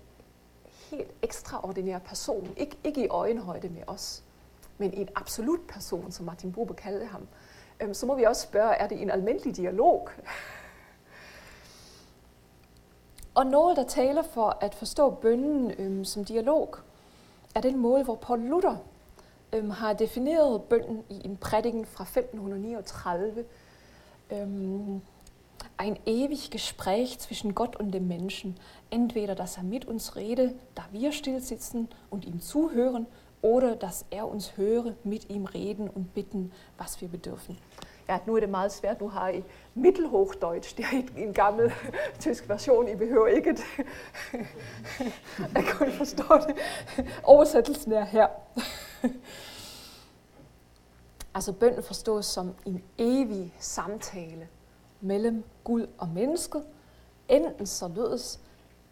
helt 0.90 1.10
ekstraordinær 1.22 1.98
person, 1.98 2.54
ikke, 2.56 2.76
ikke 2.84 3.04
i 3.04 3.08
øjenhøjde 3.08 3.68
med 3.68 3.82
os, 3.86 4.22
men 4.78 4.92
en 4.94 5.08
absolut 5.14 5.60
person, 5.68 6.12
som 6.12 6.26
Martin 6.26 6.52
Buber 6.52 6.74
kaldte 6.74 7.06
ham, 7.06 7.28
øhm, 7.80 7.94
så 7.94 8.06
må 8.06 8.14
vi 8.14 8.24
også 8.24 8.42
spørge, 8.42 8.74
er 8.74 8.88
det 8.88 9.02
en 9.02 9.10
almindelig 9.10 9.56
dialog? 9.56 10.08
Og 13.34 13.46
noget, 13.46 13.76
der 13.76 13.84
taler 13.84 14.22
for 14.22 14.58
at 14.60 14.74
forstå 14.74 15.10
bønnen 15.10 15.70
øhm, 15.78 16.04
som 16.04 16.24
dialog, 16.24 16.76
er 17.54 17.60
den 17.60 17.78
måde, 17.78 18.04
hvor 18.04 18.14
Paul 18.14 18.40
Luther 18.40 18.76
øhm, 19.52 19.70
har 19.70 19.92
defineret 19.92 20.62
bønnen 20.62 21.04
i 21.08 21.20
en 21.24 21.36
prædiken 21.36 21.86
fra 21.86 22.04
1539. 22.04 23.44
Øhm, 24.30 25.00
ein 25.78 25.96
ewig 26.06 26.38
Gespräch 26.50 27.18
zwischen 27.18 27.54
Gott 27.54 27.76
und 27.76 27.92
dem 27.92 28.06
Menschen. 28.08 28.58
Entweder, 28.90 29.34
dass 29.34 29.56
er 29.56 29.62
mit 29.62 29.84
uns 29.84 30.16
rede, 30.16 30.54
da 30.76 30.82
wir 30.92 31.12
still 31.12 31.40
sitzen 31.40 31.88
und 32.10 32.24
ihm 32.24 32.40
zuhören, 32.40 33.06
oder 33.42 33.76
dass 33.76 34.06
er 34.10 34.28
uns 34.28 34.56
höre, 34.56 34.94
mit 35.04 35.30
ihm 35.30 35.44
reden 35.44 35.90
und 35.90 36.14
bitten, 36.14 36.52
was 36.78 37.00
wir 37.00 37.08
bedürfen. 37.08 37.58
Ja, 38.08 38.18
nu 38.26 38.36
er 38.36 38.40
det 38.40 38.48
meget 38.48 38.72
svært. 38.72 39.00
Nu 39.00 39.08
har 39.08 39.28
I 39.28 39.44
Mittelhochdeutsch. 39.74 40.76
Det 40.76 40.84
er 40.84 41.02
en 41.16 41.34
gammel 41.34 41.72
tysk 42.20 42.48
version. 42.48 42.88
I 42.88 42.94
behøver 42.94 43.26
ikke 43.26 43.50
at, 43.50 43.60
at 45.56 45.64
kunne 45.72 45.92
forstå 45.92 46.24
det. 46.46 46.56
Oversættelsen 47.22 47.92
er 47.92 48.04
her. 48.04 48.26
altså 51.34 51.52
bønden 51.52 51.82
forstås 51.82 52.26
som 52.26 52.54
en 52.64 52.84
evig 52.98 53.54
samtale 53.58 54.48
mellem 55.00 55.44
Gud 55.64 55.86
og 55.98 56.08
mennesket, 56.08 56.64
enten 57.28 57.66
således, 57.66 58.40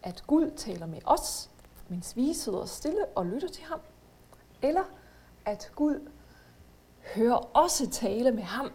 at 0.03 0.23
Gud 0.27 0.51
taler 0.55 0.85
med 0.85 0.99
os, 1.05 1.49
mens 1.89 2.15
vi 2.15 2.33
sidder 2.33 2.65
stille 2.65 3.05
og 3.15 3.25
lytter 3.25 3.47
til 3.47 3.63
ham, 3.63 3.79
eller 4.61 4.83
at 5.45 5.71
Gud 5.75 6.09
hører 7.15 7.57
også 7.57 7.89
tale 7.89 8.31
med 8.31 8.43
ham 8.43 8.71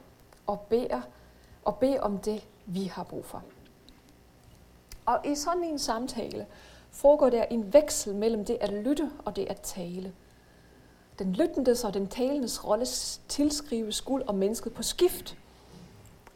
og 0.48 0.60
beder, 0.60 1.00
og 1.64 1.76
beder 1.76 2.00
om 2.00 2.18
det, 2.18 2.46
vi 2.66 2.84
har 2.84 3.04
brug 3.04 3.24
for. 3.24 3.42
Og 5.06 5.20
i 5.24 5.34
sådan 5.34 5.64
en 5.64 5.78
samtale 5.78 6.46
foregår 6.90 7.30
der 7.30 7.44
en 7.44 7.72
veksel 7.72 8.14
mellem 8.14 8.44
det 8.44 8.58
at 8.60 8.72
lytte 8.72 9.10
og 9.24 9.36
det 9.36 9.46
at 9.50 9.60
tale. 9.60 10.12
Den 11.18 11.32
lyttendes 11.32 11.84
og 11.84 11.94
den 11.94 12.06
talendes 12.06 12.64
rolle 12.64 12.86
tilskrives 13.28 14.00
guld 14.00 14.22
og 14.22 14.34
mennesket 14.34 14.74
på 14.74 14.82
skift. 14.82 15.38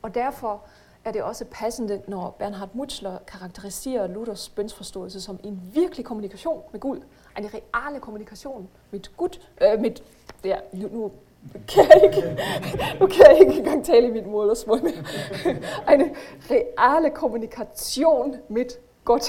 Og 0.02 0.14
derfor 0.14 0.62
er 1.04 1.12
det 1.12 1.22
også 1.22 1.44
passende, 1.50 2.02
når 2.08 2.36
Bernhard 2.38 2.68
Mutzler 2.74 3.18
karakteriserer 3.26 4.06
Luthers 4.06 4.48
bønsforståelse 4.48 5.20
som 5.20 5.40
en 5.44 5.70
virkelig 5.74 6.04
kommunikation 6.04 6.62
med 6.72 6.80
Gud. 6.80 7.00
En 7.38 7.50
reale 7.54 8.00
kommunikation 8.00 8.68
med 8.90 9.16
Gud. 9.16 9.38
Øh, 9.60 9.80
med, 9.80 9.90
ja, 10.44 10.56
nu, 10.72 10.88
nu 10.88 11.12
kan 11.68 11.84
jeg 11.84 12.00
ikke, 12.04 12.38
nu 13.00 13.06
kan 13.06 13.26
jeg 13.30 13.38
ikke 13.40 13.52
engang 13.52 13.84
tale 13.84 14.06
i 14.06 14.10
mit 14.10 14.26
modersmål 14.26 14.82
mere. 14.82 14.92
En 15.94 16.16
reale 16.50 17.10
kommunikation 17.10 18.36
med 18.48 18.64
Gott. 19.04 19.24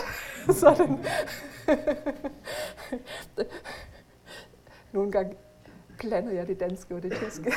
Sådan. 0.61 1.05
Nogle 4.91 5.11
gange 5.11 5.35
blander 5.99 6.31
jeg 6.31 6.47
det 6.47 6.59
danske 6.59 6.95
og 6.95 7.03
det 7.03 7.13
tyske. 7.13 7.53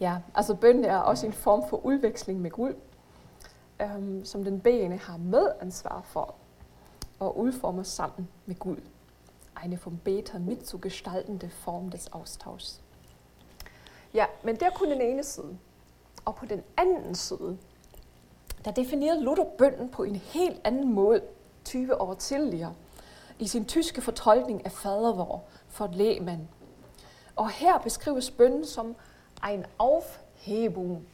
ja, 0.00 0.16
altså 0.34 0.54
bøn 0.54 0.84
er 0.84 0.98
også 0.98 1.26
en 1.26 1.32
form 1.32 1.68
for 1.68 1.86
udveksling 1.86 2.40
med 2.40 2.50
Gud, 2.50 2.74
øhm, 3.82 4.24
som 4.24 4.44
den 4.44 4.60
bedende 4.60 4.96
har 4.96 5.16
medansvar 5.16 6.02
for 6.04 6.34
og 7.18 7.38
udformer 7.38 7.82
sammen 7.82 8.28
med 8.46 8.56
Gud. 8.56 8.76
Eine 9.62 9.78
vom 9.78 9.98
Beter 9.98 10.38
mitzugestaltende 10.38 11.48
Form 11.48 11.90
des 11.90 12.12
Austauschs. 12.12 12.80
Ja, 14.12 14.26
men 14.42 14.56
der 14.56 14.70
kun 14.70 14.90
den 14.90 15.00
ene 15.00 15.24
side. 15.24 15.58
Den 16.48 16.62
anden 16.76 17.14
side, 17.14 17.58
der 18.64 18.70
definerede 18.70 19.22
Luther 19.22 19.44
bønden 19.44 19.90
på 19.90 20.02
en 20.02 20.16
helt 20.16 20.60
anden 20.64 20.92
måde 20.92 21.22
20 21.64 22.00
år 22.00 22.14
tidligere 22.14 22.74
i 23.38 23.46
sin 23.46 23.64
tyske 23.64 24.00
fortolkning 24.02 24.64
af 24.66 24.72
fadervor 24.72 25.44
for 25.68 25.86
lægmand. 25.92 26.46
Og 27.36 27.50
her 27.50 27.78
beskrives 27.78 28.30
bønden 28.30 28.66
som 28.66 28.96
ein 29.48 29.66
Aufhebung 29.78 31.06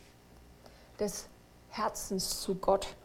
des 0.98 1.28
Herzens 1.68 2.42
zu 2.42 2.54
Gott. 2.54 2.96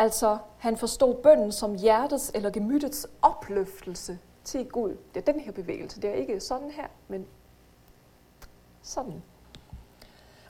Altså, 0.00 0.38
han 0.58 0.76
forstod 0.76 1.14
bønden 1.14 1.52
som 1.52 1.74
hjertets 1.74 2.30
eller 2.34 2.50
gemyttets 2.50 3.06
opløftelse 3.22 4.18
til 4.44 4.68
Gud. 4.68 4.96
Det 5.14 5.28
er 5.28 5.32
den 5.32 5.40
her 5.40 5.52
bevægelse. 5.52 6.02
Det 6.02 6.10
er 6.10 6.14
ikke 6.14 6.40
sådan 6.40 6.70
her, 6.70 6.86
men 7.08 7.26
sådan. 8.82 9.22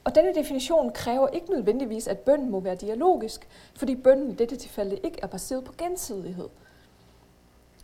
Og 0.04 0.14
denne 0.14 0.34
definition 0.34 0.92
kræver 0.92 1.28
ikke 1.28 1.50
nødvendigvis, 1.50 2.08
at 2.08 2.18
bønnen 2.18 2.50
må 2.50 2.60
være 2.60 2.74
dialogisk, 2.74 3.48
fordi 3.74 3.96
bønnen 3.96 4.30
i 4.30 4.34
dette 4.34 4.56
tilfælde 4.56 4.96
ikke 4.96 5.18
er 5.22 5.26
baseret 5.26 5.64
på 5.64 5.72
gensidighed. 5.78 6.48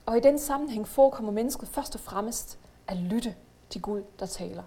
Og 0.06 0.16
i 0.16 0.20
den 0.20 0.38
sammenhæng 0.38 0.88
forekommer 0.88 1.32
mennesket 1.32 1.68
først 1.68 1.94
og 1.94 2.00
fremmest 2.00 2.58
at 2.88 2.96
lytte 2.96 3.34
til 3.70 3.82
Gud, 3.82 4.02
der 4.18 4.26
taler. 4.26 4.62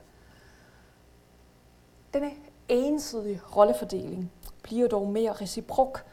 Denne 2.13 2.31
ensidige 2.69 3.41
rollefordeling 3.55 4.31
bliver 4.63 4.87
dog 4.87 5.07
mere 5.07 5.31
reciprok, 5.31 6.05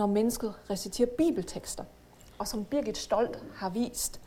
når 0.00 0.06
mennesket 0.06 0.54
reciterer 0.70 1.08
bibeltekster. 1.18 1.84
Og 2.38 2.48
som 2.48 2.64
Birgit 2.64 2.98
Stolt 2.98 3.44
har 3.54 3.68
vist, 3.68 4.20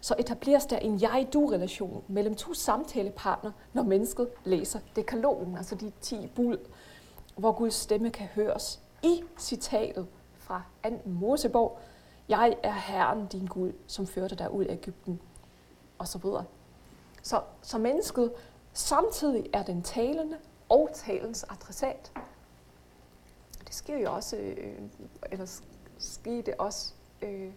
så 0.00 0.14
etableres 0.18 0.66
der 0.66 0.78
en 0.78 1.00
jeg-du-relation 1.02 2.04
mellem 2.08 2.34
to 2.34 2.54
samtalepartnere, 2.54 3.52
når 3.72 3.82
mennesket 3.82 4.28
læser 4.44 4.78
dekalogen, 4.96 5.56
altså 5.56 5.74
de 5.74 5.92
ti 6.00 6.26
bud, 6.34 6.56
hvor 7.36 7.52
Guds 7.52 7.74
stemme 7.74 8.10
kan 8.10 8.26
høres 8.26 8.80
i 9.02 9.22
citatet 9.38 10.06
fra 10.34 10.62
2. 10.84 10.90
Mosebog, 11.04 11.78
jeg 12.28 12.56
er 12.62 12.72
Herren 12.72 13.26
din 13.26 13.46
Gud, 13.46 13.72
som 13.86 14.06
førte 14.06 14.34
dig 14.34 14.50
ud 14.50 14.64
af 14.64 14.72
Ægypten, 14.72 15.20
og 15.98 16.08
så 16.08 16.18
videre. 16.18 16.44
Så, 17.22 17.40
så 17.62 17.78
mennesket 17.78 18.32
samtidig 18.72 19.50
er 19.52 19.62
den 19.62 19.82
talende 19.82 20.36
og 20.68 20.90
talens 20.94 21.44
adressat. 21.50 22.12
Det 23.72 23.78
sker 23.78 23.98
jo 23.98 24.14
også, 24.14 24.36
øh, 24.36 24.78
eller 25.30 25.60
skete 25.98 26.60
også 26.60 26.92
øh, 27.22 27.52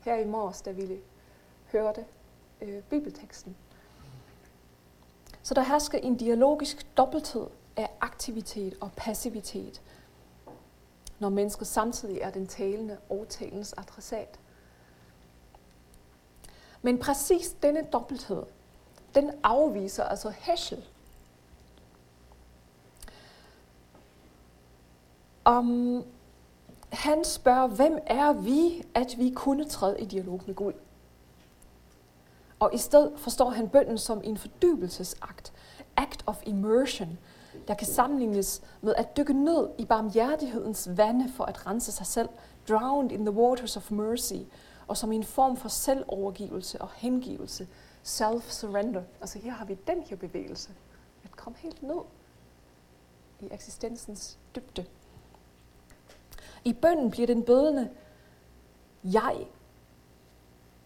her 0.00 0.16
i 0.16 0.26
morges, 0.26 0.62
da 0.62 0.70
vi 0.70 1.00
hørte 1.72 2.04
øh, 2.60 2.82
bibelteksten. 2.82 3.56
Så 5.42 5.54
der 5.54 5.62
hersker 5.62 5.98
en 5.98 6.16
dialogisk 6.16 6.96
dobbelthed 6.96 7.46
af 7.76 7.90
aktivitet 8.00 8.74
og 8.80 8.90
passivitet, 8.96 9.82
når 11.18 11.28
mennesket 11.28 11.66
samtidig 11.66 12.18
er 12.18 12.30
den 12.30 12.46
talende 12.46 12.98
og 13.10 13.26
talens 13.28 13.74
adressat. 13.76 14.40
Men 16.82 16.98
præcis 16.98 17.56
denne 17.62 17.86
dobbelthed, 17.92 18.42
den 19.14 19.30
afviser 19.42 20.04
altså 20.04 20.30
Heschel. 20.30 20.84
Om 25.44 26.04
han 26.92 27.24
spørger, 27.24 27.66
hvem 27.66 27.98
er 28.06 28.32
vi, 28.32 28.86
at 28.94 29.14
vi 29.18 29.30
kunne 29.30 29.64
træde 29.64 30.00
i 30.00 30.04
dialog 30.04 30.40
med 30.46 30.54
Gud? 30.54 30.72
Og 32.60 32.74
i 32.74 32.78
stedet 32.78 33.12
forstår 33.16 33.50
han 33.50 33.68
bønden 33.68 33.98
som 33.98 34.20
en 34.24 34.38
fordybelsesakt, 34.38 35.52
act 35.96 36.22
of 36.26 36.42
immersion, 36.46 37.18
der 37.68 37.74
kan 37.74 37.86
sammenlignes 37.86 38.62
med 38.80 38.94
at 38.94 39.16
dykke 39.16 39.32
ned 39.32 39.68
i 39.78 39.84
barmhjertighedens 39.84 40.88
vande 40.96 41.32
for 41.32 41.44
at 41.44 41.66
rense 41.66 41.92
sig 41.92 42.06
selv, 42.06 42.28
drowned 42.68 43.12
in 43.12 43.24
the 43.24 43.34
waters 43.34 43.76
of 43.76 43.90
mercy, 43.90 44.34
og 44.86 44.96
som 44.96 45.12
en 45.12 45.24
form 45.24 45.56
for 45.56 45.68
selvovergivelse 45.68 46.80
og 46.80 46.88
hengivelse, 46.96 47.68
self-surrender. 48.02 49.02
Altså 49.20 49.38
her 49.38 49.52
har 49.52 49.64
vi 49.64 49.78
den 49.86 50.02
her 50.02 50.16
bevægelse, 50.16 50.70
at 51.24 51.36
komme 51.36 51.58
helt 51.58 51.82
ned 51.82 52.00
i 53.40 53.48
eksistensens 53.50 54.38
dybde. 54.56 54.84
I 56.64 56.72
bønden 56.72 57.10
bliver 57.10 57.26
den 57.26 57.42
bødende 57.42 57.90
jeg. 59.04 59.46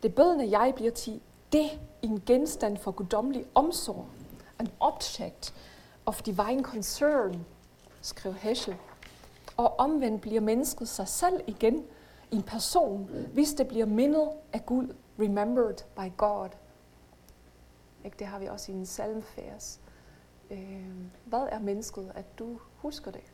Det 0.02 0.14
bødende 0.14 0.58
jeg 0.58 0.72
bliver 0.76 0.90
til 0.90 1.20
det 1.52 1.80
en 2.02 2.22
genstand 2.26 2.76
for 2.76 2.90
guddommelig 2.90 3.44
omsorg. 3.54 4.06
An 4.58 4.68
object 4.80 5.54
of 6.06 6.22
divine 6.22 6.62
concern, 6.62 7.46
skrev 8.00 8.34
Heschel. 8.34 8.76
Og 9.56 9.78
omvendt 9.78 10.22
bliver 10.22 10.40
mennesket 10.40 10.88
sig 10.88 11.08
selv 11.08 11.40
igen 11.46 11.84
en 12.30 12.42
person, 12.42 13.10
hvis 13.32 13.54
det 13.54 13.68
bliver 13.68 13.86
mindet 13.86 14.30
af 14.52 14.66
Gud, 14.66 14.94
remembered 15.18 15.76
by 15.96 16.16
God. 16.16 16.48
Ikke? 18.04 18.16
Det 18.18 18.26
har 18.26 18.38
vi 18.38 18.46
også 18.46 18.72
i 18.72 18.74
en 18.74 18.86
salmfærs. 18.86 19.80
Øh, 20.50 20.90
hvad 21.24 21.46
er 21.50 21.58
mennesket, 21.58 22.12
at 22.14 22.38
du 22.38 22.58
husker 22.76 23.10
det? 23.10 23.24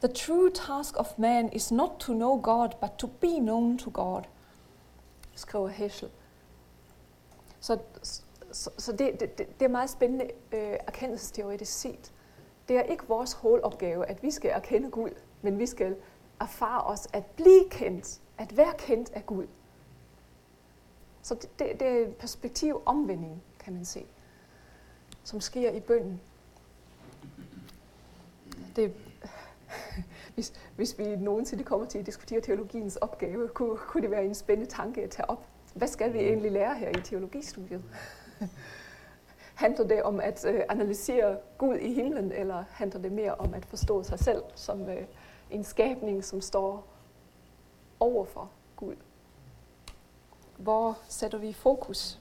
The 0.00 0.08
true 0.08 0.50
task 0.50 0.96
of 0.96 1.18
man 1.18 1.52
is 1.52 1.72
not 1.72 1.90
to 1.98 2.12
know 2.12 2.40
God, 2.40 2.68
but 2.80 2.90
to 2.98 3.06
be 3.06 3.38
known 3.38 3.78
to 3.78 3.90
God 3.90 4.22
skriver 5.38 5.68
Heschel. 5.68 6.10
Så, 7.60 7.78
så, 8.52 8.70
så 8.78 8.92
det, 8.92 9.20
det, 9.20 9.38
det 9.38 9.62
er 9.62 9.68
meget 9.68 9.90
spændende 9.90 10.24
øh, 10.52 10.76
erkendelsesteoretisk 10.86 11.72
set. 11.72 12.12
Det 12.68 12.76
er 12.76 12.82
ikke 12.82 13.06
vores 13.08 13.32
hovedopgave, 13.32 14.06
at 14.06 14.22
vi 14.22 14.30
skal 14.30 14.50
erkende 14.50 14.90
Gud, 14.90 15.10
men 15.42 15.58
vi 15.58 15.66
skal 15.66 15.96
erfare 16.40 16.82
os 16.82 17.08
at 17.12 17.26
blive 17.26 17.70
kendt, 17.70 18.20
at 18.38 18.56
være 18.56 18.74
kendt 18.78 19.10
af 19.12 19.26
Gud. 19.26 19.46
Så 21.22 21.34
det, 21.34 21.58
det, 21.58 21.80
det 21.80 21.88
er 21.88 22.06
en 22.06 22.12
perspektiv 22.12 22.82
omvending, 22.86 23.42
kan 23.58 23.72
man 23.72 23.84
se, 23.84 24.06
som 25.24 25.40
sker 25.40 25.70
i 25.70 25.80
bønden. 25.80 26.20
Det, 28.76 28.94
hvis, 30.34 30.52
hvis 30.76 30.98
vi 30.98 31.16
nogensinde 31.16 31.64
kommer 31.64 31.86
til 31.86 31.98
at 31.98 32.06
diskutere 32.06 32.40
teologiens 32.40 32.96
opgave, 32.96 33.48
kunne, 33.48 33.76
kunne 33.76 34.02
det 34.02 34.10
være 34.10 34.24
en 34.24 34.34
spændende 34.34 34.70
tanke 34.70 35.02
at 35.02 35.10
tage 35.10 35.30
op. 35.30 35.46
Hvad 35.74 35.88
skal 35.88 36.12
vi 36.12 36.18
egentlig 36.18 36.52
lære 36.52 36.74
her 36.74 36.88
i 36.88 37.02
teologistudiet? 37.04 37.84
handler 39.58 39.86
det 39.86 40.02
om 40.02 40.20
at 40.20 40.44
øh, 40.44 40.62
analysere 40.68 41.38
Gud 41.58 41.76
i 41.76 41.94
himlen, 41.94 42.32
eller 42.32 42.64
handler 42.70 43.00
det 43.00 43.12
mere 43.12 43.34
om 43.34 43.54
at 43.54 43.64
forstå 43.64 44.02
sig 44.02 44.18
selv 44.18 44.42
som 44.54 44.88
øh, 44.88 45.06
en 45.50 45.64
skabning, 45.64 46.24
som 46.24 46.40
står 46.40 46.86
overfor 48.00 48.50
Gud? 48.76 48.96
Hvor 50.56 50.98
sætter 51.08 51.38
vi 51.38 51.52
fokus? 51.52 52.20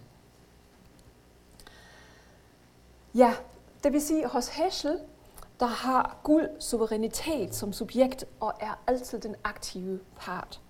Ja, 3.15 3.33
det 3.83 3.93
vil 3.93 4.01
sige, 4.01 4.27
hos 4.27 4.47
Heschel 4.47 4.99
der 5.59 5.65
har 5.65 6.17
guld 6.23 6.49
suverænitet 6.59 7.55
som 7.55 7.73
subjekt 7.73 8.25
og 8.39 8.53
er 8.59 8.79
altid 8.87 9.19
den 9.19 9.35
aktive 9.43 9.99
part. 10.17 10.61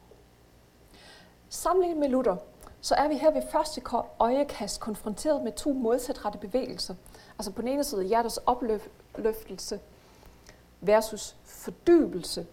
Sammenlignet 1.49 1.99
med 1.99 2.09
Luther, 2.09 2.35
så 2.81 2.95
er 2.95 3.07
vi 3.07 3.17
her 3.17 3.31
ved 3.31 3.41
første 3.51 3.81
øjekast 4.19 4.79
konfronteret 4.79 5.43
med 5.43 5.51
to 5.51 5.73
modsætrette 5.73 6.39
bevægelser. 6.39 6.95
Altså 7.39 7.51
på 7.51 7.61
den 7.61 7.69
ene 7.69 7.83
side 7.83 8.03
hjertets 8.03 8.39
opløftelse 8.45 9.79
versus 10.81 11.35
fordybelse. 11.43 12.47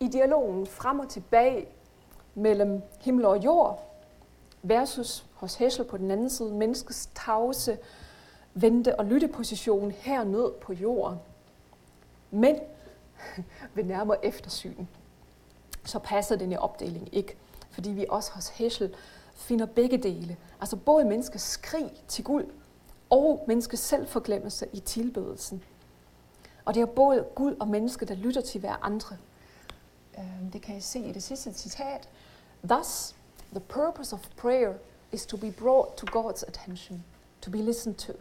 I 0.00 0.08
dialogen 0.08 0.66
frem 0.66 0.98
og 0.98 1.08
tilbage 1.08 1.68
mellem 2.34 2.82
himmel 3.00 3.24
og 3.24 3.44
jord 3.44 3.92
versus 4.62 5.26
hos 5.34 5.54
Heschel 5.54 5.84
på 5.84 5.96
den 5.96 6.10
anden 6.10 6.30
side 6.30 6.54
menneskets 6.54 7.08
tavse, 7.14 7.78
vente- 8.54 8.98
og 8.98 9.04
lytteposition 9.04 9.90
hernede 9.90 10.52
på 10.60 10.72
jorden. 10.72 11.18
Men 12.30 12.56
ved 13.74 13.84
nærmere 13.84 14.24
eftersyn, 14.24 14.86
så 15.84 15.98
passer 15.98 16.36
denne 16.36 16.60
opdeling 16.60 17.08
ikke, 17.14 17.36
fordi 17.70 17.90
vi 17.90 18.06
også 18.08 18.32
hos 18.32 18.48
Heschel 18.48 18.94
finder 19.34 19.66
begge 19.66 19.98
dele. 19.98 20.36
Altså 20.60 20.76
både 20.76 21.04
menneskets 21.04 21.44
skrig 21.44 21.90
til 22.08 22.24
Gud 22.24 22.44
og 23.10 23.44
menneskets 23.48 23.82
selvforglemmelse 23.82 24.66
i 24.72 24.80
tilbedelsen. 24.80 25.62
Og 26.64 26.74
det 26.74 26.80
er 26.80 26.86
både 26.86 27.26
Gud 27.34 27.56
og 27.60 27.68
menneske, 27.68 28.06
der 28.06 28.14
lytter 28.14 28.40
til 28.40 28.60
hver 28.60 28.84
andre. 28.84 29.16
Øhm, 30.18 30.50
det 30.50 30.62
kan 30.62 30.76
I 30.76 30.80
se 30.80 30.98
i 30.98 31.12
det 31.12 31.22
sidste 31.22 31.54
citat. 31.54 32.08
Thus, 32.68 33.14
the 33.50 33.60
purpose 33.60 34.14
of 34.14 34.20
prayer 34.36 34.74
is 35.12 35.26
to 35.26 35.36
be 35.36 35.52
brought 35.52 35.96
to 35.96 36.06
God's 36.18 36.44
attention, 36.48 37.04
to 37.40 37.50
be 37.50 37.58
listened 37.58 37.94
to, 37.94 38.12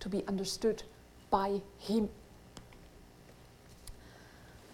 to 0.00 0.08
be 0.08 0.22
understood 0.28 0.84
by 1.30 1.60
Him. 1.78 2.08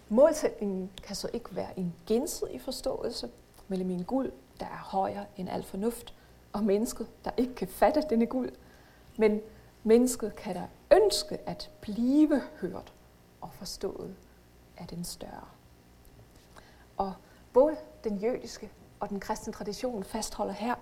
Målsætningen 0.09 0.89
kan 1.03 1.15
så 1.15 1.29
ikke 1.33 1.55
være 1.55 1.79
en 1.79 1.93
gensidig 2.05 2.61
forståelse 2.61 3.29
mellem 3.67 3.89
en 3.89 4.03
guld, 4.03 4.31
der 4.59 4.65
er 4.65 4.77
højere 4.77 5.25
end 5.37 5.49
al 5.49 5.63
fornuft, 5.63 6.13
og 6.53 6.63
mennesket, 6.63 7.07
der 7.25 7.31
ikke 7.37 7.55
kan 7.55 7.67
fatte 7.67 8.03
denne 8.09 8.25
guld, 8.25 8.51
men 9.17 9.41
mennesket 9.83 10.35
kan 10.35 10.55
da 10.55 10.67
ønske 10.91 11.49
at 11.49 11.71
blive 11.81 12.41
hørt 12.61 12.93
og 13.41 13.49
forstået 13.53 14.15
af 14.77 14.87
den 14.87 15.03
større. 15.03 15.47
Og 16.97 17.13
både 17.53 17.75
den 18.03 18.17
jødiske 18.17 18.69
og 18.99 19.09
den 19.09 19.19
kristne 19.19 19.53
tradition 19.53 20.03
fastholder 20.03 20.53
her, 20.53 20.75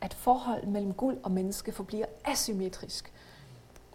at 0.00 0.14
forholdet 0.14 0.68
mellem 0.68 0.94
guld 0.94 1.18
og 1.22 1.30
menneske 1.30 1.72
forbliver 1.72 2.06
asymmetrisk, 2.24 3.12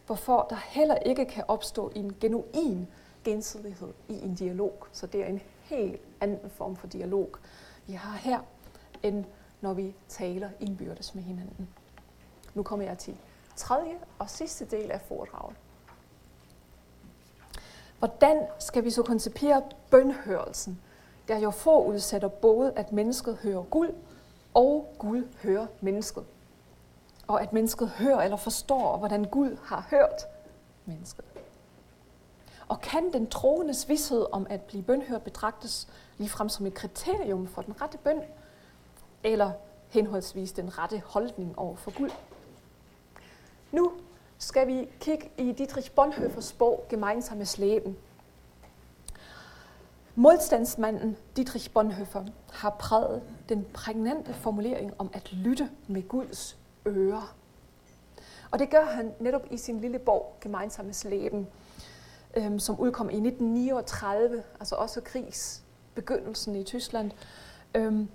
hvorfor 0.10 0.48
der 0.50 0.56
heller 0.56 0.96
ikke 0.96 1.26
kan 1.26 1.44
opstå 1.48 1.92
en 1.96 2.16
genuin 2.20 2.88
gensidighed 3.24 3.94
i 4.08 4.14
en 4.22 4.36
dialog. 4.36 4.88
Så 4.92 5.08
det 5.08 5.22
er 5.22 5.26
en 5.26 5.42
helt 5.62 6.02
anden 6.22 6.50
form 6.50 6.76
for 6.76 6.88
dialog, 6.88 7.30
vi 7.88 7.94
har 7.94 8.18
her, 8.18 8.40
end 9.04 9.26
når 9.62 9.74
vi 9.74 9.96
taler 10.08 10.50
indbyrdes 10.60 11.16
med 11.16 11.24
hinanden. 11.24 11.70
Nu 12.54 12.64
kommer 12.64 12.86
jeg 12.86 12.98
til 12.98 13.18
tredje 13.56 13.98
og 14.20 14.30
sidste 14.30 14.66
del 14.66 14.92
af 14.92 15.02
foredraget. 15.02 15.56
Hvordan 18.00 18.48
skal 18.60 18.84
vi 18.84 18.90
så 18.90 19.04
koncipere 19.04 19.64
bønhørelsen, 19.92 20.82
der 21.28 21.38
jo 21.38 21.52
forudsætter 21.52 22.28
både, 22.28 22.74
at 22.76 22.92
mennesket 22.92 23.38
hører 23.44 23.64
Gud, 23.64 23.96
og 24.54 24.96
Gud 24.98 25.28
hører 25.44 25.68
mennesket. 25.82 26.26
Og 27.30 27.42
at 27.42 27.54
mennesket 27.54 27.90
hører 27.90 28.22
eller 28.22 28.38
forstår, 28.38 28.98
hvordan 28.98 29.26
Gud 29.26 29.58
har 29.64 29.88
hørt 29.90 30.26
mennesket. 30.86 31.26
Og 32.68 32.82
kan 32.82 33.14
den 33.14 33.30
troendes 33.30 33.90
vidshed 33.90 34.26
om 34.32 34.48
at 34.50 34.62
blive 34.62 34.84
bønhørt 34.84 35.22
betragtes 35.22 35.88
ligefrem 36.18 36.50
som 36.50 36.66
et 36.66 36.74
kriterium 36.74 37.48
for 37.48 37.62
den 37.62 37.82
rette 37.82 37.98
bøn, 37.98 38.22
eller 39.24 39.52
henholdsvis 39.90 40.52
den 40.52 40.78
rette 40.78 41.02
holdning 41.06 41.60
over 41.60 41.76
for 41.76 41.98
Gud? 41.98 42.10
Nu 43.72 43.92
skal 44.38 44.68
vi 44.68 44.90
kigge 45.00 45.32
i 45.38 45.52
Dietrich 45.52 45.92
Bonhoeffers 45.92 46.54
bog 46.54 46.86
Gemeinsames 46.90 47.58
Leben. 47.58 47.98
Modstandsmanden 50.16 51.18
Dietrich 51.36 51.72
Bonhoeffer 51.72 52.26
har 52.52 52.70
præget 52.70 53.24
den 53.50 53.66
prægnante 53.74 54.34
formulering 54.34 54.94
om 54.98 55.10
at 55.14 55.34
lytte 55.34 55.70
med 55.88 56.08
Guds 56.08 56.60
ører. 56.88 57.36
Og 58.52 58.60
det 58.60 58.70
gør 58.70 58.86
han 58.86 59.14
netop 59.20 59.46
i 59.52 59.58
sin 59.58 59.80
lille 59.80 60.00
bog 60.00 60.36
Gemeinsames 60.42 61.04
Leben, 61.04 61.48
øhm, 62.38 62.60
som 62.60 62.80
udkom 62.80 63.10
i 63.10 63.16
1939, 63.16 64.44
altså 64.60 64.76
også 64.76 65.02
krigs 65.02 65.64
begyndelsen 65.96 66.56
i 66.56 66.64
Tyskland. 66.64 67.12
Øhm, 67.76 68.10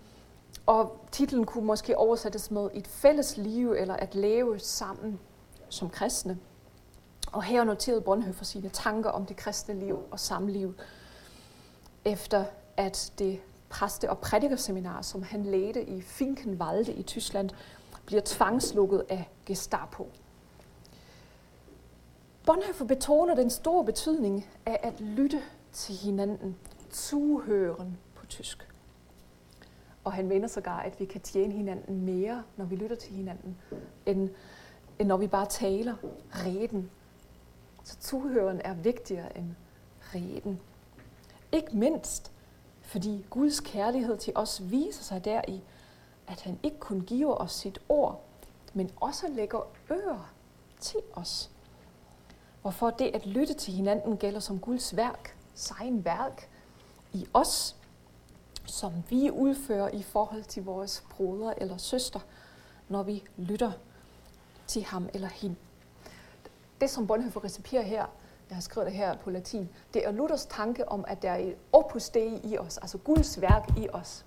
og 0.67 1.07
titlen 1.13 1.47
kunne 1.47 1.67
måske 1.67 1.99
oversættes 1.99 2.51
med 2.51 2.71
et 2.75 2.89
fælles 2.89 3.37
liv 3.37 3.73
eller 3.73 3.95
at 3.95 4.15
leve 4.15 4.59
sammen 4.59 5.21
som 5.69 5.91
kristne. 5.91 6.39
Og 7.33 7.43
her 7.43 7.65
noterede 7.65 8.01
Bonhoeffer 8.01 8.45
sine 8.45 8.69
tanker 8.69 9.11
om 9.11 9.27
det 9.27 9.37
kristne 9.37 9.79
liv 9.79 9.99
og 10.11 10.21
samliv, 10.21 10.75
efter 12.05 12.45
at 12.77 13.13
det 13.19 13.41
præste- 13.69 14.11
og 14.11 14.19
prædikerseminar, 14.19 15.03
som 15.03 15.23
han 15.23 15.45
ledte 15.45 15.85
i 15.85 16.01
Finkenwalde 16.01 16.93
i 16.93 17.03
Tyskland, 17.03 17.51
bliver 18.07 18.23
tvangslukket 18.25 19.05
af 19.09 19.31
Gestapo. 19.47 20.09
Bonhoeffer 22.47 22.85
betoner 22.85 23.35
den 23.35 23.51
store 23.51 23.85
betydning 23.85 24.47
af 24.67 24.81
at 24.83 25.01
lytte 25.01 25.43
til 25.73 25.95
hinanden, 25.95 26.57
zuhøren 26.93 27.99
på 28.15 28.27
tysk. 28.27 28.69
Og 30.05 30.13
han 30.13 30.29
mener 30.29 30.49
sågar, 30.49 30.81
at 30.81 31.01
vi 31.01 31.05
kan 31.05 31.21
tjene 31.21 31.55
hinanden 31.55 32.05
mere, 32.05 32.43
når 32.57 32.65
vi 32.65 32.77
lytter 32.77 32.97
til 32.97 33.15
hinanden, 33.15 33.57
end 34.07 34.31
end 34.99 35.09
når 35.09 35.17
vi 35.17 35.27
bare 35.27 35.47
taler 35.47 35.95
reden. 36.31 36.91
Så 37.85 37.97
tuhøren 38.01 38.61
er 38.65 38.75
vigtigere 38.75 39.39
end 39.39 39.51
reden. 40.15 40.61
Ikke 41.53 41.77
mindst, 41.77 42.33
fordi 42.81 43.27
Guds 43.31 43.61
kærlighed 43.61 44.17
til 44.17 44.33
os 44.37 44.63
viser 44.71 45.03
sig 45.03 45.25
deri, 45.25 45.63
at 46.27 46.41
han 46.41 46.59
ikke 46.63 46.79
kun 46.79 47.01
giver 47.01 47.35
os 47.35 47.53
sit 47.53 47.79
ord, 47.89 48.23
men 48.75 48.91
også 49.01 49.29
lægger 49.29 49.61
ører 49.91 50.33
til 50.81 51.01
os. 51.13 51.51
Hvorfor 52.63 52.91
det 52.91 53.11
at 53.15 53.27
lytte 53.27 53.55
til 53.55 53.75
hinanden 53.75 54.17
gælder 54.17 54.41
som 54.41 54.59
Guds 54.59 54.97
værk, 54.97 55.37
sein 55.55 56.05
værk 56.05 56.49
i 57.13 57.27
os, 57.33 57.77
som 58.67 58.93
vi 59.09 59.31
udfører 59.31 59.89
i 59.89 60.03
forhold 60.03 60.43
til 60.45 60.65
vores 60.65 61.05
brødre 61.11 61.63
eller 61.63 61.77
søster, 61.77 62.21
når 62.89 63.03
vi 63.03 63.25
lytter 63.37 63.73
til 64.67 64.85
ham 64.85 65.09
eller 65.15 65.29
hende. 65.29 65.57
Det, 66.81 66.91
som 66.91 67.07
Bonhoeffer 67.07 67.45
recipierer 67.45 67.83
her, 67.83 68.07
jeg 68.49 68.57
har 68.57 68.61
skrevet 68.61 68.87
det 68.87 68.97
her 68.97 69.17
på 69.17 69.31
latin, 69.31 69.69
det 69.95 70.07
er 70.07 70.13
Luthers 70.13 70.47
tanke 70.47 70.89
om, 70.89 71.05
at 71.09 71.23
der 71.23 71.31
er 71.31 71.39
et 71.39 71.57
opus 71.73 72.09
dei 72.09 72.41
i 72.45 72.59
os, 72.59 72.79
altså 72.79 72.99
Guds 72.99 73.41
værk 73.41 73.79
i 73.79 73.89
os. 73.93 74.25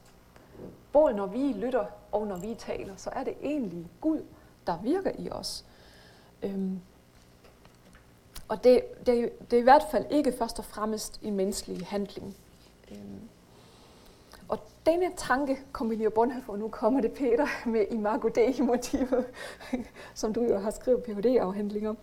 Både 0.92 1.14
når 1.14 1.26
vi 1.26 1.54
lytter 1.54 1.86
og 2.12 2.28
når 2.28 2.38
vi 2.38 2.56
taler, 2.56 2.96
så 2.96 3.10
er 3.10 3.24
det 3.24 3.34
egentlig 3.44 3.88
Gud, 4.02 4.22
der 4.68 4.78
virker 4.84 5.12
i 5.20 5.30
os. 5.30 5.66
Øhm, 6.44 6.80
og 8.48 8.64
det, 8.64 8.82
det, 9.06 9.32
det 9.52 9.58
er 9.58 9.62
i 9.62 9.64
hvert 9.64 9.84
fald 9.92 10.06
ikke 10.10 10.34
først 10.38 10.60
og 10.60 10.66
fremmest 10.66 11.20
en 11.22 11.36
menneskelig 11.36 11.88
handling. 11.88 12.36
Øhm, 12.92 13.30
og 14.48 14.60
denne 14.86 15.12
tanke 15.18 15.60
kombinerer 15.72 16.10
Bonhoeffer, 16.10 16.54
og 16.54 16.60
nu 16.60 16.68
kommer 16.68 17.02
det 17.02 17.12
Peter 17.12 17.48
med 17.66 17.86
Imago 17.92 18.28
Dei-motivet, 18.28 19.26
som 20.14 20.34
du 20.34 20.44
jo 20.44 20.58
har 20.58 20.72
skrevet 20.72 21.04
Ph.D.-afhandling 21.04 21.90
om. 21.90 21.98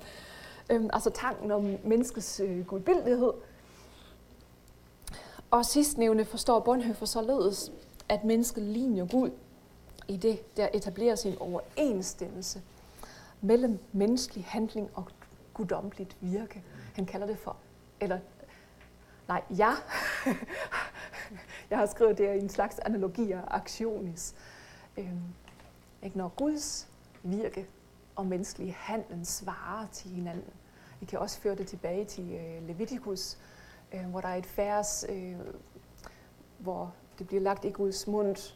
Øhm, 0.70 0.90
altså 0.92 1.10
tanken 1.10 1.50
om 1.50 1.76
menneskets 1.84 2.40
øh, 2.40 2.66
gudbildighed. 2.66 3.32
Og 5.50 5.66
sidstnævne 5.66 6.24
forstår 6.24 6.60
Bonhoeffer 6.60 7.06
således, 7.06 7.72
at 8.08 8.24
mennesket 8.24 8.62
ligner 8.62 9.06
Gud 9.06 9.30
i 10.08 10.16
det, 10.16 10.56
der 10.56 10.68
etableres 10.74 11.26
en 11.26 11.38
overensstemmelse 11.38 12.62
mellem 13.40 13.78
menneskelig 13.92 14.44
handling 14.44 14.90
og 14.94 15.04
guddommeligt 15.54 16.16
virke. 16.20 16.62
Han 16.94 17.06
kalder 17.06 17.26
det 17.26 17.38
for, 17.38 17.56
eller 18.00 18.18
nej, 19.28 19.42
ja, 19.50 19.74
jeg 21.70 21.78
har 21.78 21.86
skrevet 21.86 22.18
det 22.18 22.36
i 22.36 22.38
en 22.38 22.48
slags 22.48 22.78
analogi 22.78 23.32
af 23.32 23.40
aktionis. 23.46 24.34
Øhm, 24.96 25.22
ikke? 26.02 26.18
Når 26.18 26.28
Guds 26.36 26.88
virke 27.22 27.66
og 28.16 28.26
menneskelig 28.26 28.76
handlen 28.78 29.24
svarer 29.24 29.86
til 29.92 30.10
hinanden. 30.10 30.52
Vi 31.00 31.06
kan 31.06 31.18
også 31.18 31.40
føre 31.40 31.54
det 31.54 31.66
tilbage 31.66 32.04
til 32.04 32.32
øh, 32.32 32.68
Leviticus, 32.68 33.38
øh, 33.92 34.04
hvor 34.04 34.20
der 34.20 34.28
er 34.28 34.36
et 34.36 34.58
vers, 34.58 35.04
øh, 35.08 35.36
hvor 36.58 36.94
det 37.18 37.26
bliver 37.26 37.42
lagt 37.42 37.64
i 37.64 37.70
Guds 37.70 38.06
mund, 38.06 38.54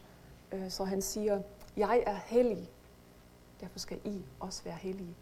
øh, 0.51 0.69
så 0.69 0.83
han 0.83 1.01
siger, 1.01 1.41
jeg 1.77 2.03
er 2.05 2.15
hellig, 2.25 2.69
derfor 3.61 3.79
skal 3.79 3.99
I 4.03 4.21
også 4.39 4.63
være 4.63 4.77
hellige. 4.81 5.15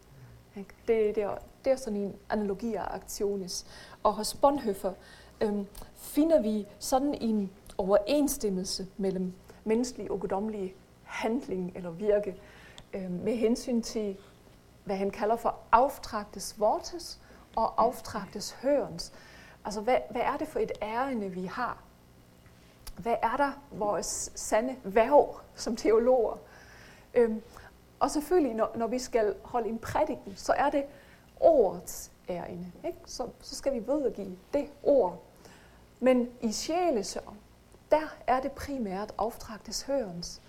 Det, 0.54 0.66
det, 0.86 1.18
er, 1.18 1.38
det 1.64 1.72
er 1.72 1.76
sådan 1.76 1.98
en 1.98 2.16
analogi 2.30 2.74
af 2.74 2.84
aktionis. 2.94 3.66
Og 4.02 4.14
hos 4.14 4.34
Bonhoeffer 4.34 4.92
øhm, 5.40 5.66
finder 5.94 6.42
vi 6.42 6.66
sådan 6.78 7.14
en 7.14 7.50
overensstemmelse 7.78 8.86
mellem 8.96 9.32
menneskelig 9.64 10.10
og 10.10 10.20
guddommelig 10.20 10.74
handling 11.04 11.72
eller 11.74 11.90
virke 11.90 12.36
øhm, 12.94 13.12
med 13.12 13.36
hensyn 13.36 13.82
til, 13.82 14.16
hvad 14.84 14.96
han 14.96 15.10
kalder 15.10 15.36
for 15.36 15.58
aftragtes 15.72 16.60
vortes 16.60 17.20
og 17.56 17.82
aftragtes 17.82 18.50
hørens. 18.50 19.12
Altså, 19.64 19.80
hvad, 19.80 19.98
hvad 20.10 20.22
er 20.22 20.36
det 20.36 20.48
for 20.48 20.58
et 20.58 20.72
ærende, 20.82 21.30
vi 21.30 21.44
har? 21.44 21.82
Hvad 22.98 23.16
er 23.22 23.36
der 23.36 23.52
vores 23.72 24.32
sande 24.34 24.76
værv 24.84 25.40
som 25.54 25.76
teologer? 25.76 26.36
Øhm, 27.14 27.42
og 28.00 28.10
selvfølgelig, 28.10 28.54
når, 28.54 28.72
når 28.74 28.86
vi 28.86 28.98
skal 28.98 29.34
holde 29.42 29.68
en 29.68 29.78
prædiken, 29.78 30.36
så 30.36 30.52
er 30.52 30.70
det 30.70 30.84
ordets 31.40 32.10
ærende. 32.28 32.72
Ikke? 32.84 32.98
Så, 33.06 33.28
så 33.40 33.54
skal 33.54 33.74
vi 33.74 33.78
videregive 33.78 34.36
det 34.52 34.68
ord. 34.82 35.22
Men 36.00 36.28
i 36.40 36.52
sjælesørg, 36.52 37.34
der 37.90 38.16
er 38.26 38.40
det 38.40 38.52
primært 38.52 39.14
aftragtes 39.18 39.82
hørens, 39.82 40.42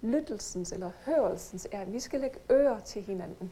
lyttelsens 0.00 0.72
eller 0.72 0.90
hørelsens 1.06 1.68
ærende. 1.72 1.92
Vi 1.92 2.00
skal 2.00 2.20
lægge 2.20 2.38
ører 2.50 2.80
til 2.80 3.02
hinanden. 3.02 3.50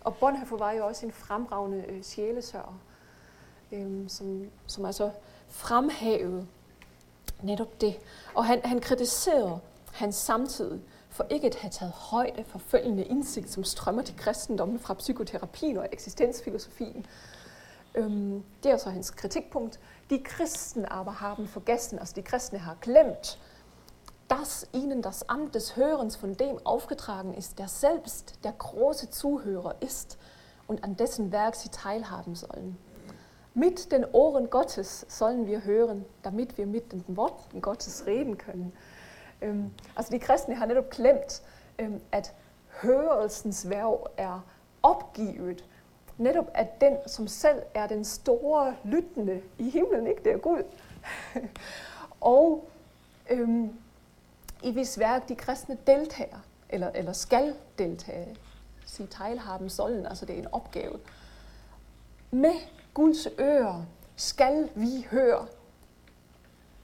Og 0.00 0.16
Bonhoeffer 0.16 0.56
var 0.56 0.72
jo 0.72 0.86
også 0.86 1.06
en 1.06 1.12
fremragende 1.12 1.84
øh, 1.88 2.02
sjælesørger, 2.02 2.80
øh, 3.72 4.08
som, 4.08 4.50
som 4.66 4.84
altså 4.84 5.10
fremhævede 5.48 6.46
netop 7.42 7.80
det. 7.80 7.98
Og 8.34 8.44
han, 8.44 8.60
han 8.64 8.80
kritiserede 8.80 9.58
hans 9.92 10.14
samtid 10.14 10.78
for 11.08 11.26
ikke 11.30 11.46
at 11.46 11.54
have 11.54 11.70
taget 11.70 11.92
højde 11.92 12.44
for 12.44 12.58
følgende 12.58 13.04
indsigt, 13.04 13.50
som 13.50 13.64
strømmer 13.64 14.02
til 14.02 14.16
kristendommen 14.16 14.78
fra 14.78 14.94
psykoterapien 14.94 15.76
og 15.76 15.88
eksistensfilosofien. 15.92 17.06
Øhm, 17.94 18.42
det 18.62 18.72
er 18.72 18.76
så 18.76 18.90
hans 18.90 19.10
kritikpunkt. 19.10 19.80
De 20.10 20.18
kristne 20.24 20.92
aber 20.92 21.10
haben 21.10 21.48
vergessen, 21.54 21.98
altså 21.98 22.14
de 22.16 22.22
kristne 22.22 22.58
har 22.58 22.76
glemt, 22.80 23.38
dass 24.30 24.66
ihnen 24.72 25.02
das 25.02 25.28
Amt 25.28 25.54
des 25.54 25.76
Hörens 25.76 26.16
von 26.16 26.34
dem 26.34 26.58
aufgetragen 26.66 27.34
ist, 27.34 27.58
der 27.58 27.68
selbst 27.68 28.38
der 28.44 28.52
große 28.52 29.10
Zuhörer 29.10 29.74
ist 29.80 30.18
und 30.66 30.84
an 30.84 30.96
dessen 30.96 31.32
Werk 31.32 31.54
sie 31.54 31.70
teilhaben 31.70 32.34
sollen. 32.34 32.78
Mit 33.58 33.90
den 33.90 34.04
Ohren 34.12 34.50
Gottes 34.50 35.04
sollen 35.08 35.46
wir 35.46 35.64
hören, 35.64 36.04
damit 36.22 36.58
wir 36.58 36.66
mit 36.66 36.92
den 36.92 37.04
Worten 37.08 37.60
Gottes 37.60 38.06
reden 38.06 38.38
können. 38.38 38.72
Øhm, 39.42 39.70
altså 39.96 40.12
de 40.12 40.18
kristne 40.18 40.54
har 40.54 40.66
netop 40.66 40.90
glemt, 40.90 41.42
øhm, 41.78 42.00
at 42.12 42.34
hørelsens 42.82 43.68
værv 43.68 44.06
er 44.16 44.44
opgivet. 44.82 45.64
Netop 46.18 46.50
at 46.54 46.80
den, 46.80 46.96
som 47.06 47.28
selv 47.28 47.62
er 47.74 47.86
den 47.86 48.04
store 48.04 48.76
lyttende 48.84 49.42
i 49.58 49.70
himlen, 49.70 50.06
ikke 50.06 50.24
det 50.24 50.32
er 50.32 50.38
Gud. 50.38 50.62
og 52.20 52.68
øhm, 53.30 53.70
i 54.62 54.72
hvis 54.72 54.98
værk 54.98 55.28
de 55.28 55.34
kristne 55.34 55.78
deltager, 55.86 56.38
eller, 56.68 56.90
eller 56.94 57.12
skal 57.12 57.54
deltage, 57.78 58.36
sige 58.86 59.06
teilhaben 59.06 59.70
sollen, 59.70 60.06
altså 60.06 60.26
det 60.26 60.34
er 60.34 60.38
en 60.38 60.52
opgave. 60.52 60.98
Med 62.30 62.54
Guds 62.98 63.28
ører 63.40 63.82
skal 64.16 64.68
vi 64.74 65.06
høre 65.10 65.46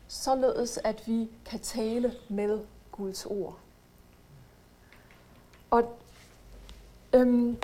således 0.09 0.79
at 0.85 1.09
vi 1.09 1.31
kan 1.45 1.61
tale 1.61 2.15
med 2.29 2.61
Guds 2.93 3.27
ord. 3.27 3.59
Og 5.71 5.99
øhm, 7.13 7.57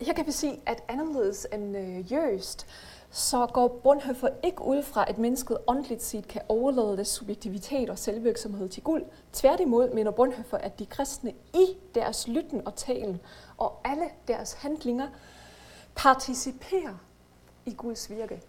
her 0.00 0.12
kan 0.12 0.26
vi 0.26 0.32
se, 0.32 0.60
at 0.66 0.82
anderledes 0.88 1.46
end 1.52 1.76
øh, 1.76 2.12
Jøst, 2.12 2.66
så 3.10 3.46
går 3.46 3.68
Bonhoeffer 3.68 4.28
ikke 4.42 4.62
ud 4.62 4.82
fra, 4.82 5.04
at 5.08 5.18
mennesket 5.18 5.58
åndeligt 5.66 6.02
set 6.02 6.28
kan 6.28 6.42
overlade 6.48 6.96
deres 6.96 7.08
subjektivitet 7.08 7.90
og 7.90 7.98
selvvirksomhed 7.98 8.68
til 8.68 8.82
Gud. 8.82 9.00
Tværtimod 9.32 9.90
mener 9.90 10.10
Bonhoeffer, 10.10 10.58
at 10.58 10.78
de 10.78 10.86
kristne 10.86 11.32
i 11.54 11.76
deres 11.94 12.28
lytten 12.28 12.66
og 12.66 12.74
talen 12.74 13.20
og 13.58 13.80
alle 13.84 14.06
deres 14.28 14.52
handlinger 14.52 15.08
participere 15.96 16.98
i 17.66 17.74
Guds 17.74 18.10
virke. 18.10 18.42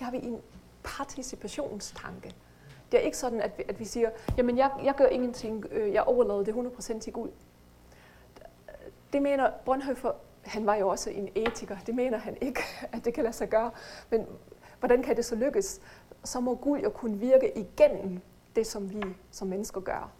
Jeg 0.00 0.06
har 0.06 0.12
vi 0.12 0.18
en 0.26 0.40
participationstanke. 0.82 2.34
Det 2.92 3.00
er 3.00 3.04
ikke 3.04 3.16
sådan, 3.16 3.40
at 3.40 3.58
vi, 3.58 3.64
at 3.68 3.78
vi 3.78 3.84
siger, 3.84 4.10
jamen 4.36 4.58
jeg, 4.58 4.70
jeg 4.84 4.94
gør 4.94 5.06
ingenting, 5.06 5.66
øh, 5.70 5.92
jeg 5.92 6.02
overlader 6.02 6.42
det 6.42 6.54
100% 6.54 7.00
til 7.00 7.12
Gud. 7.12 7.28
Det 9.12 9.22
mener 9.22 9.50
Bonhoeffer, 9.64 10.12
han 10.42 10.66
var 10.66 10.74
jo 10.74 10.88
også 10.88 11.10
en 11.10 11.28
etiker, 11.34 11.76
det 11.86 11.94
mener 11.94 12.18
han 12.18 12.36
ikke, 12.40 12.60
at 12.92 13.04
det 13.04 13.14
kan 13.14 13.24
lade 13.24 13.36
sig 13.36 13.48
gøre. 13.48 13.70
Men 14.10 14.26
hvordan 14.78 15.02
kan 15.02 15.16
det 15.16 15.24
så 15.24 15.34
lykkes? 15.34 15.80
Så 16.24 16.40
må 16.40 16.54
Gud 16.54 16.78
jo 16.78 16.90
kunne 16.90 17.18
virke 17.18 17.58
igennem 17.58 18.20
det, 18.56 18.66
som 18.66 18.90
vi 18.90 19.02
som 19.30 19.48
mennesker 19.48 19.80
gør. 19.80 20.10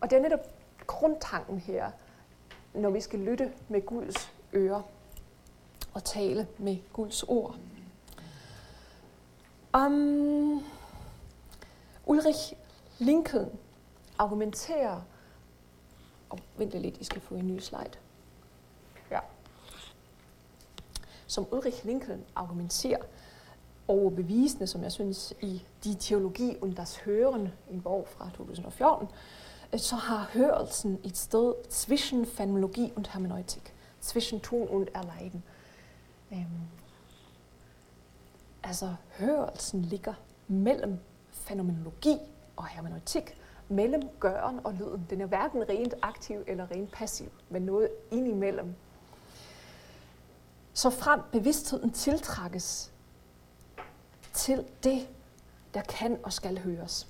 Og 0.00 0.10
det 0.10 0.18
er 0.18 0.22
netop 0.22 0.46
grundtanken 0.86 1.58
her, 1.58 1.90
når 2.74 2.90
vi 2.90 3.00
skal 3.00 3.18
lytte 3.18 3.52
med 3.68 3.86
Guds 3.86 4.32
ører 4.54 4.82
og 5.94 6.04
tale 6.04 6.46
med 6.58 6.76
Guds 6.92 7.22
ord. 7.22 7.56
Um, 9.74 10.64
Ulrich 12.06 12.52
Lincoln 12.98 13.48
argumenterer... 14.18 15.00
Oh, 16.30 16.38
vent 16.56 16.72
lidt, 16.72 16.96
I 16.96 17.04
skal 17.04 17.20
få 17.20 17.34
en 17.34 17.46
ny 17.46 17.58
slide. 17.58 17.92
Ja. 19.10 19.20
Som 21.26 21.46
Ulrich 21.50 21.84
Lincoln 21.84 22.24
argumenterer 22.34 23.02
overbevisende, 23.88 24.66
som 24.66 24.82
jeg 24.82 24.92
synes, 24.92 25.34
i 25.40 25.62
Die 25.84 25.94
Teologi 25.94 26.56
und 26.60 26.76
das 26.76 26.96
Hören, 26.96 27.48
en 27.70 27.80
bog 27.80 28.08
fra 28.08 28.30
2014, 28.36 29.08
så 29.76 29.96
har 29.96 30.30
hørelsen 30.32 30.98
et 31.04 31.18
sted 31.18 31.54
zwischen 31.70 32.26
Fenomenologi 32.26 32.92
und 32.96 33.12
hermeneutik, 33.12 33.74
zwischen 34.02 34.40
tun 34.40 34.68
und 34.68 34.88
erleiden. 34.94 35.42
Øhm, 36.32 36.70
Altså 38.62 38.94
hørelsen 39.18 39.82
ligger 39.82 40.14
mellem 40.48 40.98
fænomenologi 41.30 42.16
og 42.56 42.66
hermeneutik, 42.66 43.38
mellem 43.68 44.02
gøren 44.20 44.60
og 44.64 44.74
lyden. 44.74 45.06
Den 45.10 45.20
er 45.20 45.26
hverken 45.26 45.68
rent 45.68 45.94
aktiv 46.02 46.44
eller 46.46 46.70
rent 46.70 46.92
passiv, 46.92 47.28
men 47.48 47.62
noget 47.62 47.88
indimellem. 48.10 48.74
Så 50.74 50.90
frem 50.90 51.20
bevidstheden 51.32 51.90
tiltrækkes 51.92 52.92
til 54.32 54.64
det, 54.84 55.08
der 55.74 55.82
kan 55.82 56.18
og 56.22 56.32
skal 56.32 56.58
høres. 56.58 57.08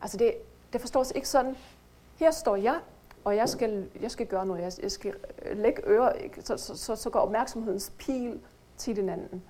Altså 0.00 0.16
det, 0.16 0.34
det 0.72 0.80
forstås 0.80 1.12
ikke 1.14 1.28
sådan, 1.28 1.56
her 2.16 2.30
står 2.30 2.56
jeg, 2.56 2.80
og 3.24 3.36
jeg 3.36 3.48
skal, 3.48 3.90
jeg 4.00 4.10
skal 4.10 4.26
gøre 4.26 4.46
noget, 4.46 4.62
jeg, 4.62 4.72
jeg 4.82 4.90
skal 4.92 5.14
øh, 5.42 5.58
lægge 5.58 5.82
ører, 5.86 6.12
så, 6.40 6.56
så, 6.56 6.76
så, 6.76 6.96
så 6.96 7.10
går 7.10 7.20
opmærksomhedens 7.20 7.92
pil 7.98 8.40
til 8.82 8.96
den 8.96 9.08
anden. 9.08 9.42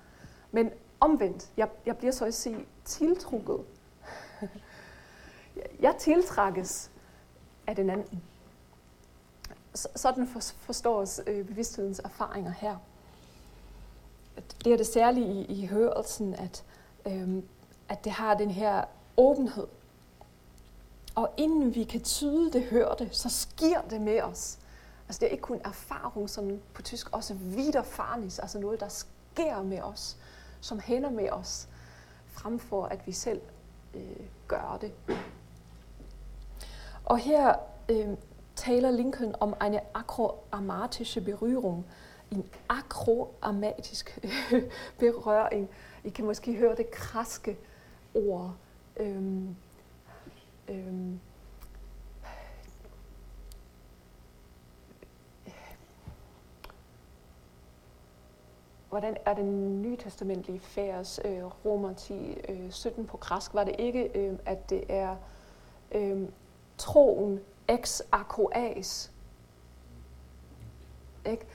Men 0.51 0.71
omvendt, 1.01 1.51
jeg, 1.57 1.69
jeg 1.87 1.97
bliver 1.97 2.13
så 2.13 2.25
at 2.25 2.35
sige 2.35 2.67
tiltrukket. 2.85 3.61
jeg 5.87 5.95
tiltrækkes 5.99 6.91
af 7.67 7.77
den 7.77 7.91
anden. 7.91 8.23
Sådan 9.75 10.29
forstås 10.57 11.21
øh, 11.27 11.47
bevidsthedens 11.47 11.99
erfaringer 11.99 12.51
her. 12.51 12.77
Det 14.65 14.73
er 14.73 14.77
det 14.77 14.87
særlige 14.87 15.27
i, 15.27 15.45
i 15.45 15.67
hørelsen, 15.67 16.35
at, 16.35 16.65
øhm, 17.07 17.45
at 17.89 18.05
det 18.05 18.13
har 18.13 18.35
den 18.35 18.51
her 18.51 18.85
åbenhed. 19.17 19.67
Og 21.15 21.31
inden 21.37 21.75
vi 21.75 21.85
kan 21.85 22.01
tyde 22.01 22.53
det, 22.53 22.63
hørte, 22.63 23.09
så 23.13 23.29
sker 23.29 23.81
det 23.81 24.01
med 24.01 24.23
os. 24.23 24.59
Altså 25.09 25.21
det 25.21 25.27
er 25.27 25.31
ikke 25.31 25.43
kun 25.43 25.61
erfaring, 25.65 26.31
som 26.31 26.61
på 26.75 26.83
tysk 26.83 27.13
også 27.13 27.35
widerfahrnis, 27.35 28.39
altså 28.39 28.59
noget, 28.59 28.81
der 28.81 28.89
sker 28.89 29.22
med 29.65 29.81
os 29.81 30.17
som 30.63 30.81
hænder 30.81 31.11
med 31.11 31.31
os, 31.31 31.69
frem 32.27 32.59
for 32.59 32.85
at 32.85 33.07
vi 33.07 33.13
selv 33.13 33.41
øh, 33.95 34.27
gør 34.49 34.79
det. 34.81 34.93
Og 37.05 37.19
her 37.19 37.55
øh, 37.89 38.09
taler 38.57 38.91
Lincoln 38.91 39.35
om 39.41 39.55
en 39.67 39.79
akroamatische 39.95 41.21
Berührung, 41.21 41.85
en 42.31 42.51
akroamatisk 42.69 44.21
berøring. 44.99 45.71
I 46.05 46.11
kan 46.11 46.25
måske 46.25 46.57
høre 46.57 46.77
det 46.77 46.91
kraske 46.91 47.59
ord. 48.15 48.55
Øhm, 48.97 49.57
øhm, 50.69 51.21
hvordan 58.93 59.17
er 59.25 59.35
det 59.35 59.45
nye 59.45 59.97
testamentlige 59.97 60.61
færs 60.61 61.21
øh, 61.25 61.45
romer 61.45 61.93
10, 61.93 62.15
øh, 62.49 62.71
17 62.71 63.07
på 63.07 63.17
græsk? 63.17 63.55
Var 63.55 63.65
det 63.65 63.75
ikke, 63.79 64.19
øh, 64.19 64.39
at 64.47 64.71
det 64.71 64.85
er 64.89 65.17
øh, 65.93 66.29
troen 66.79 67.41
ex 67.69 68.01
arcoas? 68.13 69.13
Ikke? 71.27 71.47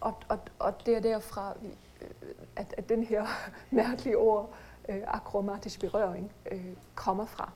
Og, 0.00 0.14
og, 0.28 0.38
og 0.58 0.86
det 0.86 0.96
er 0.96 1.00
derfra, 1.00 1.54
øh, 1.62 2.08
at, 2.56 2.74
at 2.76 2.88
den 2.88 3.04
her 3.04 3.26
mærkelige 3.70 4.18
ord, 4.18 4.54
øh, 4.88 5.02
akromatisk 5.06 5.80
berøring, 5.80 6.32
øh, 6.50 6.76
kommer 6.94 7.26
fra. 7.26 7.52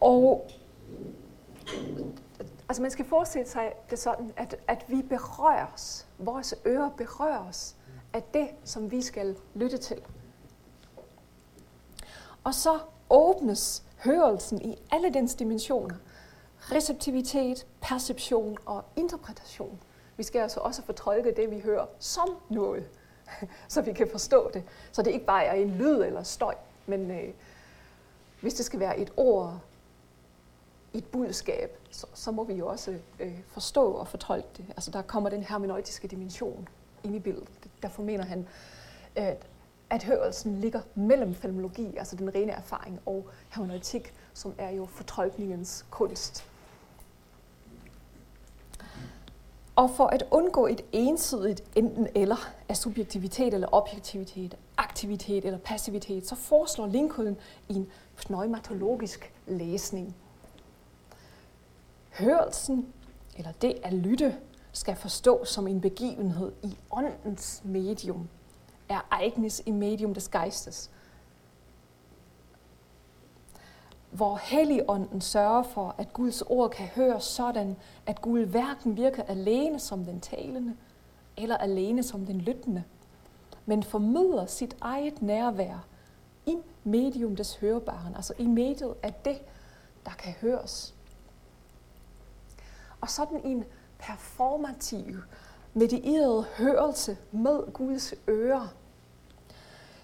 Og 0.00 0.50
altså 2.70 2.82
man 2.82 2.90
skal 2.90 3.04
forestille 3.04 3.48
sig 3.48 3.72
det 3.90 3.98
sådan, 3.98 4.32
at, 4.36 4.56
at 4.68 4.84
vi 4.88 5.02
berøres, 5.02 6.06
vores 6.18 6.54
ører 6.66 6.90
berøres 6.90 7.76
af 8.12 8.22
det, 8.22 8.48
som 8.64 8.90
vi 8.90 9.02
skal 9.02 9.36
lytte 9.54 9.78
til. 9.78 10.00
Og 12.44 12.54
så 12.54 12.78
åbnes 13.10 13.82
hørelsen 13.96 14.62
i 14.62 14.78
alle 14.92 15.14
dens 15.14 15.34
dimensioner. 15.34 15.94
Receptivitet, 16.58 17.66
perception 17.80 18.58
og 18.66 18.84
interpretation. 18.96 19.80
Vi 20.16 20.22
skal 20.22 20.40
altså 20.40 20.60
også 20.60 20.82
fortolke 20.82 21.34
det, 21.36 21.50
vi 21.50 21.60
hører, 21.60 21.86
som 21.98 22.28
noget, 22.48 22.88
så 23.68 23.82
vi 23.82 23.92
kan 23.92 24.08
forstå 24.10 24.50
det. 24.54 24.64
Så 24.92 25.02
det 25.02 25.10
ikke 25.10 25.26
bare 25.26 25.44
er 25.44 25.54
en 25.54 25.70
lyd 25.70 26.02
eller 26.02 26.22
støj, 26.22 26.54
men 26.86 27.10
øh, 27.10 27.34
hvis 28.40 28.54
det 28.54 28.64
skal 28.64 28.80
være 28.80 28.98
et 28.98 29.12
ord, 29.16 29.60
et 30.94 31.04
budskab, 31.04 31.78
så, 31.90 32.06
så 32.14 32.30
må 32.30 32.44
vi 32.44 32.54
jo 32.54 32.66
også 32.66 32.98
øh, 33.20 33.38
forstå 33.46 33.92
og 33.92 34.08
fortolke 34.08 34.48
det. 34.56 34.64
Altså 34.68 34.90
der 34.90 35.02
kommer 35.02 35.30
den 35.30 35.42
hermeneutiske 35.42 36.08
dimension 36.08 36.68
ind 37.04 37.16
i 37.16 37.18
billedet. 37.18 37.48
Derfor 37.82 38.02
mener 38.02 38.24
han, 38.24 38.46
at, 39.16 39.46
at 39.90 40.02
hørelsen 40.02 40.60
ligger 40.60 40.80
mellem 40.94 41.34
fenomenologi, 41.34 41.96
altså 41.96 42.16
den 42.16 42.34
rene 42.34 42.52
erfaring, 42.52 43.00
og 43.06 43.28
hermeneutik, 43.50 44.14
som 44.34 44.54
er 44.58 44.70
jo 44.70 44.86
fortolkningens 44.86 45.86
kunst. 45.90 46.44
Og 49.76 49.90
for 49.90 50.06
at 50.06 50.24
undgå 50.30 50.66
et 50.66 50.84
ensidigt 50.92 51.64
enten 51.74 52.08
eller 52.14 52.50
af 52.68 52.76
subjektivitet 52.76 53.54
eller 53.54 53.68
objektivitet, 53.72 54.56
aktivitet 54.76 55.44
eller 55.44 55.58
passivitet, 55.58 56.26
så 56.26 56.34
foreslår 56.34 56.86
Lincoln 56.86 57.36
en 57.68 57.88
pneumatologisk 58.16 59.32
læsning. 59.46 60.16
Hørelsen, 62.10 62.92
eller 63.36 63.52
det 63.52 63.74
at 63.82 63.92
lytte, 63.92 64.36
skal 64.72 64.96
forstås 64.96 65.48
som 65.48 65.66
en 65.66 65.80
begivenhed 65.80 66.52
i 66.62 66.76
åndens 66.90 67.62
medium, 67.64 68.28
er 68.88 69.06
ereignis 69.12 69.62
i 69.66 69.70
medium 69.70 70.14
des 70.14 70.28
Geistes, 70.28 70.90
hvor 74.10 74.36
Helligånden 74.36 75.20
sørger 75.20 75.62
for, 75.62 75.94
at 75.98 76.12
Guds 76.12 76.42
ord 76.42 76.70
kan 76.70 76.86
høres 76.86 77.24
sådan, 77.24 77.76
at 78.06 78.20
Gud 78.20 78.46
hverken 78.46 78.96
virker 78.96 79.22
alene 79.22 79.78
som 79.78 80.04
den 80.04 80.20
talende, 80.20 80.76
eller 81.36 81.56
alene 81.56 82.02
som 82.02 82.26
den 82.26 82.40
lyttende, 82.40 82.84
men 83.66 83.82
formidler 83.82 84.46
sit 84.46 84.76
eget 84.80 85.22
nærvær 85.22 85.86
i 86.46 86.56
medium 86.84 87.36
des 87.36 87.56
hørebaren, 87.56 88.14
altså 88.14 88.34
i 88.38 88.46
mediet 88.46 88.94
af 89.02 89.14
det, 89.14 89.38
der 90.04 90.12
kan 90.18 90.32
høres. 90.40 90.94
Og 93.00 93.10
sådan 93.10 93.40
en 93.44 93.64
performativ, 93.98 95.16
medieret 95.74 96.44
hørelse 96.44 97.18
med 97.32 97.72
Guds 97.72 98.14
ører 98.28 98.68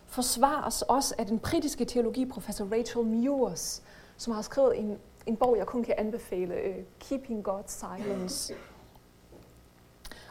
forsvares 0.06 0.82
også 0.82 1.14
af 1.18 1.26
den 1.26 1.38
britiske 1.38 1.84
teologiprofessor 1.84 2.68
Rachel 2.72 3.04
Mewers, 3.04 3.82
som 4.16 4.32
har 4.32 4.42
skrevet 4.42 4.78
en, 4.78 4.98
en 5.26 5.36
bog, 5.36 5.56
jeg 5.58 5.66
kun 5.66 5.84
kan 5.84 5.94
anbefale, 5.98 6.54
uh, 6.54 6.84
Keeping 6.98 7.48
God's 7.48 7.66
Silence. 7.66 8.54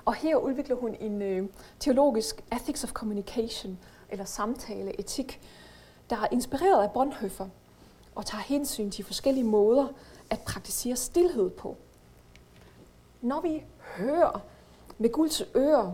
Og 0.05 0.15
her 0.15 0.35
udvikler 0.35 0.75
hun 0.75 0.95
en 0.99 1.41
uh, 1.41 1.49
teologisk 1.79 2.43
ethics 2.53 2.83
of 2.83 2.91
communication, 2.91 3.79
eller 4.09 4.25
samtaleetik, 4.25 5.41
der 6.09 6.15
er 6.15 6.27
inspireret 6.31 6.83
af 6.83 6.91
Bonhoeffer 6.91 7.47
og 8.15 8.25
tager 8.25 8.41
hensyn 8.41 8.91
til 8.91 9.05
forskellige 9.05 9.43
måder 9.43 9.87
at 10.29 10.39
praktisere 10.39 10.95
stillhed 10.95 11.49
på. 11.49 11.77
Når 13.21 13.41
vi 13.41 13.63
hører 13.81 14.41
med 14.97 15.11
Guds 15.11 15.41
ører, 15.55 15.93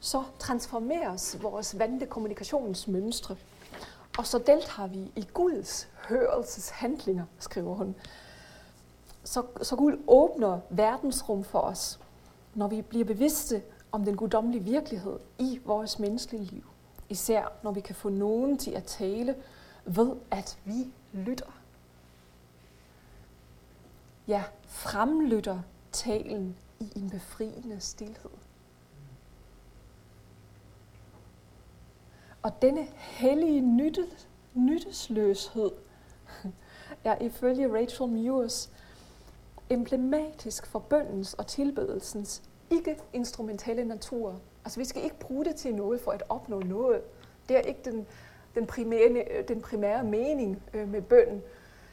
så 0.00 0.22
transformeres 0.38 1.42
vores 1.42 1.78
vante 1.78 2.06
kommunikationsmønstre. 2.06 3.36
Og 4.18 4.26
så 4.26 4.38
deltager 4.38 4.86
vi 4.88 5.12
i 5.16 5.26
Guds 5.34 5.88
hørelseshandlinger, 6.08 7.24
skriver 7.38 7.74
hun. 7.74 7.94
Så, 9.24 9.42
så 9.62 9.76
Gud 9.76 9.98
åbner 10.06 10.60
verdensrum 10.70 11.44
for 11.44 11.60
os, 11.60 12.00
når 12.54 12.68
vi 12.68 12.82
bliver 12.82 13.04
bevidste 13.04 13.62
om 13.92 14.04
den 14.04 14.16
guddommelige 14.16 14.64
virkelighed 14.64 15.18
i 15.38 15.60
vores 15.64 15.98
menneskelige 15.98 16.44
liv. 16.44 16.64
Især 17.08 17.52
når 17.62 17.70
vi 17.70 17.80
kan 17.80 17.94
få 17.94 18.08
nogen 18.08 18.58
til 18.58 18.70
at 18.70 18.84
tale 18.84 19.34
ved, 19.84 20.16
at 20.30 20.58
vi 20.64 20.92
lytter. 21.12 21.60
Ja, 24.28 24.44
fremlytter 24.66 25.58
talen 25.96 26.56
i 26.80 26.92
en 26.96 27.10
befriende 27.10 27.80
stillhed. 27.80 28.30
Og 32.42 32.62
denne 32.62 32.86
hellige 32.96 33.60
nyttet, 33.60 34.28
nyttesløshed 34.54 35.70
er 37.04 37.22
ifølge 37.22 37.72
Rachel 37.72 38.08
Mewers 38.08 38.70
emblematisk 39.70 40.66
for 40.66 40.78
bøndens 40.78 41.34
og 41.34 41.46
tilbedelsens 41.46 42.42
ikke-instrumentelle 42.70 43.84
natur. 43.84 44.40
Altså 44.64 44.80
vi 44.80 44.84
skal 44.84 45.04
ikke 45.04 45.18
bruge 45.18 45.44
det 45.44 45.56
til 45.56 45.74
noget 45.74 46.00
for 46.00 46.10
at 46.10 46.22
opnå 46.28 46.60
noget. 46.60 47.02
Det 47.48 47.56
er 47.56 47.60
ikke 47.60 47.80
den, 47.84 48.06
den, 48.54 48.66
primære, 48.66 49.42
den 49.48 49.60
primære 49.60 50.04
mening 50.04 50.62
øh, 50.74 50.88
med 50.88 51.02
bønden 51.02 51.42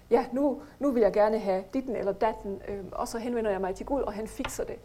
ja, 0.10 0.26
nu, 0.32 0.62
nu 0.80 0.92
vil 0.92 1.02
jeg 1.02 1.14
gerne 1.14 1.40
have 1.40 1.64
ditten 1.74 1.96
eller 1.96 2.12
datten, 2.12 2.62
øh, 2.68 2.84
og 2.92 3.08
så 3.08 3.18
henvender 3.18 3.52
jeg 3.52 3.62
mig 3.62 3.76
til 3.76 3.86
Gud, 3.86 4.02
og 4.02 4.14
han 4.14 4.28
fikser 4.28 4.64
det. 4.64 4.76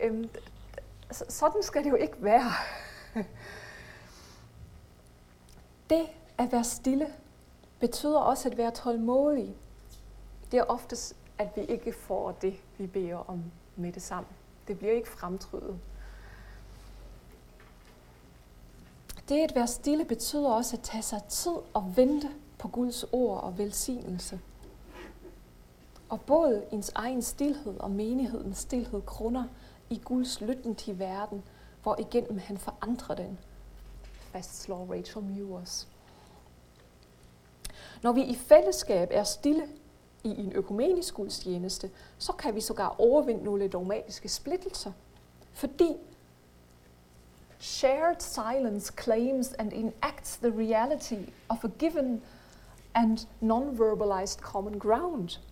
Øh, 0.00 0.24
sådan 1.12 1.62
skal 1.62 1.84
det 1.84 1.90
jo 1.90 1.96
ikke 1.96 2.16
være. 2.18 2.52
det 5.90 6.06
at 6.38 6.52
være 6.52 6.64
stille 6.64 7.06
betyder 7.80 8.18
også 8.18 8.48
at 8.48 8.58
være 8.58 8.70
tålmodig. 8.70 9.56
Det 10.50 10.58
er 10.58 10.64
oftest, 10.64 11.16
at 11.38 11.48
vi 11.56 11.62
ikke 11.62 11.92
får 11.92 12.32
det, 12.32 12.54
vi 12.78 12.86
beder 12.86 13.30
om 13.30 13.42
med 13.76 13.92
det 13.92 14.02
samme. 14.02 14.28
Det 14.68 14.78
bliver 14.78 14.92
ikke 14.92 15.08
fremtrydet. 15.08 15.78
Det 19.28 19.40
at 19.40 19.54
være 19.54 19.66
stille 19.66 20.04
betyder 20.04 20.50
også 20.50 20.76
at 20.76 20.82
tage 20.82 21.02
sig 21.02 21.22
tid 21.28 21.56
og 21.74 21.96
vente 21.96 22.30
på 22.58 22.68
Guds 22.68 23.04
ord 23.12 23.42
og 23.42 23.58
velsignelse. 23.58 24.40
Og 26.12 26.20
både 26.20 26.64
ens 26.72 26.92
egen 26.94 27.22
stillhed 27.22 27.80
og 27.80 27.90
menighedens 27.90 28.58
stillhed 28.58 29.02
grunder 29.06 29.44
i 29.90 30.00
Guds 30.04 30.40
lytten 30.40 30.74
til 30.74 30.98
verden, 30.98 31.42
hvor 31.82 31.96
igennem 32.00 32.38
han 32.38 32.58
forandrer 32.58 33.14
den, 33.14 33.38
fastslår 34.32 34.86
Rachel 34.90 35.22
Mewers. 35.22 35.88
Når 38.02 38.12
vi 38.12 38.22
i 38.22 38.34
fællesskab 38.34 39.08
er 39.10 39.24
stille 39.24 39.68
i 40.24 40.28
en 40.28 40.52
økumenisk 40.52 41.14
gudstjeneste, 41.14 41.90
så 42.18 42.32
kan 42.32 42.54
vi 42.54 42.60
sågar 42.60 42.94
overvinde 42.98 43.44
nogle 43.44 43.68
dogmatiske 43.68 44.28
splittelser, 44.28 44.92
fordi 45.52 45.96
shared 47.58 48.16
silence 48.20 48.92
claims 49.02 49.52
and 49.52 49.72
enacts 49.72 50.36
the 50.36 50.58
reality 50.58 51.30
of 51.48 51.64
a 51.64 51.68
given 51.78 52.22
and 52.94 53.18
non-verbalized 53.40 54.40
common 54.40 54.78
ground– 54.78 55.30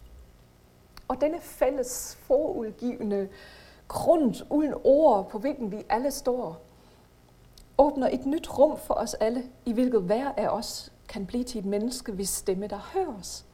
og 1.11 1.21
denne 1.21 1.41
fælles 1.41 2.19
forudgivende 2.23 3.29
grund 3.89 4.35
uden 4.51 4.75
ord, 4.85 5.31
på 5.31 5.39
hvilken 5.39 5.73
vi 5.73 5.85
alle 5.89 6.11
står, 6.11 6.61
åbner 7.79 8.09
et 8.13 8.27
nyt 8.27 8.59
rum 8.59 8.79
for 8.79 8.95
os 8.95 9.15
alle, 9.15 9.43
i 9.65 9.73
hvilket 9.73 10.03
hver 10.03 10.33
af 10.37 10.49
os 10.49 10.93
kan 11.09 11.27
blive 11.27 11.45
til 11.45 11.59
et 11.59 11.65
menneske, 11.65 12.13
hvis 12.13 12.29
stemme 12.29 12.67
der 12.67 12.91
høres. 12.93 13.47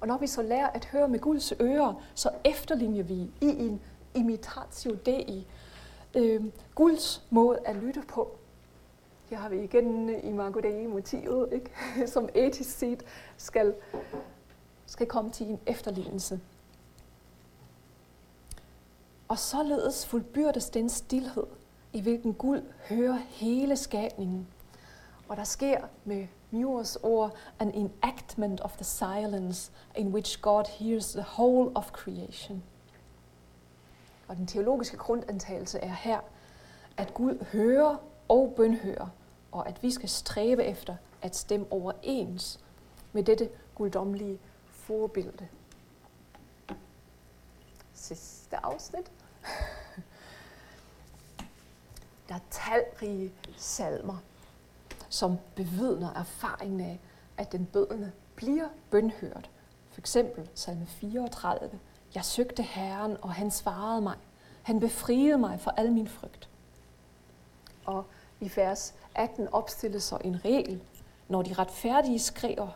Og 0.00 0.06
når 0.06 0.18
vi 0.18 0.26
så 0.26 0.42
lærer 0.42 0.66
at 0.66 0.84
høre 0.84 1.08
med 1.08 1.18
Guds 1.18 1.52
ører, 1.60 2.02
så 2.14 2.30
efterligner 2.44 3.02
vi 3.02 3.14
i 3.14 3.30
en 3.40 3.80
imitatio 4.14 4.94
dei 5.06 5.46
øh, 6.16 6.44
Guds 6.74 7.26
måde 7.30 7.58
at 7.64 7.76
lytte 7.76 8.02
på. 8.08 8.30
Her 9.30 9.36
har 9.36 9.48
vi 9.48 9.62
igen 9.62 10.10
i 10.24 10.32
Marco 10.32 10.60
Dei 10.60 10.86
motivet, 10.86 11.48
ikke? 11.52 11.70
som 12.14 12.28
etisk 12.34 12.78
set 12.78 13.02
skal, 13.36 13.74
skal 14.86 15.06
komme 15.06 15.30
til 15.30 15.46
en 15.46 15.60
efterlignelse. 15.66 16.40
Og 19.30 19.38
således 19.38 20.06
fuldbyrdes 20.06 20.70
den 20.70 20.88
stillhed, 20.88 21.46
i 21.92 22.00
hvilken 22.00 22.34
Gud 22.34 22.62
hører 22.88 23.18
hele 23.28 23.76
skabningen. 23.76 24.48
Og 25.28 25.36
der 25.36 25.44
sker 25.44 25.80
med 26.04 26.26
Muir's 26.52 26.96
ord 27.02 27.36
an 27.58 27.74
enactment 27.74 28.60
of 28.60 28.72
the 28.72 28.84
silence 28.84 29.72
in 29.96 30.08
which 30.08 30.40
God 30.42 30.64
hears 30.68 31.12
the 31.12 31.24
whole 31.38 31.76
of 31.76 31.90
creation. 31.90 32.62
Og 34.28 34.36
den 34.36 34.46
teologiske 34.46 34.96
grundantagelse 34.96 35.78
er 35.78 35.94
her, 35.94 36.20
at 36.96 37.14
Gud 37.14 37.44
hører 37.52 37.96
og 38.28 38.52
bønhører, 38.56 39.08
og 39.52 39.68
at 39.68 39.82
vi 39.82 39.90
skal 39.90 40.08
stræbe 40.08 40.64
efter 40.64 40.96
at 41.22 41.36
stemme 41.36 41.66
overens 41.70 42.60
med 43.12 43.22
dette 43.22 43.48
guddommelige 43.74 44.38
forbillede. 44.66 45.48
Sidste 47.94 48.64
afsnit. 48.64 49.10
Der 52.28 52.34
er 52.34 52.40
talrige 52.50 53.32
salmer, 53.56 54.16
som 55.08 55.38
bevidner 55.54 56.14
erfaringen 56.14 56.80
af, 56.80 57.00
at 57.36 57.52
den 57.52 57.66
bødende 57.66 58.12
bliver 58.36 58.68
bønhørt. 58.90 59.50
For 59.90 60.00
eksempel 60.00 60.48
salme 60.54 60.86
34. 60.86 61.78
Jeg 62.14 62.24
søgte 62.24 62.62
Herren, 62.62 63.16
og 63.22 63.32
han 63.32 63.50
svarede 63.50 64.00
mig. 64.00 64.16
Han 64.62 64.80
befriede 64.80 65.38
mig 65.38 65.60
fra 65.60 65.72
al 65.76 65.92
min 65.92 66.08
frygt. 66.08 66.48
Og 67.84 68.04
i 68.40 68.52
vers 68.56 68.94
18 69.14 69.48
opstilles 69.48 70.02
så 70.02 70.18
en 70.24 70.44
regel. 70.44 70.82
Når 71.28 71.42
de 71.42 71.54
retfærdige 71.54 72.18
skriger, 72.18 72.68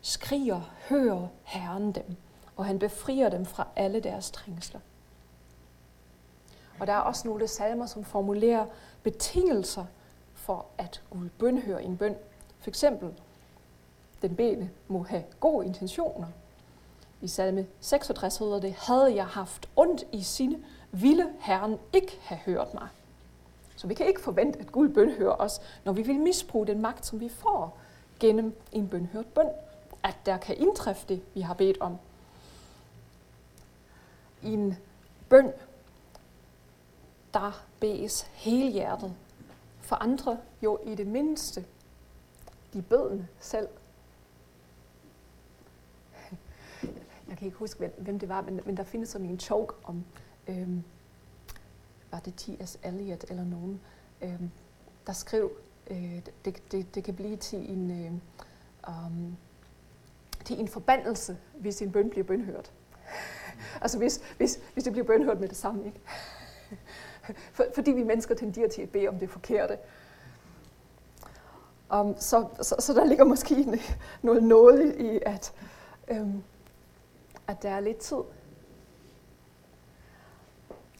skriger, 0.00 0.60
hører 0.88 1.28
Herren 1.44 1.92
dem, 1.92 2.16
og 2.56 2.64
han 2.64 2.78
befrier 2.78 3.28
dem 3.28 3.46
fra 3.46 3.66
alle 3.76 4.00
deres 4.00 4.30
trængsler. 4.30 4.80
Og 6.80 6.86
der 6.86 6.92
er 6.92 6.98
også 6.98 7.28
nogle 7.28 7.48
salmer, 7.48 7.86
som 7.86 8.04
formulerer 8.04 8.66
betingelser 9.02 9.84
for, 10.34 10.66
at 10.78 11.02
Gud 11.10 11.28
bønhører 11.38 11.78
en 11.78 11.96
bøn. 11.96 12.16
For 12.60 12.70
eksempel, 12.70 13.14
den 14.22 14.36
bene 14.36 14.70
må 14.88 15.02
have 15.02 15.24
gode 15.40 15.66
intentioner. 15.66 16.26
I 17.20 17.28
salme 17.28 17.66
66 17.80 18.38
hedder 18.38 18.60
det, 18.60 18.72
havde 18.72 19.14
jeg 19.14 19.26
haft 19.26 19.68
ondt 19.76 20.04
i 20.12 20.22
sine, 20.22 20.64
ville 20.90 21.32
Herren 21.40 21.78
ikke 21.92 22.18
have 22.22 22.38
hørt 22.38 22.74
mig. 22.74 22.88
Så 23.76 23.86
vi 23.86 23.94
kan 23.94 24.06
ikke 24.06 24.20
forvente, 24.20 24.58
at 24.58 24.72
Gud 24.72 24.88
bønhører 24.88 25.36
os, 25.38 25.60
når 25.84 25.92
vi 25.92 26.02
vil 26.02 26.18
misbruge 26.18 26.66
den 26.66 26.80
magt, 26.80 27.06
som 27.06 27.20
vi 27.20 27.28
får 27.28 27.78
gennem 28.20 28.56
en 28.72 28.88
bønhørt 28.88 29.26
bøn. 29.26 29.48
At 30.02 30.16
der 30.26 30.36
kan 30.36 30.56
indtræffe 30.56 31.06
det, 31.08 31.22
vi 31.34 31.40
har 31.40 31.54
bedt 31.54 31.80
om. 31.80 31.98
I 34.42 34.52
en 34.52 34.76
bøn, 35.28 35.52
der 37.34 37.66
bedes 37.80 38.22
hele 38.22 38.70
hjertet. 38.70 39.14
For 39.80 39.96
andre 39.96 40.38
jo 40.62 40.78
i 40.86 40.94
det 40.94 41.06
mindste 41.06 41.64
de 42.72 42.82
bødende 42.82 43.26
selv. 43.40 43.68
Jeg 47.28 47.36
kan 47.36 47.46
ikke 47.46 47.58
huske, 47.58 47.90
hvem 47.98 48.18
det 48.18 48.28
var, 48.28 48.40
men, 48.40 48.60
men 48.66 48.76
der 48.76 48.82
findes 48.82 49.08
sådan 49.08 49.26
en 49.26 49.36
joke 49.36 49.74
om, 49.84 50.04
øhm, 50.48 50.82
var 52.10 52.18
det 52.18 52.34
T.S. 52.34 52.78
Eliot 52.82 53.24
eller 53.30 53.44
nogen, 53.44 53.80
øhm, 54.22 54.50
der 55.06 55.12
skrev, 55.12 55.50
øh, 55.90 56.22
det, 56.44 56.72
det, 56.72 56.94
det 56.94 57.04
kan 57.04 57.14
blive 57.14 57.36
til 57.36 57.70
en, 57.70 57.90
øh, 57.90 58.12
um, 58.88 59.36
til 60.44 60.60
en 60.60 60.68
forbandelse, 60.68 61.38
hvis 61.54 61.82
en 61.82 61.92
bøn 61.92 62.10
bliver 62.10 62.24
bønhørt. 62.24 62.72
altså 63.82 63.98
hvis, 63.98 64.20
hvis, 64.36 64.60
hvis 64.72 64.84
det 64.84 64.92
bliver 64.92 65.06
bønhørt 65.06 65.40
med 65.40 65.48
det 65.48 65.56
samme, 65.56 65.86
ikke? 65.86 66.00
For, 67.52 67.64
fordi 67.74 67.90
vi 67.90 68.02
mennesker 68.02 68.34
tenderer 68.34 68.68
til 68.68 68.82
at 68.82 68.90
bede 68.90 69.08
om 69.08 69.18
det 69.18 69.30
forkerte. 69.30 69.78
Um, 71.94 72.14
så, 72.18 72.48
så, 72.62 72.76
så 72.78 72.92
der 72.92 73.04
ligger 73.04 73.24
måske 73.24 73.80
noget 74.22 74.42
nåde 74.42 75.14
i, 75.14 75.20
at, 75.26 75.52
øhm, 76.08 76.42
at 77.46 77.62
der 77.62 77.70
er 77.70 77.80
lidt 77.80 77.98
tid. 77.98 78.22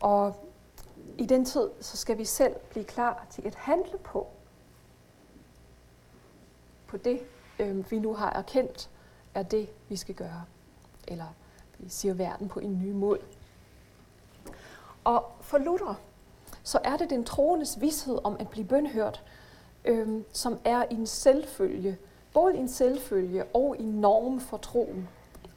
Og 0.00 0.48
i 1.18 1.26
den 1.26 1.44
tid, 1.44 1.70
så 1.80 1.96
skal 1.96 2.18
vi 2.18 2.24
selv 2.24 2.54
blive 2.70 2.84
klar 2.84 3.26
til 3.30 3.46
at 3.46 3.54
handle 3.54 3.98
på, 3.98 4.26
på 6.86 6.96
det, 6.96 7.20
øhm, 7.58 7.84
vi 7.90 7.98
nu 7.98 8.14
har 8.14 8.30
erkendt, 8.30 8.90
er 9.34 9.42
det, 9.42 9.68
vi 9.88 9.96
skal 9.96 10.14
gøre. 10.14 10.44
Eller 11.08 11.34
vi 11.78 11.88
siger 11.88 12.14
verden 12.14 12.48
på 12.48 12.60
en 12.60 12.78
ny 12.78 12.90
måde. 12.90 13.20
Og 15.04 15.32
for 15.40 15.58
Luther, 15.58 15.94
så 16.68 16.78
er 16.84 16.96
det 16.96 17.10
den 17.10 17.24
troendes 17.24 17.80
vidshed 17.80 18.18
om 18.24 18.36
at 18.40 18.48
blive 18.48 18.66
bønhørt, 18.66 19.24
øhm, 19.84 20.24
som 20.32 20.58
er 20.64 20.82
en 20.82 21.06
selvfølge, 21.06 21.98
både 22.32 22.56
en 22.56 22.68
selvfølge 22.68 23.44
og 23.44 23.76
en 23.78 23.86
norm 23.86 24.40
for 24.40 24.56
troen. 24.56 25.08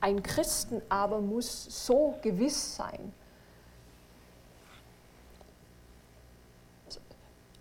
Ein 0.06 0.26
Christen 0.26 0.82
aber 0.90 1.20
muss 1.22 1.68
so 1.70 2.14
gewiss 2.24 2.76
sein. 2.76 3.14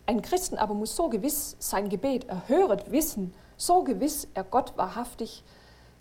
Ein 0.08 0.24
Christen 0.24 0.58
aber 0.58 0.74
muss 0.74 0.96
so 0.96 1.08
gewiss 1.08 1.56
sein 1.58 1.88
Gebet 1.88 2.24
erhöret 2.28 2.90
wissen, 2.90 3.34
so 3.56 3.82
gewiss 3.82 4.28
er 4.34 4.42
Gott 4.42 4.72
wahrhaftig 4.76 5.44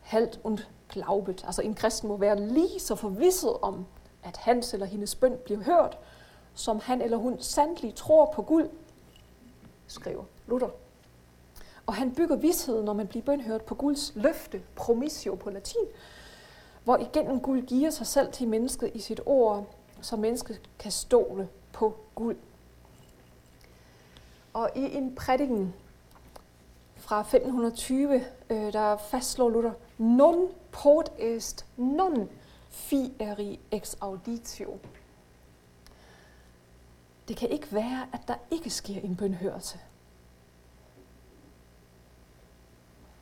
hält 0.02 0.40
und 0.44 0.68
glaubet. 0.90 1.44
Altså 1.46 1.62
en 1.62 1.76
kristen 1.76 2.10
må 2.10 2.18
være 2.18 2.48
lige 2.48 2.80
så 2.80 2.96
forvisset 2.96 3.58
om, 3.62 3.86
at 4.24 4.38
hans 4.38 4.74
eller 4.74 4.86
hendes 4.86 5.16
bøn 5.16 5.38
bliver 5.46 5.64
hørt, 5.64 5.98
som 6.54 6.80
han 6.80 7.02
eller 7.02 7.18
hun 7.18 7.42
sandelig 7.42 7.96
tror 7.96 8.32
på 8.36 8.42
Gud, 8.42 8.70
skriver 9.88 10.24
Luther. 10.48 10.70
Og 11.86 11.96
han 11.96 12.16
bygger 12.16 12.36
vidsheden, 12.36 12.86
når 12.86 12.94
man 12.94 13.08
bliver 13.08 13.24
bønhørt 13.24 13.62
på 13.62 13.76
Guds 13.76 14.12
løfte, 14.16 14.62
promissio 14.76 15.36
på 15.36 15.50
latin, 15.50 15.86
hvor 16.84 16.98
igennem 16.98 17.40
Gud 17.40 17.62
giver 17.62 17.90
sig 17.90 18.08
selv 18.08 18.32
til 18.32 18.48
mennesket 18.48 18.92
i 18.94 19.00
sit 19.00 19.22
ord, 19.26 19.68
så 20.02 20.16
mennesket 20.16 20.62
kan 20.80 20.92
stole 20.92 21.50
på 21.74 21.98
Gud. 22.16 22.36
Og 24.54 24.70
i 24.76 24.96
en 24.96 25.16
prædiken 25.16 25.74
fra 26.96 27.20
1520, 27.20 28.26
øh, 28.50 28.74
der 28.74 28.98
fastslår 28.98 29.50
Luther, 29.50 29.72
non 29.98 30.48
pot 30.72 31.12
est 31.20 31.66
non 31.78 32.30
fieri 32.70 33.60
ex 33.72 33.96
auditio. 34.02 34.78
Det 37.30 37.38
kan 37.38 37.50
ikke 37.50 37.68
være, 37.72 38.08
at 38.14 38.22
der 38.28 38.36
ikke 38.52 38.70
sker 38.70 39.02
en 39.02 39.16
bønhørelse. 39.16 39.80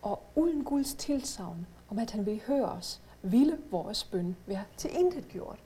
Og 0.02 0.24
uden 0.36 0.64
Guds 0.64 0.94
tilsavn 0.94 1.68
om, 1.90 2.00
at 2.00 2.12
han 2.12 2.26
vil 2.26 2.42
høre 2.48 2.66
os, 2.66 3.02
ville 3.22 3.58
vores 3.72 4.04
bøn 4.04 4.36
være 4.46 4.64
til 4.78 4.90
intet 5.00 5.28
gjort. 5.28 5.60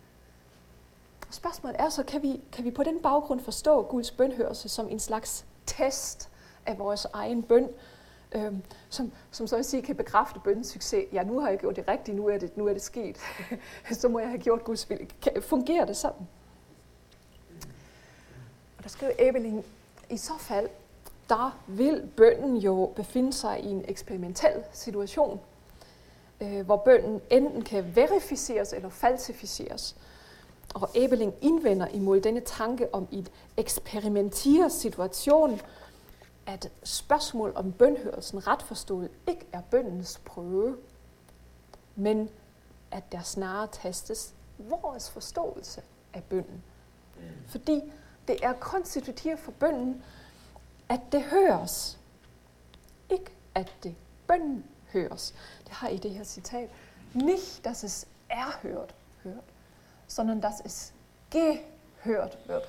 Spørgsmålet 1.29 1.81
er 1.81 1.89
så, 1.89 2.03
kan 2.03 2.21
vi, 2.21 2.41
kan 2.51 2.63
vi 2.63 2.71
på 2.71 2.83
den 2.83 3.01
baggrund 3.01 3.39
forstå 3.39 3.83
Guds 3.83 4.11
bønhørelse 4.11 4.69
som 4.69 4.89
en 4.89 4.99
slags 4.99 5.45
test 5.65 6.29
af 6.65 6.79
vores 6.79 7.05
egen 7.13 7.43
bøn, 7.43 7.69
øhm, 8.31 8.61
som, 8.89 9.11
som 9.31 9.47
så 9.47 9.57
at 9.57 9.65
sige 9.65 9.81
kan 9.81 9.95
bekræfte 9.95 10.39
bøndens 10.39 10.67
succes. 10.67 11.05
Ja, 11.13 11.23
nu 11.23 11.39
har 11.39 11.49
jeg 11.49 11.59
gjort 11.59 11.75
det 11.75 11.87
rigtigt, 11.87 12.17
nu 12.17 12.27
er 12.27 12.37
det, 12.37 12.57
nu 12.57 12.67
er 12.67 12.73
det 12.73 12.81
sket. 12.81 13.17
så 13.91 14.09
må 14.09 14.19
jeg 14.19 14.29
have 14.29 14.41
gjort 14.41 14.63
Guds 14.63 14.89
vilje. 14.89 15.07
Fungerer 15.41 15.85
det 15.85 15.97
sådan? 15.97 16.27
Og 18.81 18.83
der 18.85 18.89
skriver 18.89 19.13
Ebeling, 19.19 19.65
i 20.09 20.17
så 20.17 20.33
fald, 20.39 20.69
der 21.29 21.59
vil 21.67 22.11
bønden 22.17 22.57
jo 22.57 22.93
befinde 22.95 23.33
sig 23.33 23.59
i 23.63 23.67
en 23.67 23.85
eksperimentel 23.87 24.63
situation, 24.73 25.39
øh, 26.41 26.65
hvor 26.65 26.77
bønden 26.77 27.21
enten 27.29 27.61
kan 27.61 27.95
verificeres 27.95 28.73
eller 28.73 28.89
falsificeres. 28.89 29.95
Og 30.73 30.89
Ebeling 30.95 31.33
indvender 31.41 31.87
imod 31.87 32.21
denne 32.21 32.39
tanke 32.39 32.93
om 32.93 33.07
et 33.11 33.31
eksperimenteret 33.57 34.71
situation, 34.71 35.61
at 36.45 36.71
spørgsmål 36.83 37.51
om 37.55 37.71
bønhørelsen 37.71 38.47
ret 38.47 38.61
forstået 38.61 39.09
ikke 39.27 39.45
er 39.51 39.61
bøndens 39.61 40.21
prøve, 40.25 40.77
men 41.95 42.29
at 42.91 43.11
der 43.11 43.21
snarere 43.21 43.67
tastes 43.71 44.33
vores 44.57 45.09
forståelse 45.09 45.81
af 46.13 46.23
bønden. 46.23 46.63
Fordi 47.47 47.81
det 48.27 48.45
er 48.45 48.53
konstitutivt 48.53 49.39
for 49.39 49.51
bønden, 49.51 50.03
at 50.89 51.01
det 51.11 51.23
høres. 51.23 51.99
Ikke 53.09 53.31
at 53.55 53.71
det 53.83 53.95
bønden 54.27 54.65
høres. 54.93 55.33
Det 55.63 55.71
har 55.71 55.87
i 55.87 55.97
det 55.97 56.11
her 56.11 56.23
citat. 56.23 56.69
Nicht, 57.13 57.65
dass 57.65 57.83
es 57.83 58.07
erhört, 58.29 58.95
hört, 59.23 59.43
sondern 60.07 60.41
dass 60.41 60.61
es 60.65 60.93
gehört 61.31 62.37
wird. 62.47 62.63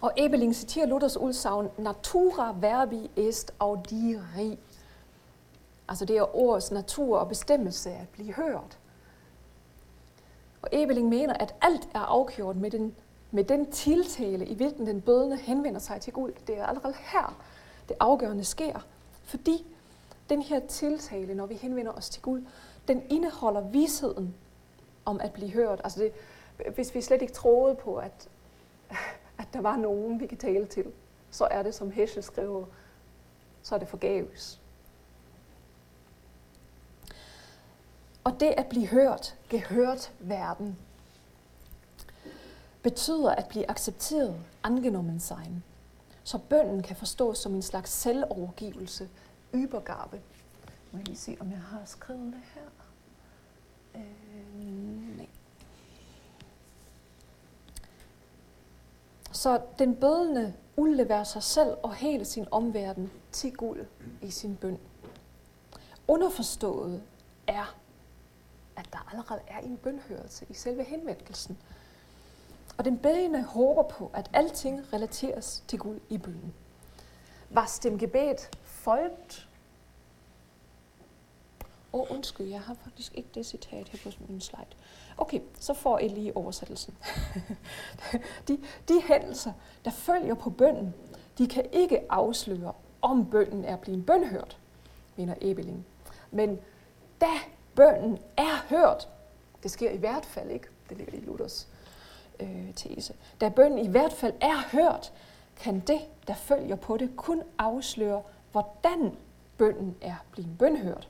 Og 0.00 0.12
Ebeling 0.16 0.54
citerer 0.54 0.86
Luthers 0.86 1.16
udsagn, 1.16 1.70
natura 1.78 2.54
verbi 2.60 3.10
est 3.16 3.52
audiri. 3.58 4.58
Altså 5.88 6.04
det 6.04 6.16
er 6.16 6.36
ordets 6.36 6.70
natur 6.70 7.18
og 7.18 7.28
bestemmelse 7.28 7.90
at 7.90 8.08
blive 8.08 8.32
hørt. 8.32 8.78
Og 10.62 10.68
Ebeling 10.72 11.08
mener, 11.08 11.34
at 11.34 11.54
alt 11.60 11.88
er 11.94 12.00
afgjort 12.00 12.56
med 12.56 12.70
den, 12.70 12.94
med 13.36 13.44
den 13.44 13.70
tiltale, 13.70 14.46
i 14.46 14.54
hvilken 14.54 14.86
den 14.86 15.00
bødende 15.00 15.36
henvender 15.36 15.80
sig 15.80 16.00
til 16.00 16.12
Gud. 16.12 16.32
Det 16.46 16.58
er 16.58 16.66
allerede 16.66 16.94
her, 16.98 17.42
det 17.88 17.96
afgørende 18.00 18.44
sker. 18.44 18.86
Fordi 19.24 19.66
den 20.30 20.42
her 20.42 20.60
tiltale, 20.66 21.34
når 21.34 21.46
vi 21.46 21.54
henvender 21.54 21.92
os 21.92 22.08
til 22.08 22.22
Gud, 22.22 22.42
den 22.88 23.02
indeholder 23.10 23.60
vidsheden 23.60 24.34
om 25.04 25.20
at 25.20 25.32
blive 25.32 25.50
hørt. 25.50 25.80
Altså 25.84 26.00
det, 26.00 26.12
hvis 26.74 26.94
vi 26.94 27.00
slet 27.00 27.22
ikke 27.22 27.34
troede 27.34 27.74
på, 27.74 27.96
at, 27.96 28.28
at 29.38 29.46
der 29.52 29.60
var 29.60 29.76
nogen, 29.76 30.20
vi 30.20 30.26
kan 30.26 30.38
tale 30.38 30.66
til, 30.66 30.92
så 31.30 31.44
er 31.44 31.62
det, 31.62 31.74
som 31.74 31.90
Hesche 31.90 32.22
skriver, 32.22 32.64
så 33.62 33.74
er 33.74 33.78
det 33.78 33.88
forgæves. 33.88 34.60
Og 38.24 38.40
det 38.40 38.54
at 38.56 38.66
blive 38.66 38.86
hørt, 38.86 39.36
gehørt 39.48 40.12
verden, 40.18 40.78
betyder 42.86 43.30
at 43.30 43.48
blive 43.48 43.70
accepteret, 43.70 44.36
angenommen 44.62 45.20
sein. 45.20 45.64
Så 46.24 46.38
bønden 46.38 46.82
kan 46.82 46.96
forstås 46.96 47.38
som 47.38 47.54
en 47.54 47.62
slags 47.62 47.90
selvovergivelse, 47.90 49.08
ybergabe. 49.54 50.20
Må 50.92 50.98
jeg 50.98 51.06
lige 51.06 51.16
se, 51.16 51.36
om 51.40 51.50
jeg 51.50 51.58
har 51.58 51.82
skrevet 51.84 52.32
det 52.32 52.42
her. 52.54 52.62
Øh, 53.94 55.16
nej. 55.16 55.26
Så 59.32 59.60
den 59.78 59.96
bødende 59.96 60.54
udleverer 60.76 61.24
sig 61.24 61.42
selv 61.42 61.76
og 61.82 61.94
hele 61.94 62.24
sin 62.24 62.46
omverden 62.50 63.10
til 63.32 63.56
Gud 63.56 63.84
i 64.22 64.30
sin 64.30 64.56
bøn. 64.56 64.78
Underforstået 66.08 67.02
er, 67.46 67.76
at 68.76 68.86
der 68.92 69.08
allerede 69.12 69.40
er 69.46 69.58
en 69.58 69.76
bønhørelse 69.76 70.46
i 70.48 70.54
selve 70.54 70.84
henvendelsen. 70.84 71.58
Og 72.78 72.84
den 72.84 72.98
bedende 72.98 73.42
håber 73.42 73.82
på, 73.82 74.10
at 74.14 74.30
alting 74.32 74.92
relateres 74.92 75.62
til 75.68 75.78
Gud 75.78 76.00
i 76.08 76.18
bønnen. 76.18 76.54
Var 77.50 77.78
dem 77.82 77.98
gebet 77.98 78.50
folgt? 78.64 79.48
Åh, 81.92 82.00
oh, 82.00 82.16
undskyld, 82.16 82.46
jeg 82.46 82.60
har 82.60 82.74
faktisk 82.74 83.14
ikke 83.14 83.28
det 83.34 83.46
citat 83.46 83.88
her 83.88 84.10
på 84.10 84.24
min 84.28 84.40
slide. 84.40 84.66
Okay, 85.18 85.40
så 85.60 85.74
får 85.74 85.98
I 85.98 86.08
lige 86.08 86.36
oversættelsen. 86.36 86.94
de, 88.48 88.58
de 88.88 89.02
hændelser, 89.08 89.52
der 89.84 89.90
følger 89.90 90.34
på 90.34 90.50
bønnen, 90.50 90.94
de 91.38 91.48
kan 91.48 91.64
ikke 91.72 92.12
afsløre, 92.12 92.72
om 93.02 93.30
bønnen 93.30 93.64
er 93.64 93.76
blevet 93.76 94.06
bønhørt, 94.06 94.58
mener 95.16 95.34
Ebeling. 95.40 95.86
Men 96.30 96.58
da 97.20 97.30
bønnen 97.74 98.18
er 98.36 98.66
hørt, 98.68 99.08
det 99.62 99.70
sker 99.70 99.90
i 99.90 99.96
hvert 99.96 100.26
fald 100.26 100.50
ikke, 100.50 100.68
det 100.88 100.96
ligger 100.96 101.12
i 101.12 101.20
Luthers 101.20 101.68
øh, 102.40 102.74
tese, 102.74 103.14
da 103.40 103.48
bønnen 103.48 103.78
i 103.78 103.88
hvert 103.88 104.12
fald 104.12 104.34
er 104.40 104.68
hørt, 104.72 105.12
kan 105.56 105.80
det, 105.80 106.00
der 106.26 106.34
følger 106.34 106.76
på 106.76 106.96
det, 106.96 107.10
kun 107.16 107.42
afsløre, 107.58 108.22
hvordan 108.52 109.16
bønnen 109.58 109.96
er 110.00 110.24
blevet 110.32 110.58
bønhørt 110.58 111.08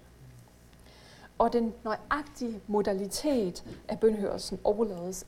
og 1.39 1.53
den 1.53 1.75
nøjagtige 1.85 2.61
modalitet 2.67 3.65
af 3.89 4.01
bønhørelsen 4.01 4.61
overlades 4.65 5.27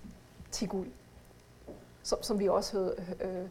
til 0.51 0.69
Gud. 0.69 0.87
Som, 2.03 2.23
som 2.23 2.39
vi 2.39 2.49
også 2.49 2.79
havde, 2.79 3.16
øh, 3.20 3.49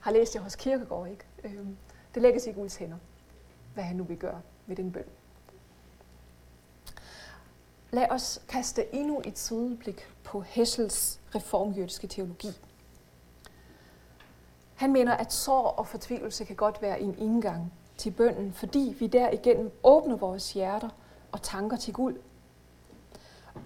har 0.00 0.10
læst 0.10 0.34
i 0.34 0.38
hos 0.38 0.56
Kirkegaard. 0.56 1.08
Ikke? 1.08 1.24
Øh, 1.44 1.66
det 2.14 2.22
lægges 2.22 2.46
i 2.46 2.52
Guds 2.52 2.76
hænder, 2.76 2.96
hvad 3.74 3.84
han 3.84 3.96
nu 3.96 4.04
vil 4.04 4.16
gøre 4.16 4.40
med 4.66 4.76
den 4.76 4.92
bøn. 4.92 5.04
Lad 7.96 8.06
os 8.10 8.42
kaste 8.48 8.94
endnu 8.94 9.22
et 9.24 9.38
sideblik 9.38 10.08
på 10.24 10.40
Hessels 10.40 11.20
reformjødiske 11.34 12.06
teologi. 12.06 12.48
Han 14.74 14.92
mener, 14.92 15.12
at 15.12 15.32
sorg 15.32 15.78
og 15.78 15.86
fortvivlelse 15.86 16.44
kan 16.44 16.56
godt 16.56 16.82
være 16.82 17.00
en 17.00 17.18
indgang 17.18 17.72
til 17.96 18.10
bønnen, 18.10 18.52
fordi 18.52 18.96
vi 18.98 19.06
derigennem 19.06 19.70
åbner 19.82 20.16
vores 20.16 20.52
hjerter– 20.52 20.88
og 21.32 21.42
tanker 21.42 21.76
til 21.76 21.94
Gud. 21.94 22.14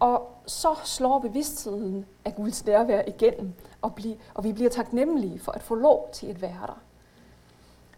Og 0.00 0.28
så 0.46 0.74
slår 0.84 1.18
bevidstheden 1.18 2.06
af 2.24 2.34
Guds 2.34 2.64
nærvær 2.64 3.02
igennem, 3.06 3.52
og, 3.82 3.94
bli, 3.94 4.18
og 4.34 4.44
vi 4.44 4.52
bliver 4.52 4.70
taknemmelige 4.70 5.38
for 5.38 5.52
at 5.52 5.62
få 5.62 5.74
lov 5.74 6.08
til 6.12 6.26
at 6.26 6.42
være 6.42 6.66
der. 6.66 6.80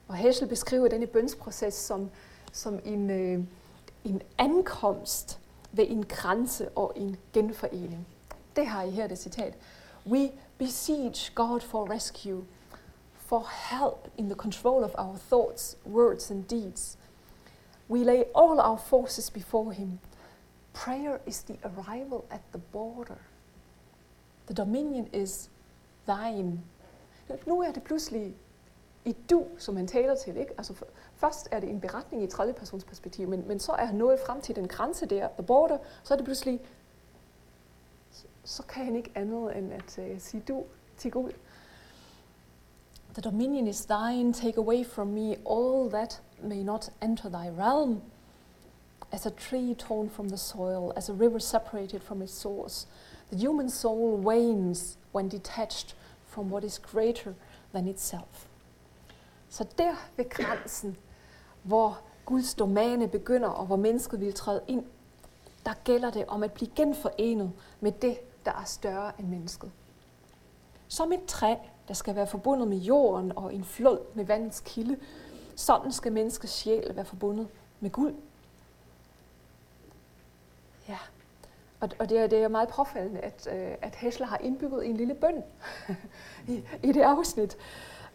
Og 0.09 0.15
Heschel 0.15 0.49
beskriver 0.49 0.89
denne 0.89 1.07
bønsproces 1.07 1.75
som, 1.75 2.11
som 2.53 2.81
en, 2.85 3.11
øh, 3.11 3.45
en 4.05 4.23
ankomst 4.39 5.39
ved 5.73 5.87
en 5.89 6.07
grænse 6.07 6.69
og 6.69 6.93
en 6.97 7.17
genforening. 7.33 8.07
Det 8.57 8.67
har 8.67 8.83
I 8.83 8.91
her 8.91 9.07
det 9.07 9.19
citat. 9.19 9.55
We 10.07 10.31
beseech 10.59 11.35
God 11.35 11.61
for 11.61 11.91
rescue, 11.91 12.45
for 13.17 13.49
help 13.71 14.09
in 14.17 14.25
the 14.25 14.35
control 14.35 14.85
of 14.85 14.91
our 14.99 15.17
thoughts, 15.17 15.77
words 15.87 16.31
and 16.31 16.45
deeds– 16.45 16.99
We 17.93 18.05
lay 18.05 18.25
all 18.35 18.59
our 18.59 18.79
forces 18.79 19.29
before 19.31 19.73
Him. 19.73 19.99
Prayer 20.73 21.21
is 21.27 21.43
the 21.43 21.59
arrival 21.63 22.25
at 22.31 22.41
the 22.53 22.59
border. 22.59 23.19
The 24.47 24.55
dominion 24.55 25.09
is 25.13 25.51
thine. 26.07 26.61
Nu 27.47 27.63
er 27.63 27.73
det 27.73 27.83
pludselig 27.83 28.35
et 29.05 29.31
du, 29.31 29.47
som 29.59 29.77
han 29.77 29.87
taler 29.87 30.15
til. 30.15 30.37
Ikke? 30.37 30.53
Altså, 30.59 30.75
først 31.23 31.49
er 31.51 31.61
det 31.61 31.69
en 31.69 31.81
beretning 31.81 32.23
i 32.23 32.27
tredjepersonsperspektiv, 32.27 33.27
perspektiv, 33.27 33.29
men, 33.29 33.49
men 33.49 33.61
så 33.61 33.73
er 33.73 33.85
han 33.85 33.95
nået 33.95 34.19
frem 34.27 34.41
til 34.41 34.57
den 34.57 34.69
grænse 34.69 35.07
der, 35.07 35.29
the 35.29 35.43
border, 35.43 35.79
så 36.03 36.15
er 36.15 36.17
det 36.17 36.25
pludselig, 36.25 36.61
så 38.45 38.63
kan 38.63 38.85
han 38.85 38.97
ikke 38.97 39.11
andet 39.15 39.59
end 39.59 39.73
at 39.73 39.99
uh, 39.99 40.21
sige 40.21 40.43
du 40.49 40.65
til 40.99 41.11
Gud. 41.11 41.31
The 43.15 43.23
dominion 43.23 43.67
is 43.67 43.87
thine, 43.87 44.33
take 44.33 44.59
away 44.59 44.87
from 44.87 45.07
me 45.07 45.37
all 45.51 45.91
that 45.91 46.23
may 46.43 46.63
not 46.63 46.91
enter 47.03 47.29
thy 47.29 47.49
realm. 47.59 48.01
As 49.13 49.27
a 49.27 49.31
tree 49.31 49.75
torn 49.75 50.11
from 50.11 50.29
the 50.29 50.39
soil, 50.39 50.93
as 50.97 51.09
a 51.09 51.13
river 51.13 51.39
separated 51.39 52.01
from 52.01 52.23
its 52.23 52.33
source, 52.33 52.87
the 53.31 53.39
human 53.39 53.71
soul 53.71 54.17
wanes 54.17 54.97
when 55.13 55.29
detached 55.29 55.95
from 56.27 56.51
what 56.51 56.65
is 56.65 56.79
greater 56.79 57.35
than 57.73 57.89
itself. 57.89 58.49
Så 59.49 59.67
der 59.79 59.95
ved 60.17 60.29
grænsen, 60.29 60.97
hvor 61.63 61.99
Guds 62.27 62.55
domæne 62.55 63.09
begynder, 63.09 63.49
og 63.49 63.67
hvor 63.67 63.77
mennesket 63.77 64.21
vil 64.21 64.35
træde 64.35 64.61
ind, 64.69 64.85
der 65.67 65.73
gælder 65.85 66.11
det 66.11 66.25
om 66.27 66.43
at 66.43 66.53
blive 66.53 66.71
genforenet 66.77 67.53
med 67.81 67.93
det, 67.93 68.19
der 68.45 68.51
er 68.51 68.65
større 68.65 69.13
end 69.19 69.29
mennesket. 69.29 69.71
Som 70.89 71.13
et 71.13 71.25
træ, 71.27 71.55
der 71.89 71.95
skal 71.95 72.15
være 72.15 72.27
forbundet 72.27 72.69
med 72.69 72.77
jorden 72.77 73.33
og 73.37 73.55
en 73.55 73.65
flod 73.65 73.99
med 74.15 74.25
vandets 74.25 74.63
kilde, 74.65 74.97
sådan 75.57 75.93
skal 75.93 76.13
menneskets 76.13 76.53
sjæl 76.53 76.97
være 76.97 77.05
forbundet 77.05 77.49
med 77.81 77.91
Gud. 77.91 78.13
Ja, 80.89 80.99
og, 81.81 81.89
og 81.99 82.09
det, 82.09 82.19
er, 82.19 82.27
det 82.27 82.39
er 82.43 82.49
meget 82.49 82.69
påfaldende, 82.69 83.21
at, 83.21 83.49
øh, 83.53 83.75
at 83.83 83.95
Hesler 83.95 84.27
har 84.27 84.39
indbygget 84.39 84.87
en 84.87 84.97
lille 84.97 85.15
bøn 85.15 85.43
i, 86.49 86.63
i 86.83 86.93
det 86.93 87.03
afsnit. 87.03 87.57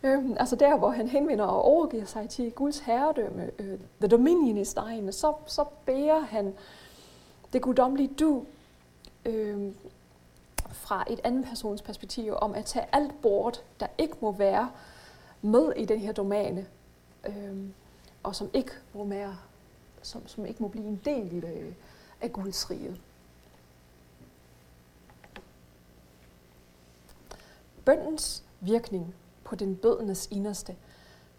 Øhm, 0.04 0.36
altså 0.40 0.56
der, 0.56 0.78
hvor 0.78 0.90
han 0.90 1.08
henvender 1.08 1.46
og 1.46 1.62
overgiver 1.62 2.06
sig 2.06 2.30
til 2.30 2.52
Guds 2.52 2.80
herredømme, 2.80 3.52
øh, 3.60 3.80
the 4.00 4.08
dominion 4.08 4.58
is 4.58 4.74
thine, 4.74 5.12
så, 5.12 5.34
så 5.46 5.66
bærer 5.86 6.20
han 6.20 6.54
det 7.54 7.62
guddommelige 7.62 8.14
du 8.20 8.46
øh, 9.26 9.72
fra 10.72 11.06
et 11.10 11.20
andet 11.24 11.46
persons 11.46 11.82
perspektiv 11.82 12.34
om 12.34 12.54
at 12.54 12.66
tage 12.66 12.86
alt 12.92 13.22
bort, 13.22 13.64
der 13.80 13.88
ikke 13.98 14.16
må 14.22 14.32
være 14.32 14.72
med 15.42 15.74
i 15.76 15.86
den 15.86 16.00
her 16.00 16.12
domæne, 16.12 16.66
øh, 17.28 17.58
og 18.24 18.36
som 18.36 18.50
ikke 18.54 18.72
må 18.94 19.06
være, 19.06 19.38
som, 20.02 20.28
som 20.28 20.46
ikke 20.46 20.64
må 20.64 20.68
blive 20.68 20.88
en 20.88 21.02
del 21.06 21.46
af, 21.46 21.62
øh, 21.62 21.74
af 22.22 22.34
Guds 22.34 22.70
rige. 22.70 22.98
Bøndens 27.86 28.44
virkning 28.60 29.16
på 29.48 29.56
den 29.56 29.76
bødenes 29.76 30.28
inderste 30.32 30.76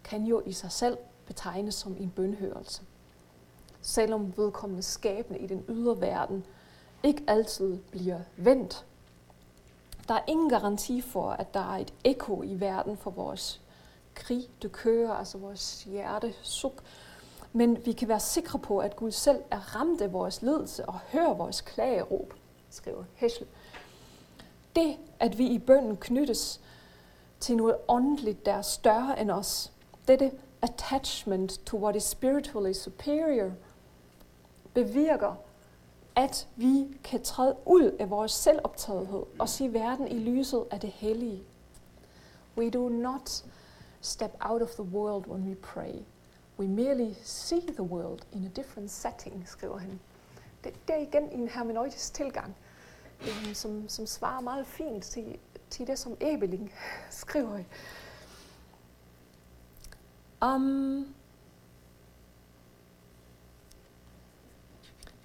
kan 0.03 0.23
jo 0.25 0.41
i 0.45 0.51
sig 0.51 0.71
selv 0.71 0.97
betegnes 1.25 1.75
som 1.75 1.95
en 1.99 2.13
bønhørelse. 2.15 2.81
Selvom 3.81 4.33
vedkommende 4.37 4.83
skabende 4.83 5.39
i 5.39 5.47
den 5.47 5.65
ydre 5.69 6.01
verden 6.01 6.45
ikke 7.03 7.23
altid 7.27 7.77
bliver 7.77 8.19
vendt. 8.37 8.85
Der 10.07 10.13
er 10.13 10.23
ingen 10.27 10.49
garanti 10.49 11.01
for, 11.01 11.29
at 11.29 11.53
der 11.53 11.73
er 11.73 11.77
et 11.77 11.93
ekko 12.03 12.43
i 12.43 12.59
verden 12.59 12.97
for 12.97 13.11
vores 13.11 13.61
krig, 14.15 14.49
det 14.61 14.71
kører, 14.71 15.13
altså 15.13 15.37
vores 15.37 15.83
hjerte, 15.83 16.33
suk. 16.41 16.83
Men 17.53 17.85
vi 17.85 17.91
kan 17.91 18.07
være 18.07 18.19
sikre 18.19 18.59
på, 18.59 18.79
at 18.79 18.95
Gud 18.95 19.11
selv 19.11 19.41
er 19.51 19.75
ramt 19.75 20.01
af 20.01 20.13
vores 20.13 20.41
ledelse 20.41 20.85
og 20.85 20.99
hører 20.99 21.33
vores 21.33 21.61
klageråb, 21.61 22.33
skriver 22.69 23.03
Heschel. 23.15 23.47
Det, 24.75 24.97
at 25.19 25.37
vi 25.37 25.47
i 25.47 25.59
bønden 25.59 25.97
knyttes 25.97 26.61
til 27.39 27.57
noget 27.57 27.75
åndeligt, 27.87 28.45
der 28.45 28.53
er 28.53 28.61
større 28.61 29.21
end 29.21 29.31
os, 29.31 29.71
dette 30.07 30.31
attachment 30.61 31.61
to 31.65 31.77
what 31.77 31.95
is 31.95 32.03
spiritually 32.03 32.73
superior, 32.73 33.51
bevirker, 34.73 35.35
at 36.15 36.47
vi 36.55 36.97
kan 37.03 37.23
træde 37.23 37.55
ud 37.65 37.95
af 37.99 38.09
vores 38.09 38.31
selvoptagethed 38.31 39.23
og 39.39 39.49
se 39.49 39.73
verden 39.73 40.07
i 40.07 40.19
lyset 40.19 40.65
af 40.71 40.79
det 40.79 40.89
hellige. 40.89 41.43
We 42.57 42.69
do 42.69 42.89
not 42.89 43.45
step 44.01 44.31
out 44.39 44.61
of 44.61 44.69
the 44.69 44.83
world 44.83 45.27
when 45.27 45.47
we 45.49 45.55
pray. 45.55 45.93
We 46.59 46.67
merely 46.67 47.13
see 47.23 47.61
the 47.61 47.83
world 47.83 48.19
in 48.31 48.45
a 48.45 48.49
different 48.49 48.91
setting, 48.91 49.43
skriver 49.47 49.77
han. 49.77 49.99
Det, 50.63 50.73
det 50.87 50.95
er 50.95 50.99
igen 50.99 51.29
en 51.31 51.47
hermeneutisk 51.47 52.13
tilgang. 52.13 52.55
Øh, 53.21 53.53
som, 53.53 53.89
som 53.89 54.05
svarer 54.05 54.41
meget 54.41 54.67
fint 54.67 55.03
til, 55.03 55.39
til 55.69 55.87
det, 55.87 55.99
som 55.99 56.17
Ebeling 56.19 56.73
skriver. 57.09 57.59
Um, 60.41 61.15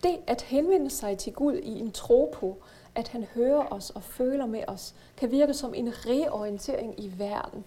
det 0.03 0.19
at 0.27 0.43
henvende 0.43 0.91
sig 0.91 1.19
til 1.19 1.33
Gud 1.33 1.55
i 1.55 1.79
en 1.81 1.93
tro 1.93 2.35
på, 2.35 2.59
at 2.95 3.09
han 3.09 3.25
hører 3.25 3.73
os 3.73 3.91
og 3.91 4.03
føler 4.03 4.47
med 4.47 4.65
os, 4.67 4.95
kan 5.17 5.31
virke 5.31 5.55
som 5.55 5.75
en 5.75 5.93
reorientering 6.07 7.01
i 7.01 7.19
verden 7.19 7.65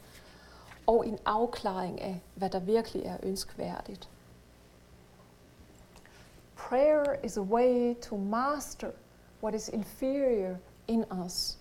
og 0.87 1.07
en 1.07 1.19
afklaring 1.25 2.01
af, 2.01 2.21
hvad 2.35 2.49
der 2.49 2.59
virkelig 2.59 3.03
er 3.03 3.17
ønskværdigt. 3.23 4.09
Prayer 6.55 7.15
is 7.23 7.37
a 7.37 7.41
way 7.41 7.95
to 8.01 8.17
master 8.17 8.91
what 9.43 9.55
is 9.55 9.69
inferior 9.69 10.57
in 10.87 11.05
us, 11.25 11.57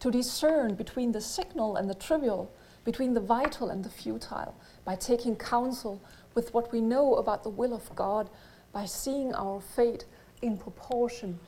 to 0.00 0.10
discern 0.10 0.74
between 0.74 1.12
the 1.12 1.20
signal 1.20 1.76
and 1.76 1.88
the 1.88 1.94
trivial, 1.94 2.46
between 2.84 3.14
the 3.14 3.20
vital 3.20 3.70
and 3.70 3.84
the 3.84 3.90
futile, 3.90 4.54
by 4.84 4.96
taking 4.96 5.36
counsel 5.36 6.00
with 6.34 6.54
what 6.54 6.72
we 6.72 6.80
know 6.80 7.14
about 7.14 7.42
the 7.42 7.50
will 7.50 7.74
of 7.74 7.96
God, 7.96 8.28
by 8.72 8.86
seeing 8.86 9.34
our 9.34 9.60
fate 9.60 10.06
in 10.42 10.58
proportion 10.58 11.38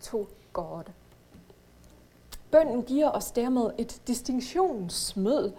to 0.00 0.28
God. 0.52 0.84
Bønden 2.50 2.82
giver 2.82 3.10
os 3.10 3.30
dermed 3.30 3.70
et 3.78 4.00
distinktionsmød 4.06 5.52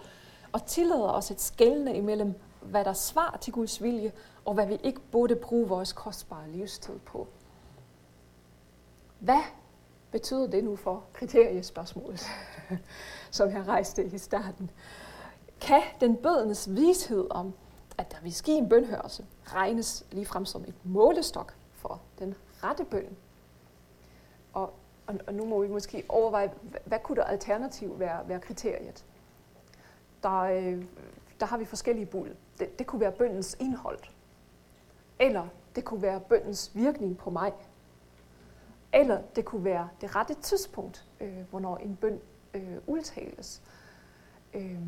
og 0.52 0.66
tillader 0.66 1.08
os 1.08 1.30
et 1.30 1.40
skældne 1.40 1.96
imellem, 1.96 2.34
hvad 2.60 2.84
der 2.84 2.92
svar 2.92 3.38
til 3.40 3.52
Guds 3.52 3.82
vilje, 3.82 4.12
og 4.44 4.54
hvad 4.54 4.66
vi 4.66 4.78
ikke 4.82 5.00
burde 5.00 5.36
bruge 5.36 5.68
vores 5.68 5.92
kostbare 5.92 6.50
livstid 6.50 6.98
på. 6.98 7.26
Hvad 9.18 9.42
betyder 10.12 10.46
det 10.46 10.64
nu 10.64 10.76
for 10.76 11.04
kriteriespørgsmålet, 11.12 12.20
som 13.30 13.50
jeg 13.50 13.68
rejste 13.68 14.04
i 14.04 14.18
starten? 14.18 14.70
Kan 15.60 15.82
den 16.00 16.16
bødens 16.16 16.70
vished 16.70 17.26
om, 17.30 17.52
at 17.98 18.12
der 18.12 18.16
vil 18.22 18.34
ske 18.34 18.52
en 18.52 18.68
bønhørelse, 18.68 19.26
regnes 19.46 20.06
ligefrem 20.10 20.44
som 20.44 20.64
et 20.68 20.74
målestok 20.84 21.54
for 21.72 22.00
den 22.18 22.34
rette 22.64 22.84
bøn? 22.84 23.16
Og, 24.52 24.72
og, 25.06 25.14
og 25.26 25.34
nu 25.34 25.44
må 25.44 25.62
vi 25.62 25.68
måske 25.68 26.04
overveje, 26.08 26.52
hvad, 26.62 26.80
hvad 26.84 26.98
kunne 26.98 27.16
der 27.16 27.24
alternativ 27.24 27.98
være, 27.98 28.28
være 28.28 28.40
kriteriet? 28.40 29.04
Der, 30.22 30.40
øh, 30.40 30.84
der 31.40 31.46
har 31.46 31.58
vi 31.58 31.64
forskellige 31.64 32.06
bud. 32.06 32.28
Det, 32.58 32.78
det 32.78 32.86
kunne 32.86 33.00
være 33.00 33.12
bøndens 33.12 33.56
indhold. 33.60 33.98
Eller 35.18 35.46
det 35.76 35.84
kunne 35.84 36.02
være 36.02 36.20
bøndens 36.20 36.70
virkning 36.74 37.18
på 37.18 37.30
mig. 37.30 37.52
Eller 38.92 39.22
det 39.36 39.44
kunne 39.44 39.64
være 39.64 39.88
det 40.00 40.16
rette 40.16 40.34
tidspunkt, 40.34 41.04
øh, 41.20 41.50
hvornår 41.50 41.76
en 41.76 41.96
bøn 41.96 42.20
øh, 42.54 42.76
udtales. 42.86 43.62
Øh, 44.54 44.78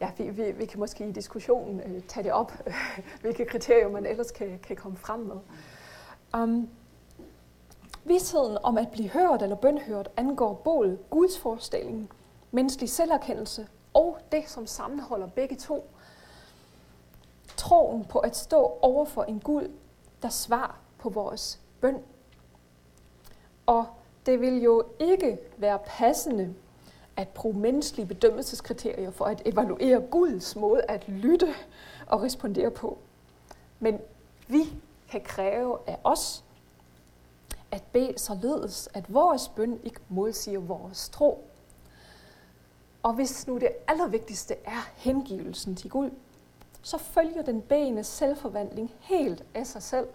ja, 0.00 0.10
vi, 0.18 0.30
vi, 0.30 0.52
vi 0.52 0.66
kan 0.66 0.78
måske 0.78 1.08
i 1.08 1.12
diskussionen 1.12 1.80
øh, 1.80 2.02
tage 2.02 2.24
det 2.24 2.32
op, 2.32 2.52
hvilke 3.22 3.44
kriterier 3.44 3.88
man 3.88 4.06
ellers 4.06 4.30
kan, 4.30 4.58
kan 4.62 4.76
komme 4.76 4.96
frem 4.96 5.20
med. 5.20 5.36
Øhm, 6.34 6.42
um, 6.42 6.68
Vidsheden 8.04 8.58
om 8.62 8.78
at 8.78 8.88
blive 8.92 9.08
hørt 9.08 9.42
eller 9.42 9.56
bønhørt 9.56 10.08
angår 10.16 10.54
både 10.54 10.98
Guds 11.10 11.38
forestilling, 11.38 12.10
menneskelig 12.50 12.90
selverkendelse 12.90 13.68
og 13.94 14.18
det, 14.32 14.48
som 14.48 14.66
sammenholder 14.66 15.26
begge 15.26 15.56
to. 15.56 15.90
Troen 17.56 18.04
på 18.04 18.18
at 18.18 18.36
stå 18.36 18.78
over 18.82 19.04
for 19.04 19.22
en 19.22 19.40
Gud, 19.40 19.70
der 20.22 20.28
svar 20.28 20.78
på 20.98 21.08
vores 21.08 21.60
bøn. 21.80 21.98
Og 23.66 23.86
det 24.26 24.40
vil 24.40 24.62
jo 24.62 24.84
ikke 24.98 25.38
være 25.56 25.78
passende 25.86 26.54
at 27.16 27.28
bruge 27.28 27.58
menneskelige 27.58 28.06
bedømmelseskriterier 28.06 29.10
for 29.10 29.24
at 29.24 29.42
evaluere 29.44 30.00
Guds 30.00 30.56
måde 30.56 30.82
at 30.88 31.08
lytte 31.08 31.54
og 32.06 32.22
respondere 32.22 32.70
på. 32.70 32.98
Men 33.80 33.98
vi 34.48 34.62
kan 35.10 35.20
kræve 35.20 35.78
af 35.86 35.98
os, 36.04 36.44
at 37.70 37.82
bede 37.92 38.18
således, 38.18 38.88
at 38.94 39.14
vores 39.14 39.48
bøn 39.48 39.80
ikke 39.84 40.00
modsiger 40.08 40.60
vores 40.60 41.08
tro. 41.08 41.44
Og 43.02 43.14
hvis 43.14 43.46
nu 43.46 43.58
det 43.58 43.68
allervigtigste 43.88 44.54
er 44.64 44.90
hengivelsen 44.96 45.76
til 45.76 45.90
Gud, 45.90 46.10
så 46.82 46.98
følger 46.98 47.42
den 47.42 47.62
bedende 47.62 48.04
selvforvandling 48.04 48.92
helt 49.00 49.44
af 49.54 49.66
sig 49.66 49.82
selv. 49.82 50.06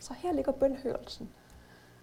Så 0.00 0.14
her 0.14 0.32
ligger 0.32 0.52
bønhørelsen. 0.52 1.30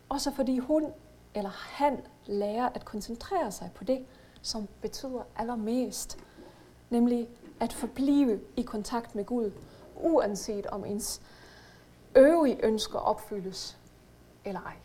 Også 0.10 0.32
fordi 0.32 0.58
hun 0.58 0.94
eller 1.36 1.50
han 1.50 2.02
lærer 2.26 2.70
at 2.70 2.86
koncentrere 2.86 3.52
sig 3.52 3.72
på 3.76 3.84
det, 3.84 4.06
som 4.42 4.68
betyder 4.82 5.24
allermest, 5.36 6.18
nemlig 6.90 7.30
at 7.60 7.74
forblive 7.74 8.40
i 8.56 8.62
kontakt 8.62 9.16
med 9.16 9.26
Gud, 9.26 9.52
uanset 9.96 10.68
om 10.68 10.86
ens 10.86 11.22
øvrige 12.16 12.66
ønsker 12.66 13.00
opfyldes 13.00 13.78
eller 14.46 14.62
ej. 14.62 14.76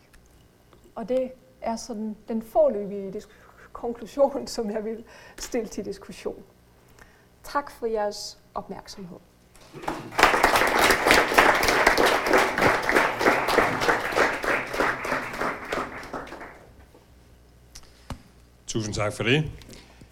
Og 0.95 1.09
det 1.09 1.31
er 1.61 1.75
sådan 1.75 2.15
den 2.27 2.41
forløbige 2.41 3.21
konklusion, 3.73 4.47
som 4.47 4.71
jeg 4.71 4.85
vil 4.85 5.05
stille 5.37 5.67
til 5.67 5.85
diskussion. 5.85 6.43
Tak 7.43 7.71
for 7.71 7.85
jeres 7.85 8.39
opmærksomhed. 8.53 9.19
Tusind 18.73 18.95
tak 18.95 19.13
for 19.13 19.23
det. 19.23 19.43